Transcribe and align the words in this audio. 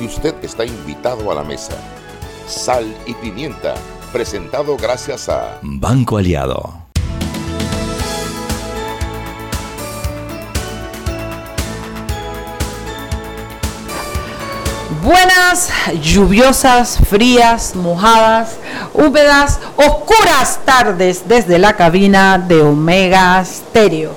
y 0.00 0.06
usted 0.06 0.34
está 0.42 0.64
invitado 0.64 1.30
a 1.30 1.34
la 1.34 1.44
mesa. 1.44 1.74
Sal 2.46 2.94
y 3.06 3.14
pimienta, 3.14 3.74
presentado 4.12 4.76
gracias 4.76 5.28
a 5.28 5.58
Banco 5.62 6.16
Aliado. 6.16 6.80
Buenas, 15.02 15.70
lluviosas, 16.02 16.98
frías, 17.08 17.74
mojadas, 17.74 18.56
húmedas, 18.92 19.58
oscuras 19.76 20.60
tardes 20.64 21.26
desde 21.26 21.58
la 21.58 21.74
cabina 21.74 22.38
de 22.38 22.60
Omega 22.60 23.42
Stereo. 23.44 24.12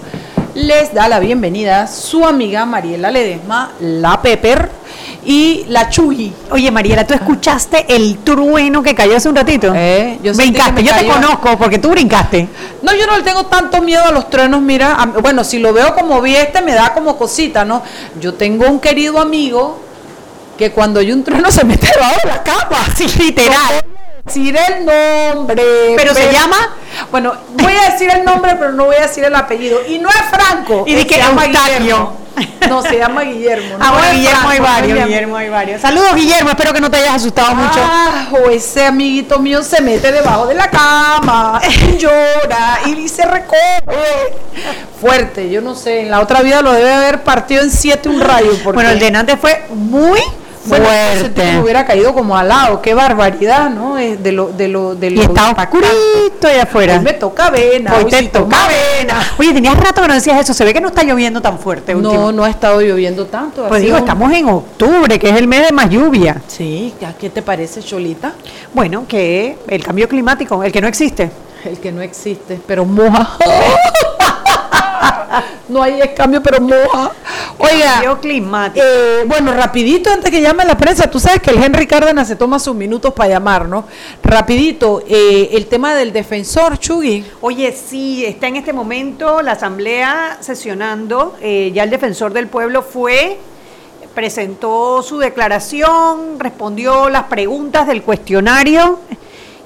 Les 0.56 0.94
da 0.94 1.08
la 1.08 1.20
bienvenida 1.20 1.88
su 1.88 2.26
amiga 2.26 2.66
Mariela 2.66 3.12
Ledesma, 3.12 3.72
la 3.80 4.22
Pepper 4.22 4.83
y 5.26 5.66
la 5.70 5.90
Chuy. 5.90 6.34
Oye, 6.52 6.70
Mariela, 6.72 7.06
¿tú 7.08 7.14
escuchaste 7.14 7.86
el 7.96 8.18
trueno 8.20 8.82
que 8.84 8.94
cayó 8.96 9.16
hace 9.18 9.30
un 9.30 9.36
ratito? 9.36 9.72
Eh, 9.76 10.20
yo 10.24 10.34
brincaste, 10.34 10.84
yo 10.84 10.94
te 10.96 11.06
conozco 11.06 11.58
porque 11.58 11.80
tú 11.80 11.90
brincaste. 11.90 12.48
No, 12.82 12.94
yo 12.94 13.06
no 13.08 13.18
le 13.18 13.24
tengo 13.24 13.46
tanto 13.46 13.82
miedo 13.82 14.04
a 14.04 14.12
los 14.12 14.30
truenos, 14.30 14.62
mira, 14.62 14.96
a- 14.96 15.06
bueno, 15.06 15.44
si 15.44 15.60
lo 15.60 15.72
veo 15.74 15.94
como 15.96 16.22
vi 16.22 16.36
este 16.36 16.62
me 16.62 16.74
da 16.74 16.94
como 16.94 17.18
cosita, 17.18 17.64
¿no? 17.66 17.82
Yo 18.20 18.34
tengo 18.34 18.68
un 18.68 18.80
querido 18.80 19.20
amigo 19.20 19.80
que 20.58 20.72
cuando 20.72 21.00
hay 21.00 21.12
un 21.12 21.24
trueno 21.24 21.52
se 21.52 21.64
mete 21.64 21.88
debajo 21.88 22.16
de 22.24 22.30
la 22.30 22.44
cama. 22.44 22.78
Sí, 22.96 23.08
literal. 23.20 23.84
Decir 24.26 24.58
el 24.58 24.86
nombre. 24.86 25.64
¿Pero 25.96 26.14
se 26.14 26.32
llama? 26.32 26.58
Bueno, 27.12 27.34
voy 27.54 27.74
a 27.74 27.92
decir 27.92 28.10
el 28.10 28.24
nombre, 28.24 28.56
pero 28.56 28.72
no 28.72 28.86
voy 28.86 28.96
a 28.96 29.02
decir 29.02 29.24
el 29.24 29.36
apellido. 29.36 29.80
Y 29.88 30.00
no 30.00 30.10
es 30.10 30.22
Franco. 30.30 30.84
¿Y 30.88 30.96
de 30.96 31.06
qué? 31.08 31.16
se 31.16 31.22
llama 31.22 31.46
Eustaquio. 31.46 31.80
Guillermo. 31.80 32.24
No, 32.68 32.82
se 32.82 32.98
llama 32.98 33.22
Guillermo. 33.22 33.78
Ah, 33.80 33.86
no 33.86 33.92
bueno, 33.94 34.08
es 34.08 34.14
Guillermo 34.16 34.50
hay 34.50 34.58
Franco, 34.58 34.74
varios, 34.74 35.08
Guillermo 35.08 35.38
hay 35.38 35.50
varios. 35.50 35.82
Saludos, 35.82 36.16
Guillermo, 36.16 36.50
espero 36.50 36.74
que 36.74 36.82
no 36.82 36.90
te 36.90 36.98
hayas 36.98 37.16
asustado 37.16 37.54
mucho. 37.54 37.80
Ah, 37.80 38.30
o 38.32 38.50
ese 38.50 38.86
amiguito 38.86 39.38
mío 39.40 39.62
se 39.62 39.82
mete 39.82 40.12
debajo 40.12 40.48
de 40.48 40.56
la 40.56 40.70
cama, 40.70 41.62
y 41.70 41.98
llora 41.98 42.80
y 42.88 43.08
se 43.08 43.26
recoge. 43.26 44.34
Fuerte, 45.00 45.50
yo 45.50 45.62
no 45.62 45.76
sé, 45.76 46.02
en 46.02 46.12
la 46.12 46.22
otra 46.22 46.42
vida 46.42 46.62
lo 46.62 46.72
debe 46.72 46.92
haber 46.92 47.24
partido 47.24 47.62
en 47.62 47.70
siete 47.70 48.10
un 48.10 48.20
rayo. 48.20 48.52
Porque, 48.64 48.76
Bueno, 48.78 48.90
el 48.90 49.00
de 49.00 49.12
Nantes 49.12 49.38
fue 49.40 49.66
muy 49.70 50.22
bueno, 50.66 50.86
ese 50.90 51.20
fuerte. 51.22 51.42
tipo 51.42 51.64
hubiera 51.64 51.86
caído 51.86 52.14
como 52.14 52.38
al 52.38 52.48
lado, 52.48 52.82
qué 52.82 52.94
barbaridad, 52.94 53.70
¿no? 53.70 53.98
Es 53.98 54.22
de 54.24 54.32
lo, 54.32 54.48
de 54.48 54.68
lo, 54.68 54.96
de 54.96 55.08
y 55.08 55.16
lo 55.16 55.22
estaba 55.24 55.50
impactante. 55.50 55.88
oscurito 55.88 56.48
allá 56.48 56.64
afuera. 56.64 56.94
Hoy 56.98 57.04
me 57.04 57.14
toca 57.14 57.50
vena. 57.50 57.96
Hoy 57.98 58.04
hoy 58.06 58.10
te 58.10 58.20
sí 58.20 58.28
toca 58.28 58.58
vena. 58.68 59.22
Oye, 59.38 59.54
tenías 59.54 59.78
rato 59.78 60.02
que 60.02 60.08
no 60.08 60.14
decías 60.14 60.40
eso. 60.40 60.54
Se 60.54 60.64
ve 60.66 60.74
que 60.74 60.82
no 60.82 60.88
está 60.88 61.04
lloviendo 61.04 61.42
tan 61.42 61.60
fuerte. 61.60 61.94
No, 61.94 62.10
último. 62.10 62.32
no 62.32 62.44
ha 62.44 62.50
estado 62.50 62.82
lloviendo 62.82 63.26
tanto. 63.26 63.68
Pues 63.68 63.82
digo, 63.82 63.96
un- 63.96 64.00
estamos 64.02 64.32
en 64.34 64.48
octubre, 64.50 65.20
que 65.20 65.30
es 65.30 65.36
el 65.36 65.48
mes 65.48 65.66
de 65.68 65.72
más 65.74 65.90
lluvia. 65.90 66.42
Sí, 66.48 66.94
¿a 67.06 67.14
¿qué 67.14 67.30
te 67.30 67.42
parece, 67.42 67.82
Cholita? 67.82 68.34
Bueno, 68.74 69.06
que 69.08 69.58
el 69.68 69.84
cambio 69.84 70.08
climático, 70.08 70.64
el 70.64 70.72
que 70.72 70.82
no 70.82 70.88
existe. 70.88 71.30
El 71.66 71.80
que 71.80 71.92
no 71.92 72.02
existe, 72.02 72.60
pero 72.68 72.84
moja. 72.86 73.38
no 75.70 75.82
hay 75.82 76.00
cambio, 76.16 76.42
pero 76.42 76.60
moja. 76.62 77.12
Oiga, 77.58 78.02
eh, 78.76 79.24
bueno, 79.26 79.54
rapidito 79.54 80.12
antes 80.12 80.30
que 80.32 80.42
llame 80.42 80.66
la 80.66 80.78
prensa, 80.78 81.10
tú 81.10 81.20
sabes 81.20 81.42
que 81.42 81.52
el 81.52 81.64
Henry 81.64 81.88
Cárdenas 81.88 82.28
se 82.28 82.36
toma 82.36 82.60
sus 82.60 82.76
minutos 82.76 83.14
para 83.14 83.30
llamar, 83.30 83.68
¿no? 83.68 83.86
Rapidito, 84.24 85.04
eh, 85.08 85.50
el 85.54 85.68
tema 85.68 85.94
del 85.96 86.12
defensor, 86.12 86.78
Chugui. 86.78 87.26
Oye, 87.42 87.72
sí, 87.72 88.26
está 88.26 88.48
en 88.48 88.58
este 88.58 88.74
momento 88.74 89.42
la 89.42 89.54
Asamblea 89.54 90.38
sesionando. 90.42 91.36
eh, 91.42 91.72
ya 91.74 91.84
el 91.84 91.90
defensor 91.90 92.34
del 92.34 92.48
pueblo 92.48 92.82
fue, 92.82 93.38
presentó 94.14 95.02
su 95.02 95.18
declaración, 95.18 96.40
respondió 96.40 97.10
las 97.10 97.24
preguntas 97.24 97.88
del 97.88 98.04
cuestionario 98.04 99.00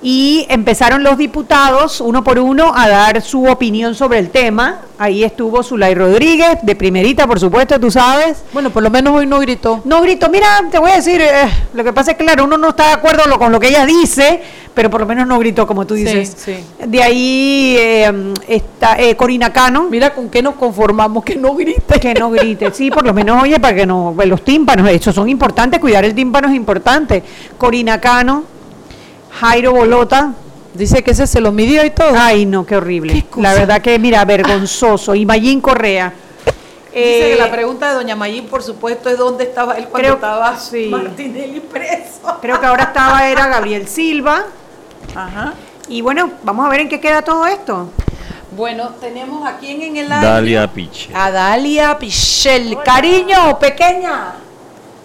y 0.01 0.45
empezaron 0.49 1.03
los 1.03 1.17
diputados, 1.17 2.01
uno 2.01 2.23
por 2.23 2.37
uno, 2.37 2.71
a 2.75 2.87
dar 2.87 3.21
su 3.21 3.45
opinión 3.45 3.95
sobre 3.95 4.19
el 4.19 4.29
tema. 4.29 4.81
Ahí 4.99 5.23
estuvo 5.23 5.63
Zulay 5.63 5.95
Rodríguez, 5.95 6.59
de 6.61 6.75
primerita, 6.75 7.25
por 7.27 7.39
supuesto, 7.39 7.79
tú 7.79 7.89
sabes. 7.91 8.43
Bueno, 8.53 8.69
por 8.69 8.83
lo 8.83 8.89
menos 8.89 9.13
hoy 9.15 9.25
no 9.25 9.39
gritó. 9.39 9.81
No 9.85 10.01
grito, 10.01 10.29
mira, 10.29 10.47
te 10.71 10.77
voy 10.79 10.91
a 10.91 10.95
decir, 10.97 11.19
eh, 11.21 11.49
lo 11.73 11.83
que 11.83 11.93
pasa 11.93 12.11
es 12.11 12.17
que, 12.17 12.23
claro, 12.25 12.43
uno 12.45 12.57
no 12.57 12.69
está 12.69 12.87
de 12.87 12.93
acuerdo 12.93 13.23
con 13.39 13.51
lo 13.51 13.59
que 13.59 13.67
ella 13.69 13.85
dice, 13.85 14.41
pero 14.73 14.89
por 14.89 15.01
lo 15.01 15.07
menos 15.07 15.27
no 15.27 15.39
gritó, 15.39 15.65
como 15.65 15.85
tú 15.87 15.95
Sí, 15.95 16.03
dices. 16.03 16.35
sí. 16.37 16.57
De 16.85 17.01
ahí 17.03 17.75
eh, 17.79 18.33
está 18.47 18.99
eh, 19.01 19.15
Corina 19.15 19.51
Cano, 19.51 19.87
Mira 19.89 20.13
con 20.13 20.29
qué 20.29 20.41
nos 20.43 20.55
conformamos, 20.55 21.23
que 21.23 21.35
no 21.35 21.55
grite. 21.55 21.99
que 21.99 22.13
no 22.13 22.29
grite, 22.29 22.71
sí, 22.71 22.91
por 22.91 23.03
lo 23.05 23.13
menos, 23.13 23.41
oye, 23.41 23.59
para 23.59 23.75
que 23.75 23.85
no, 23.85 24.13
pues, 24.15 24.27
los 24.27 24.43
tímpanos, 24.43 24.87
esos 24.89 25.13
son 25.15 25.27
importantes, 25.29 25.79
cuidar 25.79 26.05
el 26.05 26.13
tímpano 26.13 26.47
es 26.49 26.55
importante. 26.55 27.23
Corina 27.57 27.99
Cano, 27.99 28.43
Jairo 29.31 29.71
Bolota, 29.73 30.33
Dice 30.73 31.03
que 31.03 31.09
ese 31.11 31.25
se 31.25 31.41
lo 31.41 31.51
midió 31.51 31.83
y 31.83 31.89
todo. 31.89 32.09
ay 32.15 32.45
no, 32.45 32.63
qué 32.65 32.75
horrible. 32.77 33.25
Qué. 33.33 33.41
La 33.41 33.53
verdad 33.55 33.81
que, 33.81 33.97
mira, 33.97 34.23
vergonzoso. 34.25 35.15
Y 35.15 35.25
Mayín 35.25 35.59
Correa. 35.59 36.13
Dice 36.93 37.31
Eh, 37.31 37.35
que 37.35 37.41
la 37.41 37.49
pregunta 37.51 37.89
de 37.89 37.95
Doña 37.95 38.15
Mayín, 38.15 38.45
por 38.47 38.61
supuesto, 38.61 39.09
es 39.09 39.17
dónde 39.17 39.45
estaba 39.45 39.73
él 39.73 39.85
cuando 39.87 39.97
Creo- 39.99 40.13
estaba 40.15 40.59
sí. 40.59 40.87
Martinelli 40.91 41.61
preso. 41.61 42.37
creo 42.41 42.59
que 42.59 42.65
ahora 42.67 42.83
estaba, 42.83 43.27
era 43.27 43.47
Gabriel 43.47 43.87
Silva. 43.87 44.43
Ajá. 45.15 45.53
Y 45.87 46.01
bueno, 46.01 46.29
vamos 46.43 46.65
a 46.65 46.69
ver 46.69 46.81
en 46.81 46.89
qué 46.89 46.99
queda 46.99 47.23
todo 47.23 47.47
esto. 47.47 47.89
Bueno, 48.55 48.89
tenemos 49.01 49.47
aquí 49.47 49.71
en, 49.71 49.81
en 49.81 49.97
el 49.97 50.11
aire 50.11 50.27
Dalia 50.27 50.67
Piche. 50.71 51.09
a 51.13 51.31
Dalia 51.31 51.97
Pichel. 51.97 52.77
Cariño, 52.83 53.57
pequeña. 53.57 54.33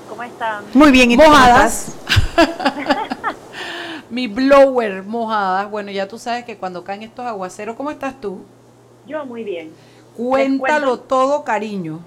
¿Cómo 0.09 0.23
están? 0.23 0.65
Muy 0.75 0.91
bien, 0.91 1.11
¿y 1.13 1.17
tú 1.17 1.23
cómo 1.23 1.35
Mojadas. 1.35 1.93
Mi 4.13 4.29
blower 4.29 5.03
mojadas. 5.03 5.71
Bueno, 5.71 5.91
ya 5.91 6.07
tú 6.07 6.19
sabes 6.19 6.45
que 6.45 6.57
cuando 6.59 6.85
caen 6.85 7.03
estos 7.03 7.25
aguaceros, 7.27 7.77
¿cómo 7.77 7.91
estás 7.91 8.21
tú? 8.21 8.45
Yo 9.07 9.25
muy 9.25 9.43
bien. 9.43 9.73
Cuéntalo 10.17 10.87
cuento. 10.89 11.05
todo, 11.05 11.45
cariño. 11.45 12.01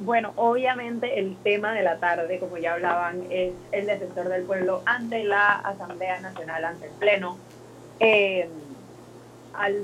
Bueno, 0.00 0.32
obviamente 0.36 1.18
el 1.18 1.36
tema 1.42 1.72
de 1.72 1.82
la 1.82 1.98
tarde, 1.98 2.38
como 2.38 2.56
ya 2.58 2.74
hablaban, 2.74 3.24
es 3.30 3.52
el 3.72 3.86
defensor 3.86 4.28
del 4.28 4.44
pueblo 4.44 4.82
ante 4.86 5.24
la 5.24 5.54
Asamblea 5.56 6.20
Nacional, 6.20 6.64
ante 6.64 6.86
el 6.86 6.92
Pleno. 6.92 7.36
Eh, 7.98 8.48
al, 9.54 9.74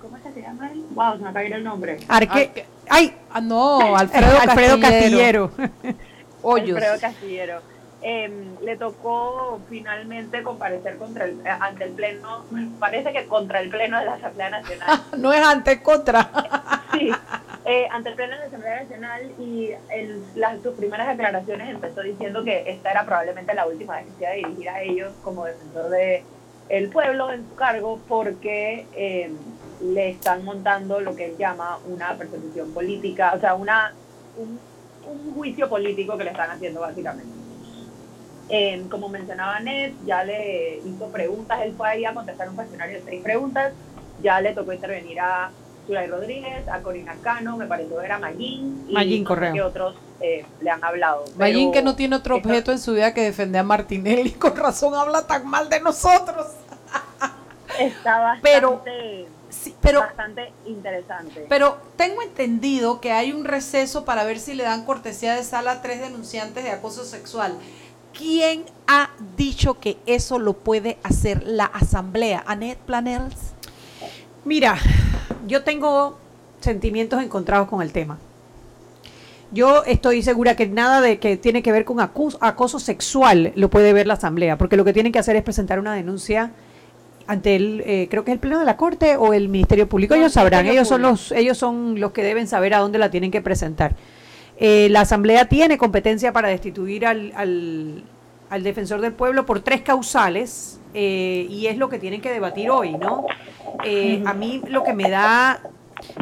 ¿Cómo 0.00 0.16
es 0.18 0.22
que 0.22 0.32
se 0.32 0.42
llama 0.42 0.70
él? 0.70 0.84
Wow, 0.90 1.16
se 1.16 1.22
me 1.24 1.28
acaba 1.30 1.44
el 1.44 1.64
nombre. 1.64 1.96
Arque- 2.08 2.64
Ay, 2.88 3.12
Ah, 3.30 3.40
no, 3.40 3.96
Alfredo, 3.96 4.38
Alfredo, 4.38 4.80
Castillero. 4.80 5.50
Castillero. 5.50 5.96
Hoyos. 6.42 6.76
Alfredo 6.76 7.00
Castillero. 7.00 7.60
Eh, 8.08 8.30
le 8.62 8.76
tocó 8.76 9.60
finalmente 9.68 10.44
comparecer 10.44 10.96
contra 10.96 11.24
el, 11.24 11.40
eh, 11.44 11.48
ante 11.48 11.82
el 11.82 11.90
Pleno, 11.90 12.44
parece 12.78 13.12
que 13.12 13.26
contra 13.26 13.58
el 13.58 13.68
Pleno 13.68 13.98
de 13.98 14.04
la 14.04 14.14
Asamblea 14.14 14.48
Nacional. 14.48 15.02
No 15.18 15.32
es 15.32 15.44
ante 15.44 15.82
contra. 15.82 16.30
Sí, 16.92 17.10
eh, 17.64 17.88
ante 17.90 18.10
el 18.10 18.14
Pleno 18.14 18.34
de 18.34 18.38
la 18.38 18.44
Asamblea 18.46 18.82
Nacional 18.84 19.32
y 19.40 19.70
en 19.90 20.22
las, 20.36 20.62
sus 20.62 20.74
primeras 20.74 21.08
declaraciones 21.08 21.68
empezó 21.68 22.00
diciendo 22.02 22.44
que 22.44 22.70
esta 22.70 22.92
era 22.92 23.04
probablemente 23.04 23.52
la 23.54 23.66
última 23.66 23.96
vez 23.96 24.04
que 24.04 24.12
se 24.12 24.20
iba 24.22 24.30
a 24.30 24.34
dirigir 24.34 24.68
a 24.68 24.82
ellos 24.82 25.12
como 25.24 25.44
defensor 25.44 25.90
de 25.90 26.22
el 26.68 26.88
pueblo 26.90 27.32
en 27.32 27.44
su 27.48 27.56
cargo 27.56 27.98
porque 28.06 28.86
eh, 28.94 29.32
le 29.82 30.10
están 30.10 30.44
montando 30.44 31.00
lo 31.00 31.16
que 31.16 31.26
él 31.26 31.36
llama 31.36 31.80
una 31.86 32.14
persecución 32.14 32.72
política, 32.72 33.32
o 33.34 33.40
sea, 33.40 33.56
una, 33.56 33.92
un, 34.36 34.60
un 35.10 35.34
juicio 35.34 35.68
político 35.68 36.16
que 36.16 36.22
le 36.22 36.30
están 36.30 36.52
haciendo 36.52 36.80
básicamente. 36.80 37.45
Eh, 38.48 38.84
como 38.90 39.08
mencionaba 39.08 39.58
Ned, 39.60 39.92
ya 40.04 40.22
le 40.24 40.78
hizo 40.84 41.08
preguntas, 41.08 41.60
él 41.62 41.74
fue 41.76 41.88
ahí 41.88 42.04
a 42.04 42.14
contestar 42.14 42.48
un 42.48 42.54
cuestionario 42.54 42.96
de 42.98 43.02
seis 43.04 43.22
preguntas, 43.22 43.72
ya 44.22 44.40
le 44.40 44.52
tocó 44.52 44.72
intervenir 44.72 45.18
a 45.20 45.50
Zulay 45.86 46.06
Rodríguez, 46.06 46.68
a 46.68 46.80
Corina 46.80 47.16
Cano, 47.22 47.56
me 47.56 47.66
pareció 47.66 47.96
ver 47.96 48.12
a 48.12 48.18
Mayín 48.18 48.86
y 48.88 48.92
Mayín 48.94 49.24
no 49.24 49.34
sé 49.34 49.50
qué 49.52 49.62
otros 49.62 49.96
eh, 50.20 50.44
le 50.60 50.70
han 50.70 50.82
hablado. 50.84 51.24
Mayín 51.36 51.72
que 51.72 51.82
no 51.82 51.96
tiene 51.96 52.16
otro 52.16 52.36
esto- 52.36 52.48
objeto 52.48 52.72
en 52.72 52.78
su 52.78 52.92
vida 52.94 53.12
que 53.14 53.22
defender 53.22 53.60
a 53.60 53.64
Martinelli. 53.64 54.30
Con 54.38 54.56
razón 54.56 54.94
habla 54.94 55.26
tan 55.26 55.46
mal 55.46 55.68
de 55.68 55.80
nosotros. 55.80 56.46
Está 57.78 58.18
bastante, 58.20 58.40
Pero- 58.42 58.82
Sí, 59.48 59.74
pero, 59.80 60.00
bastante 60.00 60.52
interesante. 60.66 61.46
pero 61.48 61.78
tengo 61.96 62.20
entendido 62.20 63.00
que 63.00 63.12
hay 63.12 63.32
un 63.32 63.44
receso 63.44 64.04
para 64.04 64.24
ver 64.24 64.38
si 64.38 64.54
le 64.54 64.64
dan 64.64 64.84
cortesía 64.84 65.34
de 65.34 65.44
sala 65.44 65.72
a 65.72 65.82
tres 65.82 66.00
denunciantes 66.00 66.62
de 66.64 66.70
acoso 66.70 67.04
sexual. 67.04 67.56
¿Quién 68.16 68.64
ha 68.86 69.10
dicho 69.36 69.78
que 69.78 69.98
eso 70.06 70.38
lo 70.38 70.54
puede 70.54 70.98
hacer 71.02 71.42
la 71.46 71.64
asamblea? 71.64 72.42
¿Anet 72.46 72.78
Planels? 72.78 73.52
Mira, 74.44 74.78
yo 75.46 75.64
tengo 75.64 76.18
sentimientos 76.60 77.22
encontrados 77.22 77.68
con 77.68 77.82
el 77.82 77.92
tema. 77.92 78.18
Yo 79.52 79.84
estoy 79.84 80.22
segura 80.22 80.56
que 80.56 80.66
nada 80.66 81.00
de 81.00 81.18
que 81.18 81.36
tiene 81.36 81.62
que 81.62 81.72
ver 81.72 81.84
con 81.84 82.00
acoso 82.00 82.78
sexual 82.78 83.52
lo 83.54 83.70
puede 83.70 83.92
ver 83.92 84.06
la 84.06 84.14
Asamblea, 84.14 84.58
porque 84.58 84.76
lo 84.76 84.84
que 84.84 84.92
tienen 84.92 85.12
que 85.12 85.18
hacer 85.18 85.36
es 85.36 85.42
presentar 85.42 85.78
una 85.78 85.94
denuncia 85.94 86.50
ante 87.28 87.56
el, 87.56 87.82
eh, 87.86 88.08
creo 88.10 88.24
que 88.24 88.32
es 88.32 88.34
el 88.34 88.40
Pleno 88.40 88.58
de 88.58 88.64
la 88.64 88.76
Corte 88.76 89.16
o 89.16 89.32
el 89.32 89.48
Ministerio 89.48 89.88
Público. 89.88 90.14
No, 90.14 90.20
ellos 90.20 90.32
el 90.32 90.34
sabrán, 90.34 90.66
ellos 90.66 90.88
son, 90.88 91.02
los, 91.02 91.32
ellos 91.32 91.58
son 91.58 92.00
los 92.00 92.12
que 92.12 92.22
deben 92.22 92.48
saber 92.48 92.74
a 92.74 92.78
dónde 92.78 92.98
la 92.98 93.10
tienen 93.10 93.30
que 93.30 93.40
presentar. 93.40 93.94
Eh, 94.58 94.88
la 94.90 95.00
Asamblea 95.02 95.48
tiene 95.48 95.76
competencia 95.78 96.32
para 96.32 96.48
destituir 96.48 97.06
al, 97.06 97.32
al, 97.36 98.04
al 98.48 98.62
defensor 98.62 99.00
del 99.00 99.12
pueblo 99.12 99.44
por 99.44 99.60
tres 99.60 99.82
causales 99.82 100.80
eh, 100.94 101.46
y 101.50 101.66
es 101.66 101.76
lo 101.76 101.88
que 101.88 101.98
tienen 101.98 102.20
que 102.22 102.30
debatir 102.30 102.70
hoy, 102.70 102.92
¿no? 102.96 103.26
Eh, 103.84 104.22
a 104.24 104.32
mí 104.32 104.62
lo 104.68 104.82
que 104.82 104.94
me 104.94 105.10
da 105.10 105.60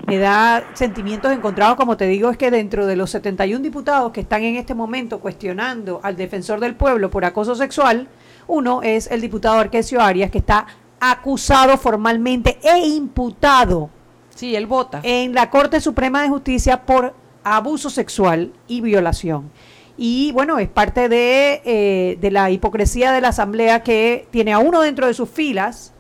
me 0.07 0.19
da 0.19 0.65
sentimientos 0.75 1.33
encontrados, 1.33 1.77
como 1.77 1.97
te 1.97 2.07
digo, 2.07 2.31
es 2.31 2.37
que 2.37 2.51
dentro 2.51 2.87
de 2.87 2.95
los 2.97 3.11
71 3.11 3.61
diputados 3.63 4.13
que 4.13 4.21
están 4.21 4.43
en 4.45 4.55
este 4.57 4.73
momento 4.75 5.19
cuestionando 5.19 6.01
al 6.03 6.17
defensor 6.17 6.61
del 6.61 6.75
pueblo 6.77 7.11
por 7.11 7.25
acoso 7.25 7.55
sexual, 7.57 8.07
uno 8.47 8.83
es 8.83 9.09
el 9.11 9.21
diputado 9.21 9.59
Arquesio 9.59 10.01
Arias, 10.01 10.31
que 10.31 10.39
está 10.39 10.67
acusado 11.01 11.77
formalmente 11.77 12.59
e 12.63 12.79
imputado 12.87 13.91
Sí, 14.35 14.55
él 14.55 14.67
vota. 14.67 15.01
en 15.03 15.35
la 15.35 15.51
Corte 15.51 15.81
Suprema 15.81 16.23
de 16.23 16.29
Justicia 16.29 16.83
por 16.83 17.15
abuso 17.45 17.91
sexual 17.91 18.53
y 18.67 18.81
violación. 18.81 19.51
Y 19.97 20.33
bueno, 20.33 20.59
es 20.59 20.69
parte 20.69 21.09
de, 21.09 21.63
eh, 21.65 22.19
de 22.21 22.31
la 22.31 22.51
hipocresía 22.51 23.13
de 23.13 23.21
la 23.21 23.29
Asamblea 23.29 23.83
que 23.83 24.27
tiene 24.31 24.53
a 24.53 24.59
uno 24.59 24.81
dentro 24.81 25.07
de 25.07 25.15
sus 25.15 25.29
filas 25.29 25.93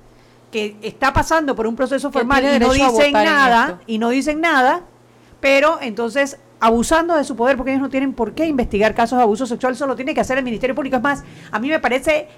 que 0.51 0.77
está 0.83 1.13
pasando 1.13 1.57
por 1.57 1.67
un 1.67 1.75
proceso 1.75 2.13
formal 2.13 2.45
y 2.45 2.59
no 2.61 2.73
dicen 2.73 3.13
nada, 3.13 3.81
y 3.87 3.99
no 3.99 4.09
dicen 4.11 4.41
nada, 4.41 4.83
pero 5.41 5.79
entonces 5.81 6.39
abusando 6.61 7.17
de 7.17 7.25
su 7.25 7.35
poder, 7.35 7.57
porque 7.57 7.73
ellos 7.73 7.83
no 7.83 7.91
tienen 7.91 8.13
por 8.13 8.35
qué 8.35 8.47
investigar 8.47 8.95
casos 8.95 9.19
de 9.19 9.25
abuso 9.25 9.47
sexual, 9.47 9.77
solo 9.77 9.97
tiene 9.97 10.15
que 10.15 10.21
hacer 10.21 10.39
el 10.39 10.45
Ministerio 10.45 10.75
Público. 10.75 10.97
Es 10.97 11.03
más, 11.03 11.25
a 11.51 11.59
mí 11.59 11.69
me 11.69 11.81
parece, 11.81 12.29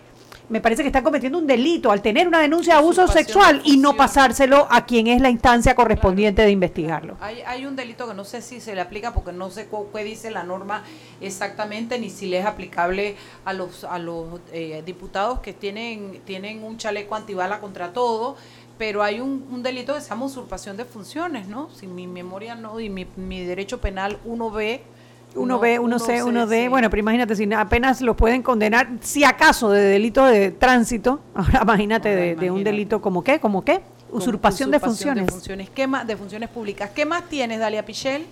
me 0.48 0.60
parece 0.60 0.82
que 0.82 0.88
están 0.88 1.02
cometiendo 1.02 1.38
un 1.38 1.46
delito 1.46 1.90
al 1.90 2.02
tener 2.02 2.28
una 2.28 2.40
denuncia 2.40 2.74
de 2.74 2.78
abuso 2.78 3.08
sexual 3.08 3.62
y 3.64 3.78
no 3.78 3.96
pasárselo 3.96 4.68
a 4.70 4.86
quien 4.86 5.08
es 5.08 5.20
la 5.20 5.28
instancia 5.28 5.74
correspondiente 5.74 6.42
de 6.42 6.50
investigarlo. 6.50 7.16
Hay, 7.20 7.40
hay 7.42 7.66
un 7.66 7.74
delito 7.74 8.06
que 8.06 8.14
no 8.14 8.24
sé 8.24 8.42
si 8.42 8.60
se 8.60 8.74
le 8.74 8.80
aplica 8.80 9.12
porque 9.12 9.32
no 9.32 9.50
sé 9.50 9.68
qué 9.92 10.04
dice 10.04 10.30
la 10.30 10.44
norma 10.44 10.84
exactamente 11.20 11.98
ni 11.98 12.10
si 12.10 12.26
le 12.26 12.38
es 12.38 12.46
aplicable 12.46 13.16
a 13.44 13.52
los 13.52 13.84
a 13.84 13.98
los 13.98 14.40
eh, 14.52 14.82
diputados 14.86 15.40
que 15.40 15.52
tienen 15.52 16.20
tienen 16.24 16.62
un 16.62 16.76
chaleco 16.76 17.16
antibala 17.16 17.60
contra 17.60 17.92
todo, 17.92 18.36
pero 18.78 19.02
hay 19.02 19.20
un, 19.20 19.46
un 19.50 19.62
delito 19.62 19.94
que 19.94 20.00
se 20.00 20.10
llama 20.10 20.26
usurpación 20.26 20.76
de 20.76 20.84
funciones, 20.84 21.48
¿no? 21.48 21.70
Si 21.70 21.86
mi 21.86 22.06
memoria 22.06 22.54
no 22.54 22.78
y 22.78 22.88
mi, 22.88 23.06
mi 23.16 23.44
derecho 23.44 23.80
penal 23.80 24.18
1B 24.24 24.80
Uno 25.34 25.58
B, 25.58 25.78
uno 25.78 25.98
C, 25.98 26.22
uno 26.22 26.46
D. 26.46 26.62
sí. 26.62 26.68
Bueno, 26.68 26.88
pero 26.88 27.00
imagínate, 27.00 27.36
si 27.36 27.52
apenas 27.52 28.00
los 28.00 28.16
pueden 28.16 28.42
condenar, 28.42 28.88
si 29.00 29.22
acaso 29.24 29.70
de 29.70 29.82
delito 29.82 30.24
de 30.24 30.50
tránsito, 30.50 31.20
ahora 31.34 31.60
imagínate 31.62 32.08
Ahora, 32.08 32.20
de, 32.20 32.36
de 32.36 32.50
un 32.50 32.64
delito 32.64 33.02
como 33.02 33.22
qué, 33.22 33.38
como 33.38 33.62
qué, 33.62 33.82
usurpación, 34.10 34.70
de 34.70 34.80
funciones. 34.80 35.70
¿Qué 35.70 35.86
más 35.86 36.06
de 36.06 36.16
funciones 36.16 36.48
públicas? 36.48 36.90
¿Qué 36.90 37.04
más 37.04 37.28
tienes, 37.28 37.58
Dalia 37.58 37.84
Pichel? 37.84 38.26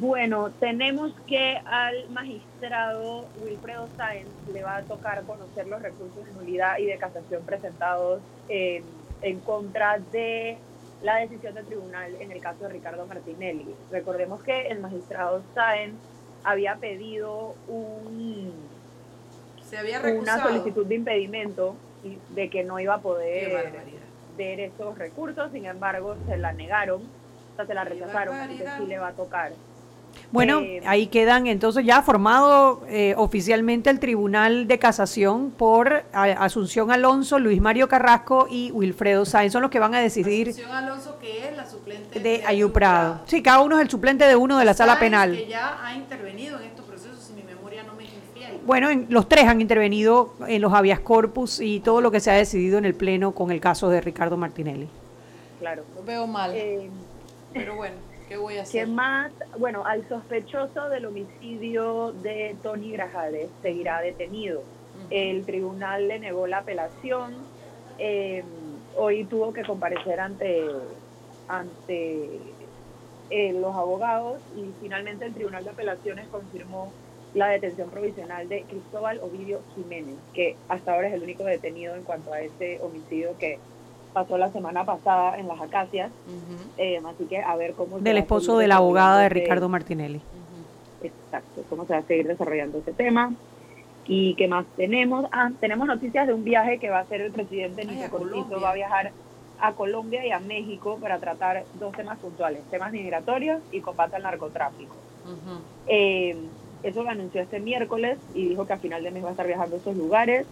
Bueno, 0.00 0.50
tenemos 0.58 1.12
que 1.26 1.58
al 1.66 2.08
magistrado 2.10 3.26
Wilfredo 3.44 3.88
Sáenz 3.96 4.28
le 4.52 4.62
va 4.62 4.76
a 4.76 4.82
tocar 4.82 5.22
conocer 5.24 5.66
los 5.66 5.82
recursos 5.82 6.24
de 6.24 6.32
nulidad 6.32 6.78
y 6.78 6.86
de 6.86 6.96
casación 6.96 7.42
presentados 7.44 8.22
en, 8.48 8.84
en 9.20 9.40
contra 9.40 9.98
de 10.10 10.56
la 11.02 11.16
decisión 11.16 11.54
del 11.54 11.66
tribunal 11.66 12.14
en 12.20 12.32
el 12.32 12.40
caso 12.40 12.64
de 12.64 12.70
Ricardo 12.70 13.06
Martinelli. 13.06 13.74
Recordemos 13.90 14.42
que 14.42 14.68
el 14.68 14.80
magistrado 14.80 15.42
Sáenz 15.54 15.94
había 16.44 16.76
pedido 16.76 17.54
un, 17.68 18.52
Se 19.68 19.78
había 19.78 20.00
una 20.00 20.42
solicitud 20.42 20.86
de 20.86 20.94
impedimento 20.96 21.76
y 22.04 22.18
de 22.34 22.50
que 22.50 22.64
no 22.64 22.78
iba 22.80 22.94
a 22.94 23.00
poder 23.00 23.72
ver 24.36 24.60
esos 24.60 24.98
recursos, 24.98 25.52
sin 25.52 25.66
embargo 25.66 26.16
se 26.26 26.36
la 26.36 26.52
negaron, 26.52 27.02
o 27.52 27.56
sea, 27.56 27.66
se 27.66 27.74
la 27.74 27.84
rechazaron, 27.84 28.34
así 28.34 28.56
que 28.56 28.66
sí 28.78 28.86
le 28.86 28.98
va 28.98 29.08
a 29.08 29.12
tocar. 29.12 29.52
Bueno, 30.30 30.60
Eh, 30.60 30.80
ahí 30.86 31.08
quedan 31.08 31.46
entonces 31.46 31.84
ya 31.84 32.00
formado 32.02 32.82
eh, 32.88 33.14
oficialmente 33.18 33.90
el 33.90 34.00
Tribunal 34.00 34.66
de 34.66 34.78
Casación 34.78 35.50
por 35.50 36.04
Asunción 36.12 36.90
Alonso, 36.90 37.38
Luis 37.38 37.60
Mario 37.60 37.86
Carrasco 37.88 38.46
y 38.50 38.70
Wilfredo 38.72 39.24
Sáenz. 39.26 39.52
Son 39.52 39.60
los 39.62 39.70
que 39.70 39.78
van 39.78 39.94
a 39.94 40.00
decidir 40.00 40.48
Asunción 40.48 40.72
Alonso, 40.72 41.18
que 41.20 41.48
es 41.48 41.56
la 41.56 41.66
suplente 41.68 42.18
de 42.18 42.42
Ayuprado. 42.46 43.20
Sí, 43.26 43.42
cada 43.42 43.60
uno 43.60 43.76
es 43.76 43.82
el 43.82 43.90
suplente 43.90 44.24
de 44.24 44.34
uno 44.36 44.58
de 44.58 44.64
la 44.64 44.72
sala 44.74 44.98
penal. 44.98 45.36
Que 45.36 45.46
ya 45.48 45.78
ha 45.84 45.94
intervenido 45.94 46.58
en 46.58 46.64
estos 46.64 46.86
procesos, 46.86 47.18
si 47.18 47.34
mi 47.34 47.42
memoria 47.42 47.82
no 47.82 47.92
me 47.94 48.04
infiel. 48.04 48.58
Bueno, 48.64 48.88
en- 48.88 49.06
los 49.10 49.28
tres 49.28 49.46
han 49.46 49.60
intervenido 49.60 50.34
en 50.48 50.62
los 50.62 50.72
habeas 50.72 51.00
corpus 51.00 51.60
y 51.60 51.80
todo 51.80 52.00
lo 52.00 52.10
que 52.10 52.20
se 52.20 52.30
ha 52.30 52.34
decidido 52.34 52.78
en 52.78 52.86
el 52.86 52.94
Pleno 52.94 53.32
con 53.32 53.50
el 53.50 53.60
caso 53.60 53.90
de 53.90 54.00
Ricardo 54.00 54.38
Martinelli. 54.38 54.88
Claro. 55.60 55.84
Lo 55.94 56.02
veo 56.04 56.26
mal, 56.26 56.52
Eh, 56.54 56.88
pero 57.52 57.76
bueno, 57.76 57.94
¿qué 58.32 58.38
voy 58.38 58.54
a 58.54 58.56
¿Qué 58.64 58.80
hacer? 58.80 58.88
más? 58.88 59.30
Bueno, 59.58 59.84
al 59.84 60.08
sospechoso 60.08 60.88
del 60.88 61.04
homicidio 61.04 62.12
de 62.12 62.56
Tony 62.62 62.90
Grajales 62.92 63.50
seguirá 63.60 64.00
detenido. 64.00 64.62
El 65.10 65.44
tribunal 65.44 66.08
le 66.08 66.18
negó 66.18 66.46
la 66.46 66.58
apelación. 66.58 67.34
eh, 67.98 68.42
hoy 68.96 69.24
tuvo 69.24 69.52
que 69.52 69.62
comparecer 69.64 70.18
ante, 70.18 70.64
ante 71.46 72.40
eh, 73.28 73.52
los 73.52 73.74
abogados 73.74 74.40
y 74.56 74.70
finalmente 74.80 75.26
el 75.26 75.34
tribunal 75.34 75.64
de 75.64 75.70
apelaciones 75.70 76.26
confirmó 76.28 76.90
la 77.34 77.48
detención 77.48 77.90
provisional 77.90 78.48
de 78.48 78.62
Cristóbal 78.62 79.20
Ovidio 79.20 79.60
Jiménez, 79.74 80.16
que 80.32 80.56
hasta 80.68 80.94
ahora 80.94 81.08
es 81.08 81.14
el 81.14 81.22
único 81.22 81.44
detenido 81.44 81.94
en 81.96 82.02
cuanto 82.02 82.32
a 82.32 82.40
ese 82.40 82.80
homicidio 82.82 83.36
que 83.38 83.58
pasó 84.12 84.38
la 84.38 84.50
semana 84.52 84.84
pasada 84.84 85.38
en 85.38 85.48
las 85.48 85.60
Acacias. 85.60 86.10
Ujú, 86.26 86.72
Eh, 86.78 87.00
así 87.04 87.24
que 87.24 87.38
a 87.38 87.54
ver 87.56 87.72
cómo 87.74 87.98
Del 87.98 88.18
esposo 88.18 88.58
de 88.58 88.68
la 88.68 88.76
abogada 88.76 89.20
de 89.20 89.28
Ricardo 89.28 89.68
Martinelli. 89.68 90.18
ujú. 90.18 91.06
Exacto, 91.06 91.62
cómo 91.68 91.84
se 91.86 91.94
va 91.94 91.98
a 92.00 92.02
seguir 92.02 92.26
desarrollando 92.26 92.78
ese 92.78 92.92
tema. 92.92 93.32
¿Y 94.06 94.34
qué 94.34 94.48
más 94.48 94.66
tenemos? 94.76 95.26
Ah, 95.32 95.50
tenemos 95.60 95.86
noticias 95.86 96.26
de 96.26 96.34
un 96.34 96.44
viaje 96.44 96.78
que 96.78 96.90
va 96.90 96.98
a 96.98 97.02
hacer 97.02 97.20
el 97.20 97.32
presidente 97.32 97.82
Ay, 97.82 97.88
Nico 97.88 98.04
a 98.04 98.10
Cortizo. 98.10 98.60
Va 98.60 98.70
a 98.70 98.74
viajar 98.74 99.12
a 99.60 99.72
Colombia 99.72 100.26
y 100.26 100.32
a 100.32 100.40
México 100.40 100.98
para 101.00 101.18
tratar 101.18 101.64
dos 101.74 101.92
temas 101.92 102.18
puntuales, 102.18 102.62
temas 102.70 102.92
migratorios 102.92 103.60
y 103.70 103.80
combate 103.80 104.16
al 104.16 104.22
narcotráfico. 104.24 104.94
Ujú. 105.24 105.60
Eh, 105.86 106.36
eso 106.82 107.04
lo 107.04 107.10
anunció 107.10 107.40
este 107.40 107.60
miércoles 107.60 108.18
y 108.34 108.48
dijo 108.48 108.66
que 108.66 108.72
a 108.72 108.78
final 108.78 109.04
de 109.04 109.12
mes 109.12 109.24
va 109.24 109.28
a 109.28 109.32
estar 109.32 109.46
viajando 109.46 109.76
a 109.76 109.78
esos 109.78 109.96
lugares. 109.96 110.46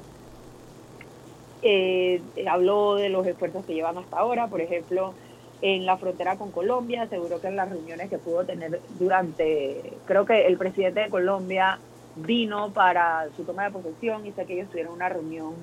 Eh, 1.62 2.22
habló 2.48 2.94
de 2.94 3.10
los 3.10 3.26
esfuerzos 3.26 3.64
que 3.64 3.74
llevan 3.74 3.98
hasta 3.98 4.18
ahora, 4.18 4.46
por 4.46 4.60
ejemplo, 4.60 5.14
en 5.62 5.84
la 5.84 5.98
frontera 5.98 6.36
con 6.36 6.50
Colombia, 6.50 7.02
aseguró 7.02 7.40
que 7.40 7.48
en 7.48 7.56
las 7.56 7.68
reuniones 7.68 8.08
que 8.08 8.18
pudo 8.18 8.44
tener 8.44 8.80
durante, 8.98 9.92
creo 10.06 10.24
que 10.24 10.46
el 10.46 10.56
presidente 10.56 11.00
de 11.00 11.10
Colombia 11.10 11.78
vino 12.16 12.72
para 12.72 13.28
su 13.36 13.44
toma 13.44 13.64
de 13.64 13.70
posesión 13.70 14.26
y 14.26 14.32
sé 14.32 14.46
que 14.46 14.54
ellos 14.54 14.70
tuvieron 14.70 14.94
una 14.94 15.08
reunión 15.08 15.54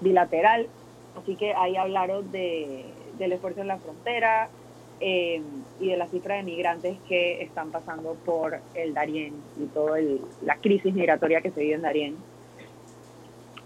bilateral, 0.00 0.66
así 1.20 1.36
que 1.36 1.54
ahí 1.54 1.76
hablaron 1.76 2.30
de, 2.32 2.84
del 3.18 3.32
esfuerzo 3.32 3.60
en 3.60 3.68
la 3.68 3.78
frontera 3.78 4.48
eh, 5.00 5.40
y 5.80 5.88
de 5.88 5.96
la 5.96 6.08
cifra 6.08 6.36
de 6.36 6.42
migrantes 6.42 6.96
que 7.08 7.42
están 7.42 7.70
pasando 7.70 8.16
por 8.24 8.58
el 8.74 8.94
Darién 8.94 9.34
y 9.60 9.66
toda 9.66 9.98
la 10.42 10.56
crisis 10.56 10.94
migratoria 10.94 11.40
que 11.40 11.50
se 11.50 11.60
vive 11.60 11.74
en 11.74 11.82
Darién. 11.82 12.16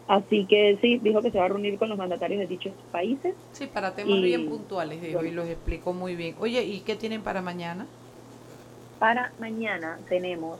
Así 0.08 0.46
que 0.46 0.78
sí, 0.80 0.98
dijo 1.02 1.20
que 1.22 1.30
se 1.30 1.38
va 1.38 1.44
a 1.44 1.48
reunir 1.48 1.78
con 1.78 1.88
los 1.90 1.98
mandatarios 1.98 2.40
de 2.40 2.46
dichos 2.46 2.74
países. 2.90 3.34
Sí, 3.52 3.66
para 3.66 3.94
temas 3.94 4.18
Y- 4.18 4.22
bien 4.22 4.48
puntuales, 4.48 5.02
dijo, 5.02 5.20
y 5.20 5.24
bueno. 5.26 5.42
los 5.42 5.48
explicó 5.50 5.92
muy 5.92 6.16
bien. 6.16 6.34
Oye, 6.40 6.62
¿y 6.64 6.80
qué 6.80 6.96
tienen 6.96 7.22
para 7.22 7.42
mañana? 7.42 7.86
Para 8.98 9.32
mañana 9.38 9.98
tenemos 10.08 10.58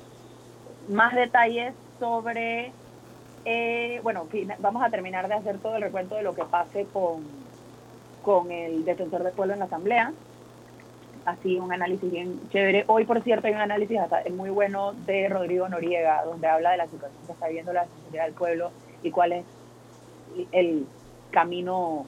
más 0.89 1.15
detalles 1.15 1.75
sobre, 1.99 2.73
eh, 3.45 4.01
bueno, 4.03 4.29
vamos 4.59 4.83
a 4.85 4.91
terminar 4.91 5.29
de 5.29 5.35
hacer 5.35 5.59
todo 5.61 5.77
el 5.77 5.83
recuento 5.83 6.15
de 6.17 6.23
lo 6.23 6.35
que 6.35 6.45
pase 6.45 6.87
con, 6.93 7.23
con 8.21 8.53
el 8.53 8.85
defensor 8.85 9.23
del 9.25 9.33
pueblo 9.33 9.55
en 9.55 9.61
la 9.61 9.65
asamblea. 9.67 10.13
Así 11.25 11.59
un 11.59 11.73
análisis 11.73 12.11
bien 12.11 12.49
chévere. 12.49 12.85
Hoy, 12.87 13.05
por 13.05 13.23
cierto, 13.23 13.47
hay 13.49 13.55
un 13.55 13.61
análisis 13.61 13.99
hasta- 13.99 14.23
muy 14.31 14.51
bueno 14.51 14.93
de 14.95 15.29
Rodrigo 15.29 15.69
Noriega, 15.69 16.23
donde 16.25 16.47
habla 16.49 16.71
de 16.73 16.77
la 16.79 16.89
situación 16.89 17.27
que 17.27 17.33
está 17.33 17.49
viviendo 17.49 17.73
la 17.73 17.83
Defensoría 17.85 18.25
del 18.25 18.35
Pueblo 18.35 18.75
y 19.03 19.11
cuál 19.11 19.33
es 19.33 19.45
el 20.53 20.87
camino 21.31 22.07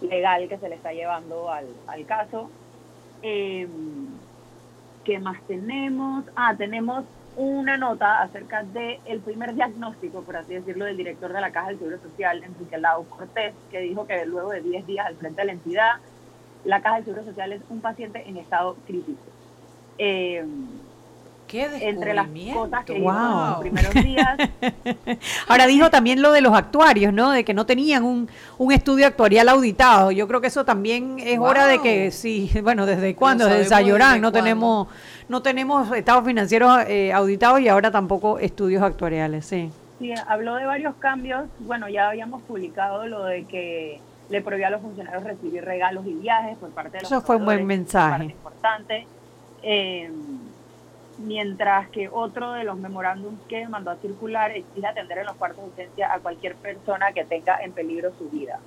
legal 0.00 0.48
que 0.48 0.58
se 0.58 0.68
le 0.68 0.74
está 0.74 0.92
llevando 0.92 1.50
al, 1.50 1.66
al 1.86 2.06
caso. 2.06 2.50
Eh, 3.22 3.68
¿Qué 5.04 5.18
más 5.18 5.40
tenemos? 5.46 6.24
Ah, 6.34 6.54
tenemos 6.56 7.04
una 7.36 7.76
nota 7.76 8.22
acerca 8.22 8.62
del 8.62 8.98
el 9.04 9.20
primer 9.20 9.54
diagnóstico, 9.54 10.22
por 10.22 10.36
así 10.36 10.54
decirlo, 10.54 10.84
del 10.84 10.96
director 10.96 11.32
de 11.32 11.40
la 11.40 11.50
Caja 11.50 11.68
del 11.68 11.78
Seguro 11.78 11.98
Social, 11.98 12.42
Enrique 12.42 12.78
Lau 12.78 13.04
Cortés, 13.08 13.54
que 13.70 13.80
dijo 13.80 14.06
que 14.06 14.24
luego 14.24 14.50
de 14.50 14.62
10 14.62 14.86
días 14.86 15.06
al 15.06 15.16
frente 15.16 15.40
de 15.40 15.46
la 15.46 15.52
entidad, 15.52 15.92
la 16.64 16.80
Caja 16.80 16.96
del 16.96 17.04
Seguro 17.04 17.24
Social 17.24 17.52
es 17.52 17.62
un 17.68 17.80
paciente 17.80 18.28
en 18.28 18.36
estado 18.36 18.76
crítico. 18.86 19.22
Eh, 19.98 20.44
¿Qué 21.46 21.68
entre 21.88 22.14
las 22.14 22.26
cosas 22.54 22.84
que 22.84 22.98
Wow. 23.00 23.10
en 23.12 23.46
los 23.50 23.58
primeros 23.60 23.94
días, 23.94 24.38
Ahora 25.48 25.66
dijo 25.66 25.90
también 25.90 26.22
lo 26.22 26.32
de 26.32 26.40
los 26.40 26.54
actuarios, 26.54 27.12
¿no? 27.12 27.30
De 27.30 27.44
que 27.44 27.54
no 27.54 27.66
tenían 27.66 28.02
un, 28.04 28.28
un 28.58 28.72
estudio 28.72 29.06
actuarial 29.06 29.48
auditado. 29.48 30.10
Yo 30.10 30.26
creo 30.26 30.40
que 30.40 30.46
eso 30.48 30.64
también 30.64 31.16
es 31.18 31.38
hora 31.38 31.66
de 31.66 31.80
que, 31.80 32.10
sí, 32.10 32.50
bueno, 32.62 32.86
¿desde 32.86 33.14
cuándo? 33.14 33.46
Desde 33.46 33.66
Sayorán 33.66 34.12
desde 34.14 34.20
no 34.22 34.30
cuándo. 34.32 34.44
tenemos, 34.44 34.88
no 35.28 35.42
tenemos 35.42 35.92
estados 35.92 36.24
financieros 36.24 36.78
eh, 36.88 37.12
auditados 37.12 37.60
y 37.60 37.68
ahora 37.68 37.90
tampoco 37.90 38.38
estudios 38.38 38.82
actuariales, 38.82 39.46
sí. 39.46 39.70
Sí, 39.98 40.12
habló 40.26 40.56
de 40.56 40.64
varios 40.66 40.94
cambios. 40.96 41.44
Bueno, 41.60 41.88
ya 41.88 42.08
habíamos 42.08 42.42
publicado 42.42 43.06
lo 43.06 43.24
de 43.24 43.44
que 43.44 44.00
le 44.28 44.40
prohibía 44.40 44.66
a 44.68 44.70
los 44.70 44.80
funcionarios 44.80 45.22
recibir 45.22 45.64
regalos 45.64 46.04
y 46.06 46.14
viajes 46.14 46.56
por 46.58 46.70
parte 46.70 46.96
de 46.96 47.02
los 47.02 47.12
Eso 47.12 47.20
fue 47.20 47.36
un 47.36 47.44
buen 47.44 47.64
mensaje. 47.66 48.24
importante. 48.24 49.06
Eh, 49.62 50.10
mientras 51.18 51.88
que 51.90 52.08
otro 52.08 52.52
de 52.52 52.64
los 52.64 52.76
memorándums 52.78 53.40
que 53.48 53.66
mandó 53.68 53.90
a 53.90 53.96
circular 53.96 54.50
exige 54.50 54.86
atender 54.86 55.18
en 55.18 55.26
los 55.26 55.36
cuartos 55.36 55.62
de 55.64 55.70
urgencia 55.70 56.12
a 56.12 56.18
cualquier 56.18 56.54
persona 56.56 57.12
que 57.12 57.24
tenga 57.24 57.58
en 57.62 57.72
peligro 57.72 58.12
su 58.18 58.28
vida. 58.30 58.58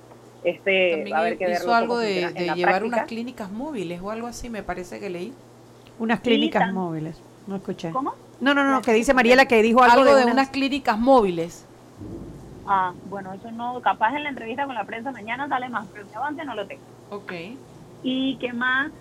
Este 0.44 0.90
También 0.92 1.12
va 1.14 1.18
a 1.18 1.20
haber 1.20 1.38
que 1.38 1.44
hizo 1.50 1.52
verlo 1.60 1.74
algo 1.74 1.98
de, 1.98 2.20
llevar 2.54 2.54
práctica. 2.80 2.84
unas 2.86 3.06
clínicas 3.06 3.50
móviles 3.50 4.00
o 4.00 4.10
algo 4.10 4.26
así, 4.28 4.48
me 4.48 4.62
parece 4.62 5.00
que 5.00 5.10
leí. 5.10 5.32
Unas 5.98 6.20
clínicas 6.20 6.72
móviles. 6.72 7.20
No 7.46 7.56
escuché. 7.56 7.90
¿Cómo? 7.90 8.14
No, 8.40 8.54
no, 8.54 8.62
no, 8.62 8.82
que 8.82 8.92
dice 8.92 9.14
Mariela 9.14 9.46
que 9.46 9.60
dijo 9.62 9.82
algo, 9.82 10.02
Algo 10.02 10.14
de 10.14 10.22
unas- 10.22 10.34
unas 10.34 10.48
clínicas 10.50 10.96
móviles. 10.98 11.66
Ah, 12.66 12.92
bueno, 13.08 13.32
eso 13.32 13.50
no, 13.50 13.80
capaz 13.80 14.14
en 14.14 14.22
la 14.24 14.28
entrevista 14.28 14.64
con 14.66 14.74
la 14.74 14.84
prensa 14.84 15.10
mañana 15.10 15.48
sale 15.48 15.68
más, 15.68 15.86
pero 15.92 16.04
mi 16.06 16.14
avance 16.14 16.44
no 16.44 16.54
lo 16.54 16.66
tengo. 16.66 16.82
Ok. 17.10 17.32
¿Y 18.02 18.36
qué 18.36 18.52
más? 18.52 18.92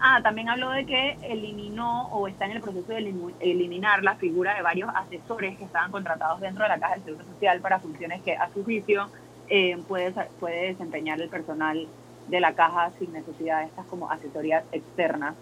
Ah, 0.00 0.20
también 0.22 0.48
habló 0.48 0.70
de 0.70 0.86
que 0.86 1.18
eliminó 1.22 2.08
o 2.08 2.26
está 2.26 2.46
en 2.46 2.52
el 2.52 2.60
proceso 2.62 2.92
de 2.92 3.14
eliminar 3.40 4.02
la 4.02 4.14
figura 4.16 4.54
de 4.54 4.62
varios 4.62 4.90
asesores 4.94 5.58
que 5.58 5.64
estaban 5.64 5.90
contratados 5.90 6.40
dentro 6.40 6.62
de 6.62 6.70
la 6.70 6.78
Caja 6.78 6.94
del 6.94 7.04
Seguro 7.04 7.24
Social 7.26 7.60
para 7.60 7.80
funciones 7.80 8.22
que 8.22 8.34
a 8.34 8.48
su 8.50 8.64
juicio 8.64 9.08
eh, 9.48 9.76
puede, 9.86 10.12
puede 10.40 10.68
desempeñar 10.68 11.20
el 11.20 11.28
personal 11.28 11.86
de 12.28 12.40
la 12.40 12.54
Caja 12.54 12.92
sin 12.98 13.12
necesidad 13.12 13.60
de 13.60 13.66
estas 13.66 13.84
como 13.86 14.10
asesorías 14.10 14.64
externas. 14.72 15.34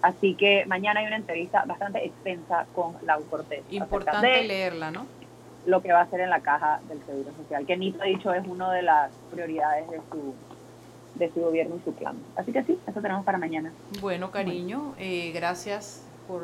Así 0.00 0.34
que 0.34 0.64
mañana 0.66 1.00
hay 1.00 1.06
una 1.06 1.16
entrevista 1.16 1.64
bastante 1.66 2.04
extensa 2.04 2.66
con 2.74 2.94
Lau 3.02 3.24
Cortés. 3.24 3.64
Importante 3.70 4.44
leerla, 4.44 4.92
¿no? 4.92 5.06
lo 5.66 5.82
que 5.82 5.92
va 5.92 6.00
a 6.00 6.02
hacer 6.02 6.20
en 6.20 6.30
la 6.30 6.40
Caja 6.40 6.80
del 6.88 7.02
Seguro 7.04 7.30
Social, 7.36 7.66
que 7.66 7.76
Nito 7.76 8.02
ha 8.02 8.06
dicho 8.06 8.32
es 8.32 8.46
una 8.46 8.70
de 8.72 8.82
las 8.82 9.10
prioridades 9.30 9.88
de 9.90 9.98
su, 10.10 10.34
de 11.14 11.32
su 11.32 11.40
gobierno 11.40 11.76
y 11.76 11.84
su 11.84 11.92
plan. 11.92 12.16
Así 12.36 12.52
que 12.52 12.62
sí, 12.64 12.78
eso 12.86 13.00
tenemos 13.00 13.24
para 13.24 13.38
mañana. 13.38 13.72
Bueno, 14.00 14.30
cariño, 14.30 14.94
eh, 14.98 15.32
gracias 15.34 16.02
por 16.26 16.42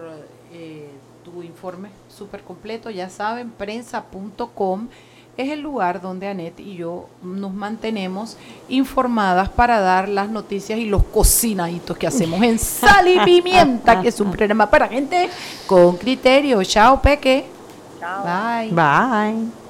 eh, 0.53 0.89
tu 1.25 1.43
informe 1.43 1.91
súper 2.09 2.43
completo. 2.43 2.91
Ya 2.91 3.09
saben, 3.09 3.51
prensa.com 3.51 4.89
es 5.37 5.51
el 5.51 5.61
lugar 5.61 6.01
donde 6.01 6.29
Anet 6.29 6.61
y 6.61 6.77
yo 6.77 7.09
nos 7.23 7.55
mantenemos 7.55 8.37
informadas 8.69 9.49
para 9.49 9.81
dar 9.81 10.09
las 10.09 10.29
noticias 10.29 10.79
y 10.79 10.87
los 10.87 11.05
cocinaditos 11.05 11.97
que 11.97 12.07
hacemos 12.07 12.43
en 12.43 12.59
Sal 12.59 13.09
y 13.09 13.19
Pimienta, 13.21 14.03
que 14.03 14.09
es 14.09 14.21
un 14.21 14.31
programa 14.31 14.69
para 14.69 14.89
gente 14.89 15.29
con 15.67 15.97
criterio. 15.97 16.63
Chao, 16.65 17.01
Peque. 17.01 17.47
Chao. 17.99 18.25
Bye. 18.25 18.71
Bye. 18.71 19.70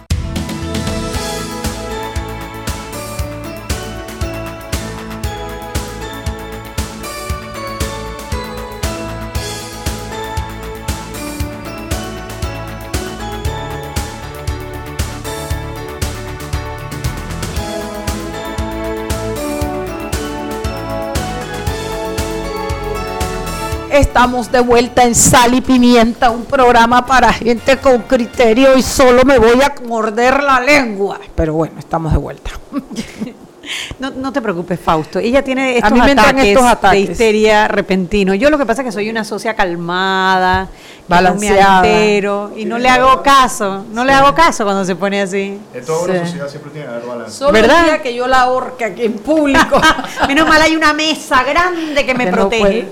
Estamos 24.01 24.51
de 24.51 24.61
vuelta 24.61 25.03
en 25.03 25.13
Sal 25.13 25.53
y 25.53 25.61
Pimienta, 25.61 26.31
un 26.31 26.45
programa 26.45 27.05
para 27.05 27.31
gente 27.31 27.77
con 27.77 28.01
criterio 28.01 28.75
y 28.75 28.81
solo 28.81 29.23
me 29.23 29.37
voy 29.37 29.61
a 29.61 29.75
morder 29.87 30.41
la 30.41 30.59
lengua. 30.59 31.19
Pero 31.35 31.53
bueno, 31.53 31.77
estamos 31.77 32.11
de 32.11 32.17
vuelta. 32.17 32.49
No, 33.99 34.09
no 34.09 34.33
te 34.33 34.41
preocupes, 34.41 34.79
Fausto. 34.79 35.19
Ella 35.19 35.43
tiene 35.43 35.61
A 35.61 35.75
estos, 35.77 35.91
mí 35.91 36.01
me 36.01 36.11
entran 36.11 36.29
ataques 36.29 36.45
estos 36.49 36.65
ataques. 36.65 37.05
de 37.07 37.11
histeria 37.11 37.67
repentino. 37.67 38.33
Yo 38.33 38.49
lo 38.49 38.57
que 38.57 38.65
pasa 38.65 38.81
es 38.81 38.87
que 38.87 38.91
soy 38.91 39.09
una 39.09 39.23
socia 39.23 39.53
calmada, 39.53 40.61
no 40.63 40.67
me 40.67 40.69
Balanceada. 41.07 41.79
altero 41.79 42.51
y 42.57 42.65
no 42.65 42.79
le 42.79 42.89
hago 42.89 43.21
caso. 43.21 43.85
No 43.91 44.03
le 44.03 44.13
hago 44.13 44.33
caso 44.33 44.63
cuando 44.63 44.83
se 44.83 44.95
pone 44.95 45.21
así. 45.21 45.59
En 45.73 45.85
toda 45.85 46.03
una 46.05 46.13
Sí. 46.21 46.25
sociedad 46.25 46.47
siempre 46.49 46.71
tiene 46.71 46.87
que 46.87 46.93
haber 46.93 47.05
balance. 47.07 47.37
Solo 47.37 47.51
¿Verdad? 47.51 47.79
el 47.81 47.85
día 47.85 48.01
que 48.01 48.13
yo 48.15 48.27
la 48.27 48.41
ahorque 48.41 48.85
aquí 48.85 49.03
en 49.05 49.13
público. 49.13 49.79
Menos 50.27 50.47
mal 50.47 50.61
hay 50.61 50.75
una 50.75 50.93
mesa 50.93 51.43
grande 51.43 52.03
que 52.05 52.13
me 52.15 52.25
Que 52.25 52.31
no 52.31 52.37
protege. 52.37 52.87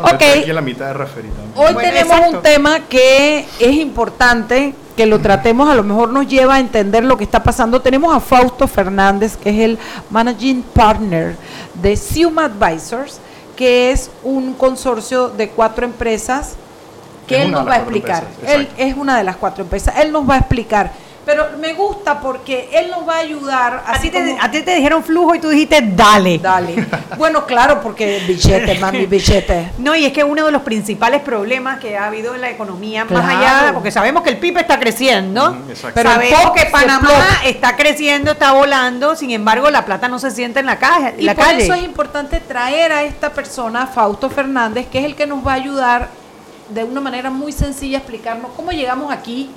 Ahora 0.00 0.14
Ok. 0.14 0.22
estoy 0.22 0.40
aquí 0.40 0.50
en 0.50 0.56
la 0.56 0.62
mitad 0.62 0.86
de 0.86 0.92
referir 0.94 1.30
también. 1.30 1.52
Hoy 1.56 1.74
Bueno, 1.74 1.90
tenemos 1.90 2.12
exacto. 2.16 2.36
un 2.38 2.42
tema 2.42 2.80
que 2.88 3.46
es 3.60 3.72
importante 3.76 4.74
que 4.98 5.06
lo 5.06 5.20
tratemos, 5.20 5.70
a 5.70 5.76
lo 5.76 5.84
mejor 5.84 6.08
nos 6.08 6.26
lleva 6.26 6.56
a 6.56 6.58
entender 6.58 7.04
lo 7.04 7.16
que 7.16 7.22
está 7.22 7.40
pasando. 7.40 7.80
Tenemos 7.80 8.12
a 8.12 8.18
Fausto 8.18 8.66
Fernández, 8.66 9.36
que 9.36 9.50
es 9.50 9.58
el 9.60 9.78
Managing 10.10 10.60
Partner 10.60 11.36
de 11.80 11.96
Sium 11.96 12.36
Advisors, 12.40 13.20
que 13.54 13.92
es 13.92 14.10
un 14.24 14.54
consorcio 14.54 15.28
de 15.28 15.50
cuatro 15.50 15.84
empresas 15.84 16.56
que 17.28 17.36
Es 17.36 17.44
él 17.44 17.52
nos 17.52 17.68
va 17.68 17.74
a 17.74 17.76
explicar. 17.76 18.24
empresas, 18.24 18.56
Él 18.56 18.68
es 18.76 18.96
una 18.96 19.16
de 19.18 19.22
las 19.22 19.36
cuatro 19.36 19.62
empresas. 19.62 19.94
Él 19.98 20.10
nos 20.10 20.28
va 20.28 20.34
a 20.34 20.38
explicar. 20.38 20.90
Pero 21.28 21.46
me 21.60 21.74
gusta 21.74 22.18
porque 22.20 22.70
él 22.72 22.90
nos 22.90 23.06
va 23.06 23.16
a 23.16 23.18
ayudar. 23.18 23.82
A 23.86 23.92
así 23.92 24.08
ti, 24.08 24.16
te, 24.16 24.24
como- 24.30 24.42
a 24.42 24.50
ti 24.50 24.62
te 24.62 24.74
dijeron 24.74 25.04
flujo 25.04 25.34
y 25.34 25.40
tú 25.40 25.50
dijiste 25.50 25.82
dale. 25.82 26.38
Dale. 26.38 26.86
Bueno, 27.18 27.44
claro, 27.44 27.82
porque 27.82 28.22
billete, 28.26 28.78
mami, 28.78 29.04
billete. 29.06 29.72
No, 29.76 29.94
y 29.94 30.06
es 30.06 30.12
que 30.14 30.24
uno 30.24 30.46
de 30.46 30.50
los 30.52 30.62
principales 30.62 31.20
problemas 31.20 31.80
que 31.80 31.98
ha 31.98 32.06
habido 32.06 32.34
en 32.34 32.40
la 32.40 32.48
economía, 32.48 33.04
más 33.04 33.28
allá, 33.28 33.72
porque 33.74 33.90
sabemos 33.90 34.22
que 34.22 34.30
el 34.30 34.38
PIB 34.38 34.56
está 34.56 34.80
creciendo, 34.80 35.54
exacto. 35.68 35.92
Pero 35.96 36.12
sabemos 36.12 36.52
que 36.52 36.64
Panamá 36.64 37.10
está 37.44 37.76
creciendo, 37.76 38.30
está 38.32 38.52
volando, 38.52 39.14
sin 39.14 39.30
embargo 39.30 39.68
la 39.68 39.84
plata 39.84 40.08
no 40.08 40.18
se 40.18 40.30
siente 40.30 40.60
en 40.60 40.66
la, 40.66 40.78
caja, 40.78 41.12
Y 41.18 41.24
la 41.24 41.34
por 41.34 41.44
calle. 41.44 41.64
eso 41.64 41.74
es 41.74 41.82
importante 41.82 42.40
traer 42.40 42.90
a 42.90 43.02
esta 43.02 43.34
persona, 43.34 43.86
Fausto 43.86 44.30
Fernández, 44.30 44.86
que 44.90 45.00
es 45.00 45.04
el 45.04 45.14
que 45.14 45.26
nos 45.26 45.46
va 45.46 45.52
a 45.52 45.56
ayudar 45.56 46.08
de 46.70 46.84
una 46.84 47.02
manera 47.02 47.28
muy 47.28 47.52
sencilla 47.52 47.98
a 47.98 48.00
explicarnos 48.00 48.50
cómo 48.56 48.70
llegamos 48.72 49.12
aquí 49.12 49.50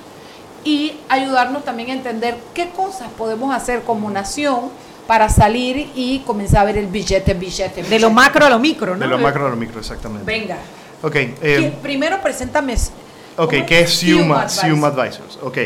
y 0.64 0.94
ayudarnos 1.08 1.64
también 1.64 1.90
a 1.90 1.92
entender 1.94 2.36
qué 2.54 2.70
cosas 2.70 3.08
podemos 3.18 3.54
hacer 3.54 3.82
como 3.82 4.10
nación 4.10 4.70
para 5.06 5.28
salir 5.28 5.90
y 5.94 6.20
comenzar 6.20 6.60
a 6.60 6.64
ver 6.64 6.78
el 6.78 6.86
billete, 6.86 7.34
billete, 7.34 7.82
de 7.82 7.98
lo 7.98 8.08
billete. 8.08 8.10
macro 8.14 8.46
a 8.46 8.50
lo 8.50 8.58
micro, 8.58 8.94
¿no? 8.94 9.00
De 9.00 9.06
lo 9.08 9.18
macro 9.18 9.46
a 9.46 9.50
lo 9.50 9.56
micro, 9.56 9.80
exactamente. 9.80 10.24
Venga. 10.24 10.56
Ok, 11.02 11.12
¿Quién- 11.12 11.34
eh, 11.42 11.74
Primero 11.82 12.20
preséntame. 12.22 12.74
ok, 12.74 13.50
¿cómo 13.50 13.66
¿qué 13.66 13.80
es 13.80 13.90
Siuma? 13.90 14.48
Siuma 14.48 14.88
Advisors? 14.88 15.38
Ok, 15.42 15.58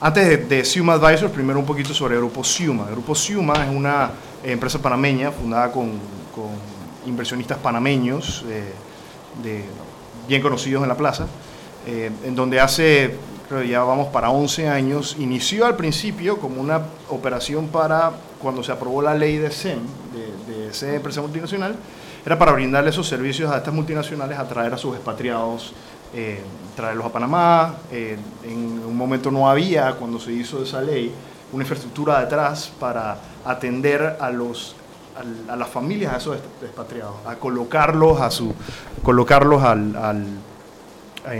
antes 0.00 0.26
de, 0.28 0.36
de 0.38 0.64
Siuma 0.64 0.94
Advisors, 0.94 1.30
primero 1.30 1.58
un 1.58 1.66
poquito 1.66 1.92
sobre 1.92 2.16
Grupo 2.16 2.42
Siuma. 2.42 2.86
Grupo 2.90 3.14
Siuma 3.14 3.64
es 3.64 3.70
una 3.70 4.10
empresa 4.42 4.78
panameña 4.78 5.30
fundada 5.30 5.70
con, 5.70 5.90
con 6.34 6.48
inversionistas 7.06 7.58
panameños 7.58 8.44
eh, 8.48 8.72
de, 9.42 9.64
bien 10.26 10.40
conocidos 10.40 10.82
en 10.82 10.88
la 10.88 10.96
plaza, 10.96 11.26
eh, 11.86 12.10
en 12.24 12.34
donde 12.34 12.58
hace, 12.58 13.14
creo 13.48 13.62
ya 13.62 13.82
vamos 13.82 14.08
para 14.08 14.30
11 14.30 14.68
años, 14.68 15.16
inició 15.18 15.66
al 15.66 15.76
principio 15.76 16.38
como 16.38 16.60
una 16.60 16.80
operación 17.10 17.68
para, 17.68 18.12
cuando 18.40 18.62
se 18.62 18.72
aprobó 18.72 19.02
la 19.02 19.14
ley 19.14 19.36
de 19.38 19.50
SEM, 19.50 19.78
de, 20.14 20.52
de 20.54 20.68
esa 20.68 20.92
empresa 20.94 21.20
multinacional, 21.20 21.76
era 22.24 22.38
para 22.38 22.52
brindarle 22.52 22.90
esos 22.90 23.08
servicios 23.08 23.50
a 23.50 23.58
estas 23.58 23.74
multinacionales, 23.74 24.38
a 24.38 24.46
traer 24.46 24.72
a 24.74 24.78
sus 24.78 24.94
expatriados, 24.94 25.72
eh, 26.14 26.40
traerlos 26.76 27.06
a 27.06 27.08
Panamá. 27.12 27.74
eh, 27.90 28.16
en 28.44 28.82
un 28.86 28.96
momento 28.96 29.30
no 29.30 29.48
había, 29.50 29.92
cuando 29.92 30.18
se 30.20 30.32
hizo 30.32 30.62
esa 30.62 30.80
ley, 30.80 31.12
una 31.52 31.64
infraestructura 31.64 32.20
detrás 32.20 32.70
para 32.78 33.16
atender 33.44 34.16
a 34.20 34.30
los 34.30 34.76
a 35.48 35.56
las 35.56 35.68
familias 35.68 36.12
de 36.12 36.18
esos 36.18 36.38
expatriados, 36.62 37.16
a 37.26 37.34
colocarlos 37.36 38.18
a 38.22 38.30
su 38.30 38.54
colocarlos 39.02 39.62
al- 39.62 39.94
en, 41.26 41.34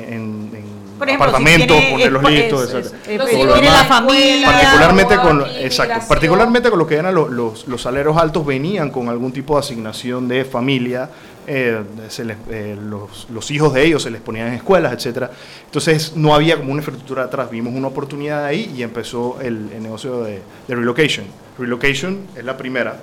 en 0.55 0.65
Por 0.99 1.09
ejemplo, 1.09 1.27
si 1.31 1.33
apartamentos, 1.33 1.77
tiene 1.79 1.91
ponerlos 1.93 2.31
listos, 2.31 2.75
eh, 3.07 3.19
de 3.19 3.19
demás. 3.61 3.63
la 3.63 3.85
familia, 3.85 4.47
particularmente 4.47 5.17
con 5.17 5.45
exacto, 5.57 6.07
particularmente 6.09 6.71
con 6.71 6.79
lo 6.79 6.87
que 6.87 6.95
eran 6.97 7.15
los, 7.15 7.31
los, 7.31 7.67
los 7.67 7.83
salarios 7.83 8.17
altos 8.17 8.47
venían 8.47 8.91
con 8.91 9.09
algún 9.09 9.33
tipo 9.33 9.55
de 9.55 9.61
asignación 9.61 10.29
de 10.29 10.45
familia, 10.45 11.11
eh, 11.47 11.83
se 12.09 12.25
les- 12.25 12.37
eh, 12.51 12.77
los, 12.81 13.27
los 13.31 13.51
hijos 13.51 13.75
de 13.75 13.85
ellos 13.85 14.03
se 14.05 14.11
les 14.11 14.21
ponían 14.21 14.49
en 14.49 14.55
escuelas, 14.55 14.93
etcétera. 14.93 15.31
Entonces 15.67 16.13
no 16.15 16.33
había 16.35 16.57
como 16.57 16.71
una 16.71 16.79
infraestructura 16.81 17.25
atrás, 17.25 17.51
vimos 17.51 17.75
una 17.75 17.89
oportunidad 17.89 18.45
ahí 18.45 18.73
y 18.77 18.83
empezó 18.85 19.39
el, 19.41 19.69
el 19.75 19.83
negocio 19.83 20.23
de, 20.23 20.41
de 20.69 20.75
relocation. 20.77 21.27
Relocation 21.59 22.21
es 22.37 22.45
la 22.45 22.57
primera. 22.57 22.99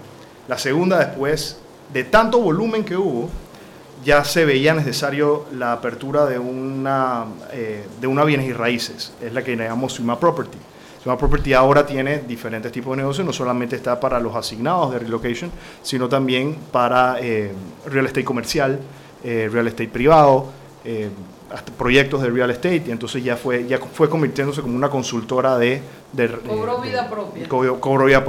La 0.47 0.57
segunda 0.57 0.99
después 0.99 1.57
de 1.93 2.05
tanto 2.05 2.39
volumen 2.39 2.85
que 2.85 2.95
hubo, 2.95 3.29
ya 4.03 4.23
se 4.23 4.45
veía 4.45 4.73
necesario 4.73 5.45
la 5.53 5.73
apertura 5.73 6.25
de 6.25 6.39
una, 6.39 7.25
eh, 7.51 7.85
de 7.99 8.07
una 8.07 8.23
bienes 8.23 8.47
y 8.47 8.53
raíces, 8.53 9.13
es 9.21 9.33
la 9.33 9.43
que 9.43 9.55
llamamos 9.55 9.93
Suma 9.93 10.19
Property. 10.19 10.57
Suma 11.03 11.17
Property 11.17 11.53
ahora 11.53 11.85
tiene 11.85 12.19
diferentes 12.19 12.71
tipos 12.71 12.91
de 12.95 13.03
negocios, 13.03 13.25
no 13.25 13.33
solamente 13.33 13.75
está 13.75 13.99
para 13.99 14.19
los 14.19 14.35
asignados 14.35 14.91
de 14.93 14.99
relocation, 14.99 15.51
sino 15.81 16.07
también 16.09 16.55
para 16.71 17.17
eh, 17.19 17.51
real 17.89 18.05
estate 18.05 18.25
comercial, 18.25 18.79
eh, 19.23 19.49
real 19.51 19.67
estate 19.67 19.89
privado, 19.89 20.47
hasta 21.51 21.71
proyectos 21.73 22.21
de 22.21 22.29
real 22.29 22.49
estate, 22.51 22.83
y 22.87 22.91
entonces 22.91 23.23
ya 23.23 23.35
fue, 23.35 23.65
ya 23.67 23.79
fue 23.79 24.09
convirtiéndose 24.09 24.61
como 24.61 24.75
una 24.75 24.89
consultora 24.89 25.57
de... 25.57 25.81
de- 26.13 26.27
vida 26.85 27.09
propia. 27.09 27.43
Vida 28.05 28.23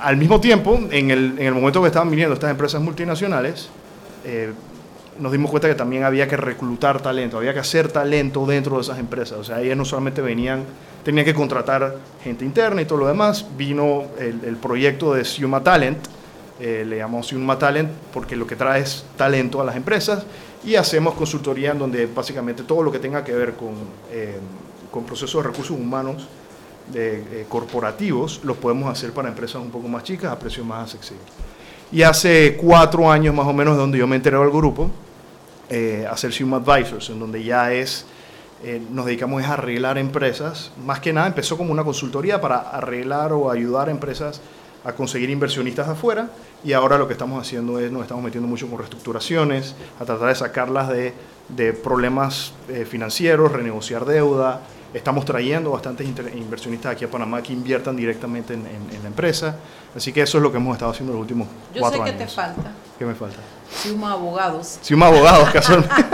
al 0.00 0.16
mismo 0.16 0.40
tiempo, 0.40 0.78
en 0.90 1.10
el, 1.10 1.38
en 1.38 1.46
el 1.46 1.54
momento 1.54 1.80
que 1.82 1.88
estaban 1.88 2.10
viniendo 2.10 2.34
estas 2.34 2.50
empresas 2.50 2.80
multinacionales, 2.80 3.68
eh, 4.24 4.52
nos 5.18 5.32
dimos 5.32 5.50
cuenta 5.50 5.68
que 5.68 5.74
también 5.74 6.04
había 6.04 6.26
que 6.26 6.36
reclutar 6.36 7.00
talento, 7.00 7.36
había 7.36 7.52
que 7.52 7.60
hacer 7.60 7.90
talento 7.90 8.46
dentro 8.46 8.76
de 8.76 8.82
esas 8.82 8.98
empresas. 8.98 9.38
O 9.38 9.44
sea, 9.44 9.60
ellas 9.60 9.76
no 9.76 9.84
solamente 9.84 10.22
venían, 10.22 10.64
tenían 11.04 11.24
que 11.24 11.34
contratar 11.34 11.96
gente 12.24 12.44
interna 12.44 12.82
y 12.82 12.86
todo 12.86 12.98
lo 12.98 13.06
demás. 13.06 13.46
Vino 13.56 14.04
el, 14.18 14.40
el 14.44 14.56
proyecto 14.56 15.14
de 15.14 15.24
Siuma 15.24 15.62
Talent, 15.62 15.98
eh, 16.60 16.84
le 16.86 16.98
llamamos 16.98 17.26
Siuma 17.26 17.58
Talent 17.58 17.90
porque 18.12 18.36
lo 18.36 18.46
que 18.46 18.54
trae 18.54 18.82
es 18.82 19.04
talento 19.16 19.60
a 19.60 19.64
las 19.64 19.74
empresas 19.74 20.24
y 20.64 20.76
hacemos 20.76 21.14
consultoría 21.14 21.72
en 21.72 21.78
donde 21.80 22.06
básicamente 22.06 22.62
todo 22.62 22.84
lo 22.84 22.92
que 22.92 23.00
tenga 23.00 23.24
que 23.24 23.32
ver 23.32 23.54
con, 23.54 23.74
eh, 24.12 24.38
con 24.90 25.04
procesos 25.04 25.42
de 25.42 25.48
recursos 25.48 25.76
humanos 25.76 26.28
de, 26.92 27.18
eh, 27.18 27.46
corporativos 27.48 28.42
los 28.44 28.56
podemos 28.58 28.88
hacer 28.90 29.12
para 29.12 29.28
empresas 29.28 29.60
un 29.60 29.70
poco 29.70 29.88
más 29.88 30.04
chicas 30.04 30.30
a 30.30 30.38
precios 30.38 30.64
más 30.64 30.94
accesibles. 30.94 31.26
Y 31.92 32.02
hace 32.02 32.56
cuatro 32.56 33.10
años 33.10 33.34
más 33.34 33.46
o 33.46 33.52
menos, 33.52 33.74
de 33.74 33.80
donde 33.80 33.98
yo 33.98 34.06
me 34.06 34.16
enteré 34.16 34.38
del 34.38 34.50
grupo, 34.50 34.90
eh, 35.68 36.06
hacer 36.10 36.32
Suma 36.32 36.56
Advisors, 36.56 37.10
en 37.10 37.20
donde 37.20 37.44
ya 37.44 37.70
es, 37.70 38.06
eh, 38.64 38.80
nos 38.90 39.04
dedicamos 39.04 39.42
a 39.44 39.52
arreglar 39.52 39.98
empresas. 39.98 40.72
Más 40.86 41.00
que 41.00 41.12
nada 41.12 41.26
empezó 41.26 41.58
como 41.58 41.70
una 41.70 41.84
consultoría 41.84 42.40
para 42.40 42.60
arreglar 42.60 43.34
o 43.34 43.50
ayudar 43.50 43.88
a 43.88 43.90
empresas 43.90 44.40
a 44.84 44.94
conseguir 44.94 45.30
inversionistas 45.30 45.86
afuera 45.86 46.30
y 46.64 46.72
ahora 46.72 46.98
lo 46.98 47.06
que 47.06 47.12
estamos 47.12 47.40
haciendo 47.40 47.78
es 47.78 47.92
nos 47.92 48.02
estamos 48.02 48.24
metiendo 48.24 48.48
mucho 48.48 48.68
con 48.68 48.78
reestructuraciones, 48.78 49.74
a 50.00 50.04
tratar 50.04 50.28
de 50.28 50.34
sacarlas 50.34 50.88
de, 50.88 51.12
de 51.50 51.72
problemas 51.72 52.52
eh, 52.68 52.86
financieros, 52.88 53.52
renegociar 53.52 54.06
deuda. 54.06 54.60
Estamos 54.94 55.24
trayendo 55.24 55.70
bastantes 55.70 56.06
inversionistas 56.34 56.92
aquí 56.92 57.04
a 57.04 57.10
Panamá 57.10 57.42
que 57.42 57.52
inviertan 57.52 57.96
directamente 57.96 58.52
en, 58.54 58.60
en- 58.66 58.94
en 58.96 59.02
la 59.02 59.08
empresa. 59.08 59.56
Así 59.96 60.12
que 60.12 60.20
eso 60.22 60.38
es 60.38 60.42
lo 60.42 60.50
que 60.50 60.58
hemos 60.58 60.74
estado 60.74 60.90
haciendo 60.90 61.12
los 61.14 61.20
últimos 61.22 61.48
Yo 61.74 61.80
cuatro 61.80 61.98
sé 62.00 62.04
que 62.04 62.10
años. 62.16 62.28
te 62.30 62.34
falta. 62.34 62.72
¿Qué 62.98 63.04
me 63.06 63.14
falta? 63.14 63.38
Suma 63.82 64.12
abogados. 64.12 64.78
Si 64.82 64.92
un 64.94 65.02
abogado, 65.02 65.46
casualmente. 65.52 65.94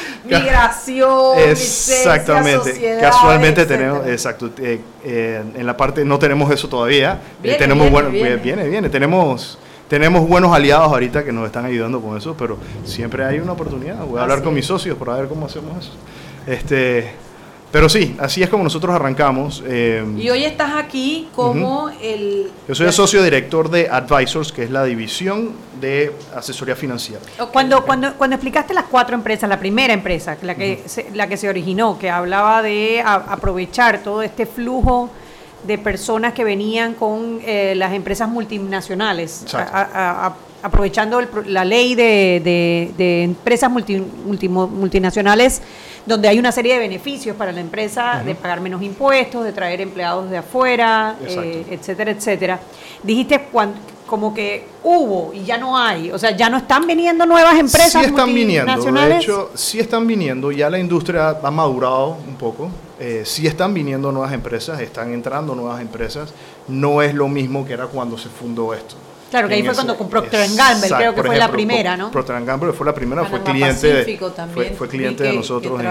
Migración, 0.24 1.38
Exactamente. 1.38 2.70
sociedades, 2.72 3.02
Casualmente 3.02 3.62
etcétera. 3.62 3.90
tenemos, 3.92 4.06
exacto, 4.08 4.50
eh, 4.58 4.80
eh, 5.04 5.42
en 5.56 5.66
la 5.66 5.76
parte 5.76 6.04
no 6.04 6.18
tenemos 6.18 6.50
eso 6.52 6.68
todavía. 6.68 7.14
Eh, 7.14 7.42
Viene, 7.42 7.58
tenemos 7.58 7.82
viene, 7.84 7.90
bueno- 7.90 8.10
viene. 8.10 8.36
viene, 8.36 8.68
viene. 8.68 8.88
Tenemos 8.90 9.58
tenemos 9.88 10.28
buenos 10.28 10.52
aliados 10.54 10.86
ahorita 10.86 11.24
que 11.24 11.32
nos 11.32 11.46
están 11.46 11.64
ayudando 11.64 12.00
con 12.00 12.16
eso, 12.16 12.36
pero 12.38 12.58
siempre 12.84 13.24
hay 13.24 13.40
una 13.40 13.52
oportunidad. 13.52 13.96
Voy 14.04 14.20
a 14.20 14.22
hablar 14.22 14.40
con 14.40 14.54
mis 14.54 14.64
socios 14.66 14.96
para 14.96 15.14
ver 15.16 15.26
cómo 15.26 15.46
hacemos 15.46 15.76
eso. 15.84 15.90
Este, 16.46 17.10
pero 17.72 17.88
sí, 17.88 18.16
así 18.18 18.42
es 18.42 18.48
como 18.48 18.64
nosotros 18.64 18.94
arrancamos. 18.94 19.62
eh, 19.66 20.04
Y 20.18 20.28
hoy 20.28 20.44
estás 20.44 20.72
aquí 20.74 21.28
como 21.36 21.88
el... 22.02 22.50
yo 22.66 22.74
soy 22.74 22.86
el 22.86 22.92
socio 22.92 23.22
director 23.22 23.70
de 23.70 23.88
Advisors, 23.88 24.50
que 24.52 24.64
es 24.64 24.70
la 24.70 24.84
división 24.84 25.52
de 25.80 26.12
asesoría 26.34 26.74
financiera. 26.74 27.20
Cuando, 27.52 27.84
cuando, 27.84 28.14
cuando 28.14 28.34
explicaste 28.36 28.74
las 28.74 28.84
cuatro 28.86 29.14
empresas, 29.14 29.48
la 29.48 29.58
primera 29.58 29.92
empresa, 29.94 30.36
la 30.42 30.54
que, 30.56 30.82
se, 30.86 31.10
la 31.14 31.28
que 31.28 31.36
se 31.36 31.48
originó, 31.48 31.98
que 31.98 32.10
hablaba 32.10 32.60
de 32.62 33.00
a- 33.02 33.14
aprovechar 33.14 34.02
todo 34.02 34.22
este 34.22 34.46
flujo 34.46 35.08
de 35.64 35.78
personas 35.78 36.32
que 36.32 36.42
venían 36.42 36.94
con 36.94 37.38
eh, 37.44 37.74
las 37.76 37.92
empresas 37.92 38.28
multinacionales, 38.28 39.42
Exacto. 39.42 39.72
a- 39.76 39.80
a- 39.82 40.26
a- 40.26 40.34
aprovechando 40.62 41.18
el 41.20 41.28
la 41.46 41.64
ley 41.64 41.94
de, 41.94 42.40
de- 42.44 42.92
de 42.96 43.22
empresas 43.24 43.70
multi- 43.70 44.02
multimo- 44.26 44.66
multinacionales, 44.68 45.62
donde 46.06 46.28
hay 46.28 46.38
una 46.38 46.52
serie 46.52 46.74
de 46.74 46.80
beneficios 46.80 47.36
para 47.36 47.52
la 47.52 47.60
empresa, 47.60 48.22
de 48.24 48.34
pagar 48.34 48.60
menos 48.60 48.82
impuestos, 48.82 49.44
de 49.44 49.52
traer 49.52 49.80
empleados 49.80 50.30
de 50.30 50.38
afuera, 50.38 51.16
eh, 51.44 51.64
etcétera, 51.70 52.10
etcétera. 52.10 52.60
Dijiste 53.02 53.48
cuan- 53.52 53.74
como 54.06 54.34
que 54.34 54.66
hubo 54.82 55.32
y 55.32 55.44
ya 55.44 55.56
no 55.56 55.78
hay, 55.78 56.10
o 56.10 56.18
sea, 56.18 56.32
ya 56.36 56.50
no 56.50 56.56
están 56.56 56.84
viniendo 56.84 57.24
nuevas 57.26 57.54
empresas 57.60 57.92
sí 57.92 57.98
están 58.08 58.26
viniendo, 58.34 58.72
de 58.92 59.16
hecho, 59.22 59.50
sí 59.54 59.78
están 59.78 60.06
viniendo, 60.06 60.50
ya 60.50 60.68
la 60.68 60.80
industria 60.80 61.28
ha 61.40 61.50
madurado 61.52 62.16
un 62.26 62.34
poco, 62.34 62.70
eh, 62.98 63.22
sí 63.24 63.46
están 63.46 63.72
viniendo 63.72 64.10
nuevas 64.10 64.32
empresas, 64.32 64.80
están 64.80 65.12
entrando 65.14 65.54
nuevas 65.54 65.80
empresas, 65.80 66.34
no 66.66 67.02
es 67.02 67.14
lo 67.14 67.28
mismo 67.28 67.64
que 67.64 67.72
era 67.74 67.86
cuando 67.86 68.18
se 68.18 68.28
fundó 68.28 68.74
esto. 68.74 68.96
Claro, 69.30 69.48
que 69.48 69.54
ahí 69.54 69.60
fue 69.62 69.70
ese- 69.72 69.76
cuando 69.78 69.96
con 69.96 70.08
Procter 70.10 70.40
Gamble, 70.56 70.88
creo 70.98 71.14
que 71.14 71.22
fue 71.22 71.36
la 71.38 71.44
primera, 71.52 71.96
¿no? 71.96 72.10
Procter 72.10 72.44
Gamble 72.44 72.72
fue 72.72 72.86
la 72.86 72.94
primera, 72.94 73.24
fue 73.24 73.38
cliente, 73.52 73.86
de, 73.94 74.04
fue, 74.54 74.64
fue 74.76 74.88
cliente 74.88 75.22
que- 75.22 75.28
de 75.30 75.36
nosotros. 75.36 75.80
en- 75.80 75.86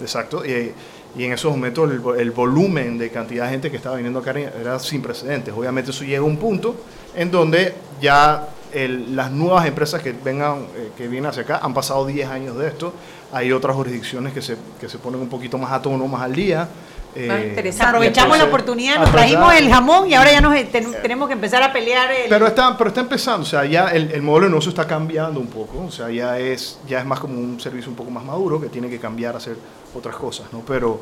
exacto, 0.00 0.44
y, 0.44 0.72
y 1.16 1.24
en 1.24 1.32
esos 1.32 1.50
momentos 1.52 1.90
el, 1.90 2.02
vo- 2.02 2.18
el 2.18 2.30
volumen 2.32 2.98
de 2.98 3.10
cantidad 3.10 3.44
de 3.44 3.50
gente 3.50 3.70
que 3.70 3.76
estaba 3.76 3.96
viniendo 3.96 4.18
acá 4.20 4.32
era 4.32 4.78
sin 4.78 5.00
precedentes. 5.02 5.54
Obviamente 5.56 5.90
eso 5.90 6.04
llega 6.04 6.18
a 6.20 6.22
un 6.24 6.36
punto 6.38 6.74
en 7.14 7.30
donde 7.30 7.74
ya 8.00 8.48
el- 8.72 9.14
las 9.14 9.30
nuevas 9.30 9.66
empresas 9.66 10.02
que 10.02 10.12
vengan, 10.12 10.66
eh, 10.74 10.90
que 10.96 11.06
vienen 11.06 11.28
hacia 11.30 11.42
acá, 11.42 11.60
han 11.62 11.74
pasado 11.74 12.06
10 12.06 12.28
años 12.28 12.56
de 12.56 12.66
esto. 12.68 12.92
Hay 13.30 13.52
otras 13.52 13.76
jurisdicciones 13.76 14.32
que 14.32 14.40
se, 14.42 14.56
que 14.80 14.88
se 14.88 14.98
ponen 14.98 15.20
un 15.20 15.28
poquito 15.28 15.56
más 15.58 15.70
a 15.72 15.80
tono, 15.82 16.06
más 16.08 16.22
al 16.22 16.34
día. 16.34 16.66
Eh, 17.14 17.46
Interesante. 17.50 17.88
Aprovechamos 17.96 18.38
la 18.38 18.44
oportunidad, 18.44 18.98
nos 18.98 19.12
trajimos 19.12 19.54
el 19.54 19.68
jamón 19.70 20.08
y 20.08 20.14
ahora 20.14 20.32
ya 20.32 20.40
nos 20.40 20.54
ten- 20.70 20.94
tenemos 21.02 21.28
que 21.28 21.34
empezar 21.34 21.62
a 21.62 21.70
pelear 21.72 22.10
el... 22.10 22.28
Pero 22.28 22.46
está, 22.46 22.76
pero 22.78 22.88
está 22.88 23.00
empezando, 23.02 23.42
o 23.42 23.46
sea, 23.46 23.64
ya 23.66 23.88
el, 23.88 24.10
el 24.12 24.22
modelo 24.22 24.46
de 24.46 24.50
negocio 24.52 24.70
está 24.70 24.86
cambiando 24.86 25.38
un 25.38 25.48
poco, 25.48 25.84
o 25.86 25.90
sea, 25.90 26.10
ya 26.10 26.38
es, 26.38 26.78
ya 26.88 27.00
es 27.00 27.04
más 27.04 27.20
como 27.20 27.34
un 27.38 27.60
servicio 27.60 27.90
un 27.90 27.96
poco 27.96 28.10
más 28.10 28.24
maduro 28.24 28.58
que 28.60 28.68
tiene 28.68 28.88
que 28.88 28.98
cambiar 28.98 29.34
a 29.34 29.38
hacer 29.38 29.56
otras 29.94 30.16
cosas, 30.16 30.46
¿no? 30.52 30.60
Pero, 30.66 31.00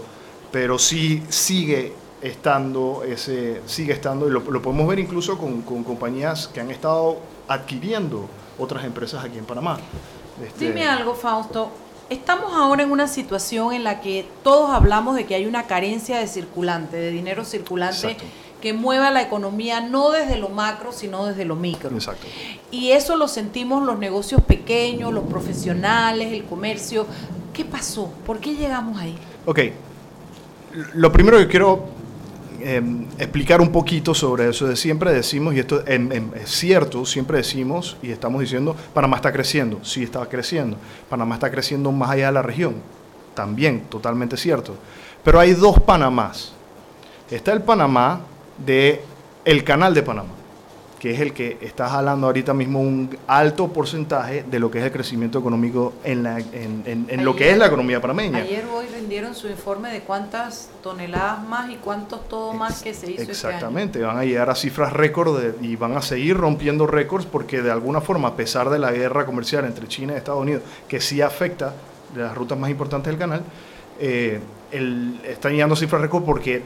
pero 0.50 0.78
sí 0.80 1.22
sigue 1.28 1.92
estando 2.20 3.02
ese, 3.06 3.62
sigue 3.66 3.92
estando, 3.92 4.26
y 4.28 4.30
lo, 4.32 4.40
lo 4.40 4.60
podemos 4.60 4.88
ver 4.88 4.98
incluso 4.98 5.38
con, 5.38 5.62
con 5.62 5.84
compañías 5.84 6.48
que 6.48 6.60
han 6.60 6.70
estado 6.70 7.18
adquiriendo 7.48 8.28
otras 8.58 8.84
empresas 8.84 9.24
aquí 9.24 9.38
en 9.38 9.44
Panamá. 9.44 9.78
Este, 10.44 10.66
Dime 10.66 10.86
algo, 10.88 11.14
Fausto. 11.14 11.70
Estamos 12.10 12.52
ahora 12.54 12.82
en 12.82 12.90
una 12.90 13.06
situación 13.06 13.72
en 13.72 13.84
la 13.84 14.00
que 14.00 14.26
todos 14.42 14.70
hablamos 14.70 15.14
de 15.14 15.26
que 15.26 15.36
hay 15.36 15.46
una 15.46 15.68
carencia 15.68 16.18
de 16.18 16.26
circulante, 16.26 16.96
de 16.96 17.12
dinero 17.12 17.44
circulante 17.44 18.10
Exacto. 18.10 18.24
que 18.60 18.72
mueva 18.72 19.12
la 19.12 19.22
economía 19.22 19.80
no 19.80 20.10
desde 20.10 20.36
lo 20.36 20.48
macro, 20.48 20.90
sino 20.90 21.24
desde 21.26 21.44
lo 21.44 21.54
micro. 21.54 21.90
Exacto. 21.90 22.26
Y 22.72 22.90
eso 22.90 23.14
lo 23.14 23.28
sentimos 23.28 23.84
los 23.84 23.96
negocios 24.00 24.42
pequeños, 24.42 25.12
los 25.12 25.22
profesionales, 25.22 26.32
el 26.32 26.42
comercio. 26.46 27.06
¿Qué 27.54 27.64
pasó? 27.64 28.12
¿Por 28.26 28.40
qué 28.40 28.56
llegamos 28.56 28.98
ahí? 28.98 29.16
Ok, 29.46 29.60
lo 30.94 31.12
primero 31.12 31.38
que 31.38 31.46
quiero 31.46 31.84
eh, 32.62 32.82
explicar 33.18 33.60
un 33.60 33.70
poquito 33.70 34.14
sobre 34.14 34.48
eso 34.48 34.74
siempre 34.76 35.12
decimos, 35.12 35.54
y 35.54 35.60
esto 35.60 35.82
em, 35.86 36.10
em, 36.12 36.30
es 36.34 36.50
cierto, 36.50 37.04
siempre 37.04 37.38
decimos 37.38 37.96
y 38.02 38.10
estamos 38.10 38.40
diciendo, 38.40 38.76
Panamá 38.94 39.16
está 39.16 39.32
creciendo, 39.32 39.84
sí 39.84 40.02
está 40.02 40.24
creciendo, 40.26 40.76
Panamá 41.08 41.34
está 41.34 41.50
creciendo 41.50 41.92
más 41.92 42.10
allá 42.10 42.26
de 42.26 42.32
la 42.32 42.42
región, 42.42 42.76
también, 43.34 43.82
totalmente 43.88 44.36
cierto, 44.36 44.74
pero 45.22 45.40
hay 45.40 45.54
dos 45.54 45.80
Panamás, 45.80 46.52
está 47.30 47.52
el 47.52 47.62
Panamá 47.62 48.20
de 48.64 49.02
el 49.44 49.64
canal 49.64 49.94
de 49.94 50.02
Panamá, 50.02 50.30
que 51.00 51.12
es 51.12 51.20
el 51.20 51.32
que 51.32 51.56
está 51.62 51.88
jalando 51.88 52.26
ahorita 52.26 52.52
mismo 52.54 52.78
un 52.80 53.16
alto 53.26 53.68
porcentaje 53.68 54.44
de 54.48 54.58
lo 54.60 54.70
que 54.70 54.78
es 54.80 54.84
el 54.84 54.92
crecimiento 54.92 55.38
económico 55.38 55.94
en, 56.04 56.22
la, 56.22 56.38
en, 56.38 56.82
en- 56.84 57.06
en 57.08 57.24
lo 57.24 57.34
que 57.34 57.50
es 57.50 57.56
la 57.58 57.66
economía 57.66 58.00
panameña. 58.02 58.38
Ayer 58.38 58.66
hoy 58.72 58.84
rindieron 58.94 59.34
su 59.34 59.48
informe 59.48 59.90
de 59.90 60.02
cuántas 60.02 60.68
toneladas 60.82 61.42
más 61.48 61.70
y 61.70 61.76
cuántos 61.76 62.28
todo 62.28 62.52
más 62.52 62.82
que 62.82 62.92
se 62.92 63.10
hizo 63.10 63.22
este 63.22 63.46
año. 63.46 63.54
Exactamente, 63.56 64.02
van 64.02 64.18
a 64.18 64.24
llegar 64.26 64.50
a 64.50 64.54
cifras 64.54 64.92
récord 64.92 65.40
de- 65.40 65.66
y 65.66 65.74
van 65.76 65.96
a 65.96 66.02
seguir 66.02 66.36
rompiendo 66.36 66.86
récords 66.86 67.24
porque 67.24 67.62
de 67.62 67.70
alguna 67.70 68.02
forma, 68.02 68.28
a 68.28 68.36
pesar 68.36 68.68
de 68.68 68.78
la 68.78 68.92
guerra 68.92 69.24
comercial 69.24 69.64
entre 69.64 69.88
China 69.88 70.12
y 70.12 70.16
Estados 70.16 70.42
Unidos, 70.42 70.62
que 70.86 71.00
sí 71.00 71.22
afecta 71.22 71.72
de 72.14 72.20
las 72.22 72.34
rutas 72.36 72.58
más 72.58 72.68
importantes 72.70 73.10
del 73.10 73.18
canal, 73.18 73.42
eh, 73.98 74.38
el- 74.70 75.18
están 75.24 75.52
llegando 75.52 75.74
a 75.74 75.78
cifras 75.78 76.02
récord 76.02 76.24
porque 76.24 76.62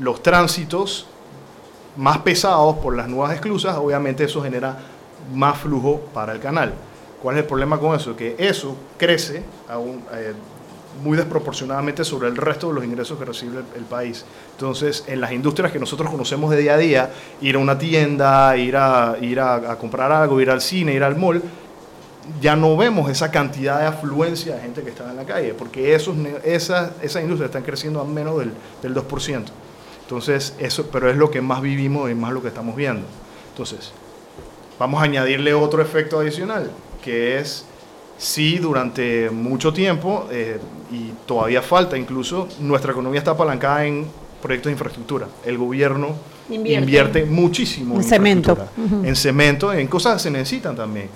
los 0.00 0.20
tránsitos 0.20 1.06
más 1.98 2.18
pesados 2.18 2.76
por 2.76 2.96
las 2.96 3.08
nuevas 3.08 3.34
esclusas, 3.34 3.76
obviamente 3.76 4.24
eso 4.24 4.40
genera 4.40 4.78
más 5.34 5.58
flujo 5.58 6.00
para 6.14 6.32
el 6.32 6.38
canal. 6.38 6.72
¿Cuál 7.20 7.36
es 7.36 7.42
el 7.42 7.48
problema 7.48 7.78
con 7.78 7.94
eso? 7.96 8.14
Que 8.14 8.36
eso 8.38 8.76
crece 8.96 9.42
aún, 9.68 10.04
eh, 10.12 10.32
muy 11.02 11.16
desproporcionadamente 11.16 12.04
sobre 12.04 12.28
el 12.28 12.36
resto 12.36 12.68
de 12.68 12.74
los 12.74 12.84
ingresos 12.84 13.18
que 13.18 13.24
recibe 13.24 13.58
el, 13.76 13.84
país. 13.84 14.24
Entonces, 14.52 15.04
en 15.08 15.20
las 15.20 15.32
industrias 15.32 15.72
que 15.72 15.80
nosotros 15.80 16.08
conocemos 16.08 16.50
de 16.50 16.58
día 16.58 16.74
a 16.74 16.78
día, 16.78 17.10
ir 17.40 17.56
a 17.56 17.58
una 17.58 17.76
tienda, 17.76 18.56
ir 18.56 18.76
a, 18.76 19.16
ir 19.20 19.40
a, 19.40 19.76
comprar 19.76 20.12
algo, 20.12 20.40
ir 20.40 20.50
al 20.50 20.60
cine, 20.60 20.92
ir 20.94 21.02
al 21.02 21.16
mall, 21.16 21.42
ya 22.40 22.54
no 22.54 22.76
vemos 22.76 23.10
esa 23.10 23.32
cantidad 23.32 23.80
de 23.80 23.86
afluencia 23.86 24.54
de 24.54 24.60
gente 24.60 24.82
que 24.82 24.90
está 24.90 25.10
en 25.10 25.16
la 25.16 25.24
calle, 25.24 25.52
porque 25.54 25.94
esos, 25.96 26.16
esas, 26.44 26.92
esas 27.02 27.22
industrias 27.22 27.48
están 27.48 27.64
creciendo 27.64 28.00
a 28.00 28.04
menos 28.04 28.38
del, 28.38 28.52
del 28.82 28.94
2%. 28.94 29.46
Entonces, 30.08 30.54
eso, 30.58 30.86
pero 30.90 31.10
es 31.10 31.18
lo 31.18 31.30
que 31.30 31.42
más 31.42 31.60
vivimos 31.60 32.10
y 32.10 32.14
más 32.14 32.32
lo 32.32 32.40
que 32.40 32.48
estamos 32.48 32.74
viendo. 32.74 33.06
Entonces, 33.50 33.92
vamos 34.78 35.02
a 35.02 35.04
añadirle 35.04 35.52
otro 35.52 35.82
efecto 35.82 36.18
adicional, 36.18 36.70
que 37.04 37.38
es 37.38 37.66
si 38.16 38.56
durante 38.56 39.28
mucho 39.28 39.70
tiempo, 39.70 40.26
eh, 40.30 40.58
y 40.90 41.12
todavía 41.26 41.60
falta 41.60 41.98
incluso, 41.98 42.48
nuestra 42.58 42.92
economía 42.92 43.18
está 43.18 43.32
apalancada 43.32 43.84
en 43.84 44.06
proyectos 44.40 44.70
de 44.70 44.72
infraestructura. 44.72 45.28
El 45.44 45.58
gobierno 45.58 46.14
Invierte. 46.48 46.80
invierte, 46.80 47.24
muchísimo 47.26 47.96
En 47.96 48.02
cemento. 48.02 48.56
en 49.04 49.14
cemento, 49.14 49.74
en 49.74 49.88
cosas 49.88 50.14
que 50.14 50.20
se 50.20 50.30
necesitan 50.30 50.74
también. 50.74 51.10